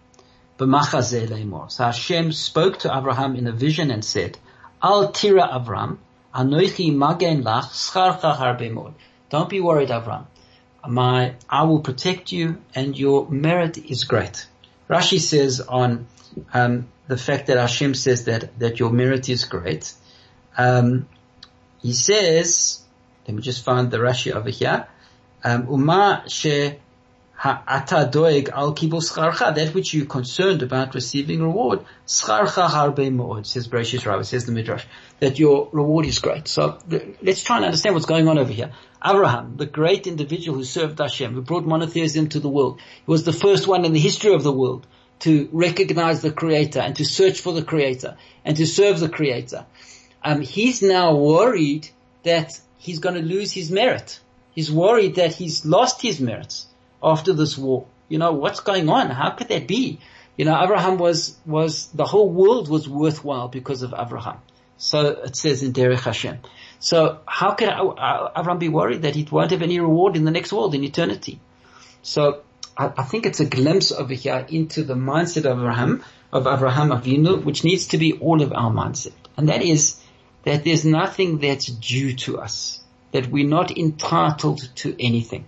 So 1.72 1.84
Hashem 1.84 2.32
spoke 2.32 2.80
to 2.80 2.96
Abraham 2.96 3.36
in 3.36 3.48
a 3.48 3.52
vision 3.52 3.92
and 3.92 4.04
said, 4.06 4.38
Al 4.82 5.12
tira 5.12 5.48
Avram, 5.48 5.98
anoichi 6.34 6.96
magen 6.96 7.44
lach 7.44 7.72
scharcha 7.72 8.36
harbe 8.36 8.94
don't 9.34 9.50
be 9.50 9.62
worried, 9.62 9.90
Avram. 9.90 10.26
My, 10.88 11.34
I 11.50 11.64
will 11.64 11.80
protect 11.80 12.32
you 12.32 12.62
and 12.76 12.96
your 12.96 13.28
merit 13.28 13.80
is 13.80 14.04
great. 14.04 14.46
Rashi 14.88 15.20
says 15.20 15.60
on, 15.60 16.06
um, 16.54 16.88
the 17.08 17.18
fact 17.18 17.48
that 17.48 17.58
Hashem 17.58 17.96
says 17.96 18.26
that, 18.26 18.60
that 18.60 18.80
your 18.80 18.92
merit 18.92 19.30
is 19.30 19.46
great. 19.46 19.92
Um, 20.56 21.08
he 21.82 21.94
says, 21.94 22.84
let 23.28 23.36
me 23.36 23.42
just 23.42 23.64
find 23.64 23.90
the 23.90 23.98
Rashi 23.98 24.32
over 24.32 24.52
here. 24.52 24.86
Um, 25.44 25.68
Uma 25.68 26.26
she 26.28 26.76
Al 27.46 28.74
kibul 28.74 29.02
scharcha, 29.02 29.54
that 29.54 29.74
which 29.74 29.94
you're 29.94 30.06
concerned 30.06 30.64
about 30.64 30.96
receiving 30.96 31.42
reward. 31.42 31.84
Scharcha 32.08 32.70
harbe 32.70 33.12
mo'od, 33.12 33.46
says 33.46 33.68
Bereshit 33.68 34.06
Rabbah, 34.06 34.24
says 34.24 34.46
the 34.46 34.54
Midrash, 34.54 34.86
that 35.20 35.38
your 35.38 35.68
reward 35.74 36.06
is 36.06 36.20
great. 36.20 36.48
So 36.48 36.80
let's 37.22 37.44
try 37.44 37.58
and 37.58 37.66
understand 37.66 37.96
what's 37.96 38.06
going 38.06 38.30
on 38.30 38.38
over 38.38 38.54
here. 38.54 38.72
Abraham, 39.06 39.58
the 39.58 39.66
great 39.66 40.08
individual 40.08 40.58
who 40.58 40.64
served 40.64 41.00
Hashem, 41.00 41.34
who 41.34 41.42
brought 41.42 41.66
monotheism 41.66 42.30
to 42.30 42.40
the 42.40 42.48
world, 42.48 42.80
he 42.80 43.12
was 43.12 43.26
the 43.26 43.34
first 43.34 43.68
one 43.68 43.84
in 43.84 43.92
the 43.92 44.00
history 44.00 44.34
of 44.34 44.44
the 44.44 44.54
world 44.54 44.88
to 45.20 45.50
recognize 45.52 46.22
the 46.22 46.32
Creator 46.32 46.80
and 46.80 46.96
to 46.96 47.04
search 47.04 47.42
for 47.42 47.52
the 47.52 47.64
Creator 47.64 48.16
and 48.46 48.56
to 48.56 48.66
serve 48.66 49.02
the 49.02 49.10
Creator. 49.10 49.66
Um, 50.24 50.40
he's 50.40 50.82
now 50.82 51.16
worried 51.16 51.90
that 52.24 52.58
he's 52.78 53.00
going 53.00 53.16
to 53.16 53.22
lose 53.22 53.52
his 53.52 53.70
merit. 53.70 54.22
He's 54.56 54.72
worried 54.72 55.16
that 55.16 55.34
he's 55.34 55.66
lost 55.66 56.02
his 56.02 56.22
merits 56.22 56.68
after 57.04 57.34
this 57.34 57.58
war. 57.58 57.86
You 58.10 58.18
know, 58.18 58.34
what's 58.34 58.60
going 58.60 58.90
on? 58.90 59.10
How 59.10 59.32
could 59.32 59.50
that 59.50 59.68
be? 59.68 60.00
You 60.38 60.46
know, 60.46 60.60
Abraham 60.62 60.98
was, 60.98 61.38
was, 61.46 61.88
the 61.88 62.06
whole 62.06 62.30
world 62.30 62.70
was 62.70 62.90
worthwhile 62.90 63.48
because 63.48 63.82
of 63.82 63.94
Abraham. 63.98 64.40
So 64.78 65.08
it 65.08 65.36
says 65.36 65.64
in 65.64 65.74
Derech 65.74 66.02
Hashem. 66.02 66.40
So 66.80 67.20
how 67.26 67.52
could 67.52 67.70
Abraham 67.70 68.58
be 68.58 68.70
worried 68.70 69.04
that 69.04 69.16
he 69.16 69.28
won't 69.30 69.52
have 69.52 69.62
any 69.62 69.80
reward 69.80 70.16
in 70.16 70.26
the 70.26 70.32
next 70.32 70.52
world, 70.52 70.76
in 70.76 70.84
eternity? 70.84 71.40
So 72.02 72.42
I, 72.76 72.92
I 72.98 73.04
think 73.04 73.26
it's 73.26 73.40
a 73.40 73.46
glimpse 73.46 73.92
over 73.92 74.14
here 74.14 74.46
into 74.50 74.84
the 74.84 74.96
mindset 74.96 75.46
of 75.46 75.60
Abraham, 75.60 76.04
of 76.32 76.48
Abraham 76.48 76.90
Avinu, 76.90 77.44
which 77.44 77.64
needs 77.64 77.88
to 77.88 77.98
be 77.98 78.14
all 78.14 78.42
of 78.42 78.52
our 78.52 78.72
mindset. 78.72 79.14
And 79.38 79.50
that 79.50 79.62
is 79.62 80.00
that 80.44 80.64
there's 80.64 80.84
nothing 80.84 81.38
that's 81.38 81.68
due 81.68 82.16
to 82.16 82.40
us, 82.40 82.84
that 83.12 83.28
we're 83.28 83.48
not 83.48 83.78
entitled 83.78 84.68
to 84.78 84.96
anything 85.00 85.46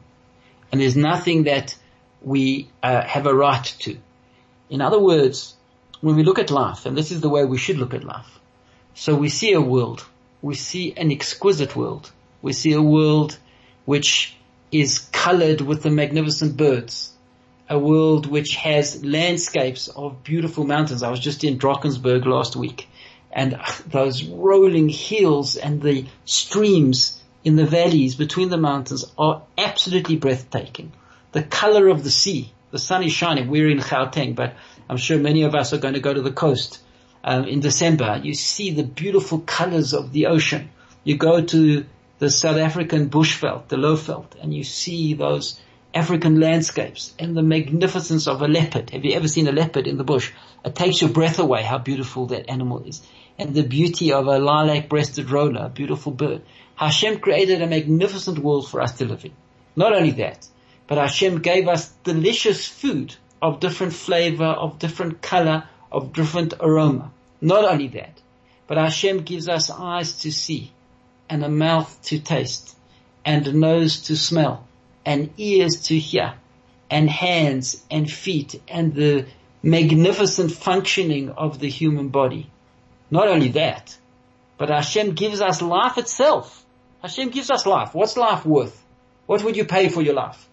and 0.71 0.81
there's 0.81 0.95
nothing 0.95 1.43
that 1.43 1.75
we 2.21 2.69
uh, 2.81 3.01
have 3.01 3.27
a 3.27 3.33
right 3.33 3.63
to. 3.79 3.97
In 4.69 4.81
other 4.81 4.99
words, 4.99 5.55
when 6.01 6.15
we 6.15 6.23
look 6.23 6.39
at 6.39 6.51
life, 6.51 6.85
and 6.85 6.97
this 6.97 7.11
is 7.11 7.21
the 7.21 7.29
way 7.29 7.45
we 7.45 7.57
should 7.57 7.77
look 7.77 7.93
at 7.93 8.03
life, 8.03 8.39
so 8.93 9.15
we 9.15 9.29
see 9.29 9.53
a 9.53 9.61
world, 9.61 10.05
we 10.41 10.55
see 10.55 10.93
an 10.95 11.11
exquisite 11.11 11.75
world, 11.75 12.11
we 12.41 12.53
see 12.53 12.73
a 12.73 12.81
world 12.81 13.37
which 13.85 14.35
is 14.71 14.99
colored 15.11 15.61
with 15.61 15.83
the 15.83 15.91
magnificent 15.91 16.57
birds, 16.57 17.11
a 17.69 17.77
world 17.77 18.25
which 18.25 18.55
has 18.55 19.03
landscapes 19.03 19.87
of 19.87 20.23
beautiful 20.23 20.65
mountains. 20.65 21.03
I 21.03 21.09
was 21.09 21.19
just 21.19 21.43
in 21.43 21.57
Drakensberg 21.57 22.25
last 22.25 22.55
week 22.55 22.87
and 23.35 23.59
those 23.87 24.23
rolling 24.23 24.89
hills 24.89 25.57
and 25.57 25.81
the 25.81 26.05
streams 26.23 27.21
in 27.45 27.55
the 27.55 27.65
valleys 27.65 28.15
between 28.15 28.49
the 28.49 28.57
mountains 28.57 29.05
are 29.17 29.43
absolutely 29.57 30.17
breathtaking. 30.17 30.91
The 31.31 31.43
color 31.43 31.87
of 31.87 32.03
the 32.03 32.09
sea, 32.09 32.51
the 32.71 32.79
sun 32.79 33.03
is 33.03 33.13
shining. 33.13 33.49
We're 33.49 33.69
in 33.69 33.77
Gauteng, 33.77 34.35
but 34.35 34.55
I'm 34.89 34.97
sure 34.97 35.19
many 35.19 35.43
of 35.43 35.53
us 35.53 35.71
are 35.71 35.77
going 35.77 35.93
to 35.93 35.99
go 35.99 36.13
to 36.13 36.21
the 36.21 36.31
coast 36.31 36.79
um, 37.23 37.45
in 37.45 37.59
December. 37.59 38.19
You 38.23 38.33
see 38.33 38.71
the 38.71 38.83
beautiful 38.83 39.39
colors 39.39 39.93
of 39.93 40.11
the 40.11 40.25
ocean. 40.25 40.71
You 41.03 41.17
go 41.17 41.41
to 41.41 41.85
the 42.17 42.29
South 42.31 42.57
African 42.57 43.09
bushveld, 43.09 43.67
the 43.67 43.75
lowveld, 43.75 44.41
and 44.41 44.51
you 44.51 44.63
see 44.63 45.13
those 45.13 45.59
African 45.93 46.39
landscapes 46.39 47.13
and 47.19 47.37
the 47.37 47.43
magnificence 47.43 48.27
of 48.27 48.41
a 48.41 48.47
leopard. 48.47 48.89
Have 48.89 49.05
you 49.05 49.13
ever 49.13 49.27
seen 49.27 49.47
a 49.47 49.51
leopard 49.51 49.85
in 49.85 49.97
the 49.97 50.03
bush? 50.03 50.31
It 50.65 50.73
takes 50.73 50.99
your 50.99 51.11
breath 51.11 51.37
away 51.37 51.61
how 51.61 51.77
beautiful 51.77 52.25
that 52.27 52.49
animal 52.49 52.83
is. 52.83 53.01
And 53.37 53.53
the 53.53 53.63
beauty 53.63 54.11
of 54.11 54.25
a 54.27 54.39
lilac-breasted 54.39 55.29
roller, 55.29 55.65
a 55.65 55.69
beautiful 55.69 56.11
bird. 56.11 56.41
Hashem 56.75 57.19
created 57.19 57.61
a 57.61 57.67
magnificent 57.67 58.39
world 58.39 58.67
for 58.67 58.81
us 58.81 58.97
to 58.97 59.05
live 59.05 59.23
in. 59.23 59.33
Not 59.75 59.93
only 59.93 60.11
that, 60.11 60.47
but 60.87 60.97
Hashem 60.97 61.41
gave 61.41 61.67
us 61.67 61.89
delicious 62.03 62.67
food 62.67 63.15
of 63.41 63.59
different 63.59 63.93
flavor, 63.93 64.45
of 64.45 64.79
different 64.79 65.21
color, 65.21 65.67
of 65.91 66.13
different 66.13 66.55
aroma. 66.59 67.11
Not 67.41 67.65
only 67.65 67.87
that, 67.89 68.21
but 68.67 68.77
Hashem 68.77 69.19
gives 69.19 69.47
us 69.47 69.69
eyes 69.69 70.19
to 70.19 70.31
see 70.31 70.71
and 71.29 71.43
a 71.43 71.49
mouth 71.49 72.01
to 72.05 72.19
taste 72.19 72.75
and 73.23 73.47
a 73.47 73.53
nose 73.53 74.03
to 74.03 74.15
smell 74.15 74.67
and 75.05 75.31
ears 75.37 75.83
to 75.83 75.99
hear 75.99 76.33
and 76.89 77.09
hands 77.09 77.83
and 77.91 78.09
feet 78.09 78.61
and 78.67 78.93
the 78.93 79.25
magnificent 79.65 80.51
functioning 80.51 81.31
of 81.31 81.59
the 81.59 81.67
human 81.67 82.09
body. 82.09 82.51
Not 83.09 83.27
only 83.27 83.49
that, 83.49 83.97
but 84.57 84.69
Hashem 84.69 85.15
gives 85.15 85.41
us 85.41 85.61
life 85.61 85.97
itself. 85.97 86.63
Hashem 87.01 87.29
gives 87.29 87.49
us 87.49 87.65
life. 87.65 87.93
What's 87.93 88.15
life 88.15 88.45
worth? 88.45 88.79
What 89.25 89.43
would 89.43 89.57
you 89.57 89.65
pay 89.65 89.89
for 89.89 90.03
your 90.03 90.13
life? 90.13 90.47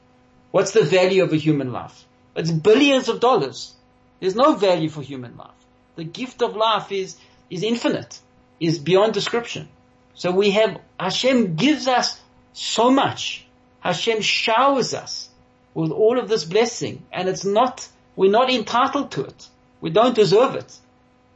What's 0.51 0.73
the 0.73 0.83
value 0.83 1.23
of 1.23 1.33
a 1.33 1.37
human 1.37 1.73
life? 1.73 2.05
It's 2.35 2.51
billions 2.51 3.11
of 3.11 3.21
dollars. 3.21 3.75
There's 4.19 4.35
no 4.35 4.55
value 4.55 4.89
for 4.89 5.03
human 5.03 5.37
life. 5.37 5.51
The 5.97 6.05
gift 6.05 6.41
of 6.41 6.57
life 6.57 6.91
is, 6.91 7.17
is 7.51 7.63
infinite, 7.63 8.19
is 8.61 8.79
beyond 8.79 9.13
description. 9.13 9.69
So 10.15 10.31
we 10.31 10.53
have, 10.53 10.81
Hashem 10.99 11.57
gives 11.57 11.87
us 11.87 12.19
so 12.55 12.91
much. 12.91 13.45
Hashem 13.81 14.23
showers 14.23 14.95
us 14.95 15.29
with 15.75 15.91
all 15.91 16.19
of 16.19 16.29
this 16.31 16.45
blessing 16.45 17.05
and 17.13 17.29
it's 17.29 17.45
not, 17.45 17.87
we're 18.17 18.31
not 18.31 18.51
entitled 18.51 19.13
to 19.13 19.25
it. 19.25 19.49
We 19.81 19.91
don't 19.91 20.15
deserve 20.15 20.55
it. 20.55 20.77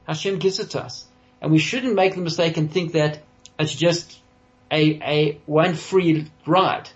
Hashem 0.06 0.38
gives 0.38 0.60
it 0.60 0.70
to 0.70 0.82
us. 0.82 1.04
And 1.40 1.52
we 1.52 1.58
shouldn't 1.58 1.94
make 1.94 2.14
the 2.14 2.20
mistake 2.20 2.56
and 2.56 2.70
think 2.70 2.92
that 2.92 3.22
it's 3.58 3.74
just 3.74 4.18
a, 4.70 5.00
a 5.02 5.40
one 5.46 5.74
free 5.74 6.30
ride. 6.46 6.88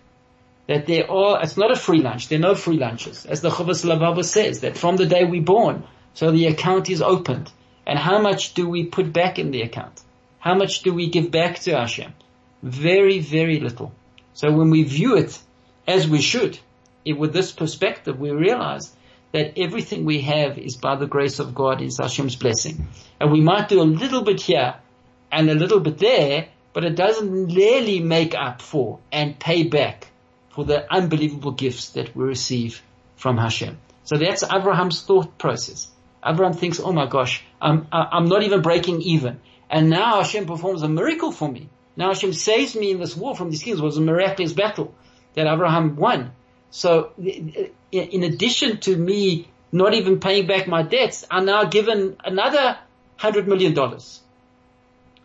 That 0.66 0.86
there 0.86 1.10
are, 1.10 1.42
it's 1.42 1.56
not 1.56 1.72
a 1.72 1.76
free 1.76 2.00
lunch. 2.00 2.28
There 2.28 2.38
are 2.38 2.42
no 2.42 2.54
free 2.54 2.76
lunches. 2.76 3.26
As 3.26 3.40
the 3.40 3.50
Chovos 3.50 3.84
HaLevavos 3.84 4.26
says, 4.26 4.60
that 4.60 4.76
from 4.76 4.96
the 4.96 5.06
day 5.06 5.24
we're 5.24 5.42
born, 5.42 5.84
so 6.14 6.30
the 6.30 6.46
account 6.46 6.88
is 6.88 7.02
opened. 7.02 7.50
And 7.86 7.98
how 7.98 8.20
much 8.20 8.54
do 8.54 8.68
we 8.68 8.84
put 8.84 9.12
back 9.12 9.38
in 9.38 9.50
the 9.50 9.62
account? 9.62 10.00
How 10.38 10.54
much 10.54 10.82
do 10.82 10.94
we 10.94 11.08
give 11.08 11.30
back 11.30 11.58
to 11.60 11.76
Hashem? 11.76 12.14
Very, 12.62 13.18
very 13.18 13.58
little. 13.58 13.92
So 14.34 14.52
when 14.52 14.70
we 14.70 14.84
view 14.84 15.16
it 15.16 15.38
as 15.88 16.08
we 16.08 16.20
should, 16.20 16.58
it, 17.04 17.18
with 17.18 17.32
this 17.32 17.50
perspective, 17.50 18.18
we 18.18 18.30
realize 18.30 18.94
that 19.32 19.58
everything 19.58 20.04
we 20.04 20.20
have 20.22 20.58
is 20.58 20.76
by 20.76 20.96
the 20.96 21.06
grace 21.06 21.38
of 21.38 21.54
God, 21.54 21.80
is 21.80 21.98
Hashem's 21.98 22.36
blessing. 22.36 22.88
And 23.20 23.30
we 23.30 23.40
might 23.40 23.68
do 23.68 23.80
a 23.80 23.84
little 23.84 24.22
bit 24.22 24.40
here 24.40 24.74
and 25.30 25.48
a 25.48 25.54
little 25.54 25.80
bit 25.80 25.98
there, 25.98 26.48
but 26.72 26.84
it 26.84 26.96
doesn't 26.96 27.54
really 27.54 28.00
make 28.00 28.34
up 28.34 28.60
for 28.60 28.98
and 29.12 29.38
pay 29.38 29.62
back 29.64 30.08
for 30.50 30.64
the 30.64 30.92
unbelievable 30.92 31.52
gifts 31.52 31.90
that 31.90 32.14
we 32.14 32.24
receive 32.24 32.82
from 33.16 33.36
Hashem. 33.36 33.78
So 34.04 34.16
that's 34.16 34.42
Abraham's 34.42 35.02
thought 35.02 35.38
process. 35.38 35.88
Abraham 36.26 36.54
thinks, 36.54 36.80
oh 36.80 36.92
my 36.92 37.06
gosh, 37.06 37.44
I'm, 37.60 37.86
I'm 37.92 38.26
not 38.26 38.42
even 38.42 38.62
breaking 38.62 39.02
even. 39.02 39.40
And 39.70 39.88
now 39.88 40.16
Hashem 40.16 40.46
performs 40.46 40.82
a 40.82 40.88
miracle 40.88 41.30
for 41.30 41.50
me. 41.50 41.68
Now 41.96 42.08
Hashem 42.08 42.32
saves 42.32 42.74
me 42.74 42.90
in 42.90 42.98
this 42.98 43.16
war 43.16 43.36
from 43.36 43.50
these 43.50 43.62
kings. 43.62 43.78
It 43.78 43.84
was 43.84 43.96
a 43.96 44.00
miraculous 44.00 44.52
battle 44.52 44.94
that 45.34 45.46
Abraham 45.46 45.96
won. 45.96 46.32
So 46.70 47.12
in 47.16 48.22
addition 48.22 48.78
to 48.80 48.96
me 48.96 49.48
not 49.72 49.94
even 49.94 50.20
paying 50.20 50.46
back 50.46 50.66
my 50.66 50.82
debts, 50.82 51.24
I'm 51.30 51.44
now 51.44 51.64
given 51.64 52.16
another 52.24 52.78
hundred 53.16 53.46
million 53.48 53.74
dollars. 53.74 54.20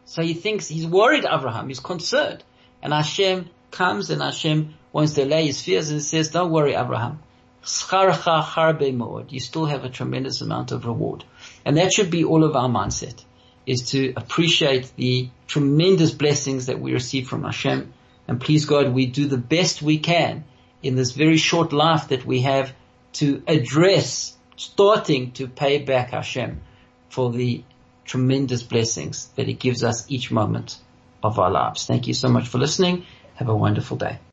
So 0.05 0.21
he 0.21 0.33
thinks, 0.33 0.67
he's 0.67 0.85
worried 0.85 1.25
Abraham, 1.25 1.67
he's 1.67 1.79
concerned. 1.79 2.43
And 2.81 2.93
Hashem 2.93 3.49
comes 3.71 4.09
and 4.09 4.21
Hashem 4.21 4.75
wants 4.93 5.13
to 5.13 5.23
allay 5.23 5.47
his 5.47 5.61
fears 5.61 5.89
and 5.89 6.01
says, 6.01 6.29
don't 6.29 6.51
worry 6.51 6.75
Abraham. 6.75 7.19
You 7.63 9.39
still 9.39 9.65
have 9.65 9.83
a 9.83 9.89
tremendous 9.89 10.41
amount 10.41 10.71
of 10.71 10.85
reward. 10.85 11.23
And 11.65 11.77
that 11.77 11.91
should 11.91 12.11
be 12.11 12.23
all 12.23 12.43
of 12.43 12.55
our 12.55 12.69
mindset, 12.69 13.23
is 13.65 13.89
to 13.91 14.13
appreciate 14.15 14.93
the 14.95 15.29
tremendous 15.47 16.11
blessings 16.11 16.67
that 16.67 16.79
we 16.79 16.93
receive 16.93 17.27
from 17.27 17.43
Hashem. 17.43 17.91
And 18.27 18.39
please 18.39 18.65
God, 18.65 18.93
we 18.93 19.07
do 19.07 19.27
the 19.27 19.37
best 19.39 19.81
we 19.81 19.97
can 19.97 20.43
in 20.85 20.95
this 20.95 21.11
very 21.11 21.37
short 21.37 21.73
life 21.73 22.09
that 22.09 22.25
we 22.25 22.41
have 22.41 22.71
to 23.13 23.41
address 23.47 24.37
starting 24.55 25.31
to 25.31 25.47
pay 25.47 25.79
back 25.79 26.11
Hashem 26.11 26.61
for 27.09 27.31
the 27.31 27.63
tremendous 28.05 28.61
blessings 28.61 29.27
that 29.35 29.47
He 29.47 29.53
gives 29.53 29.83
us 29.83 30.05
each 30.09 30.29
moment 30.31 30.77
of 31.23 31.39
our 31.39 31.49
lives. 31.49 31.87
Thank 31.87 32.07
you 32.07 32.13
so 32.13 32.29
much 32.29 32.47
for 32.47 32.59
listening. 32.59 33.03
Have 33.35 33.49
a 33.49 33.55
wonderful 33.55 33.97
day. 33.97 34.19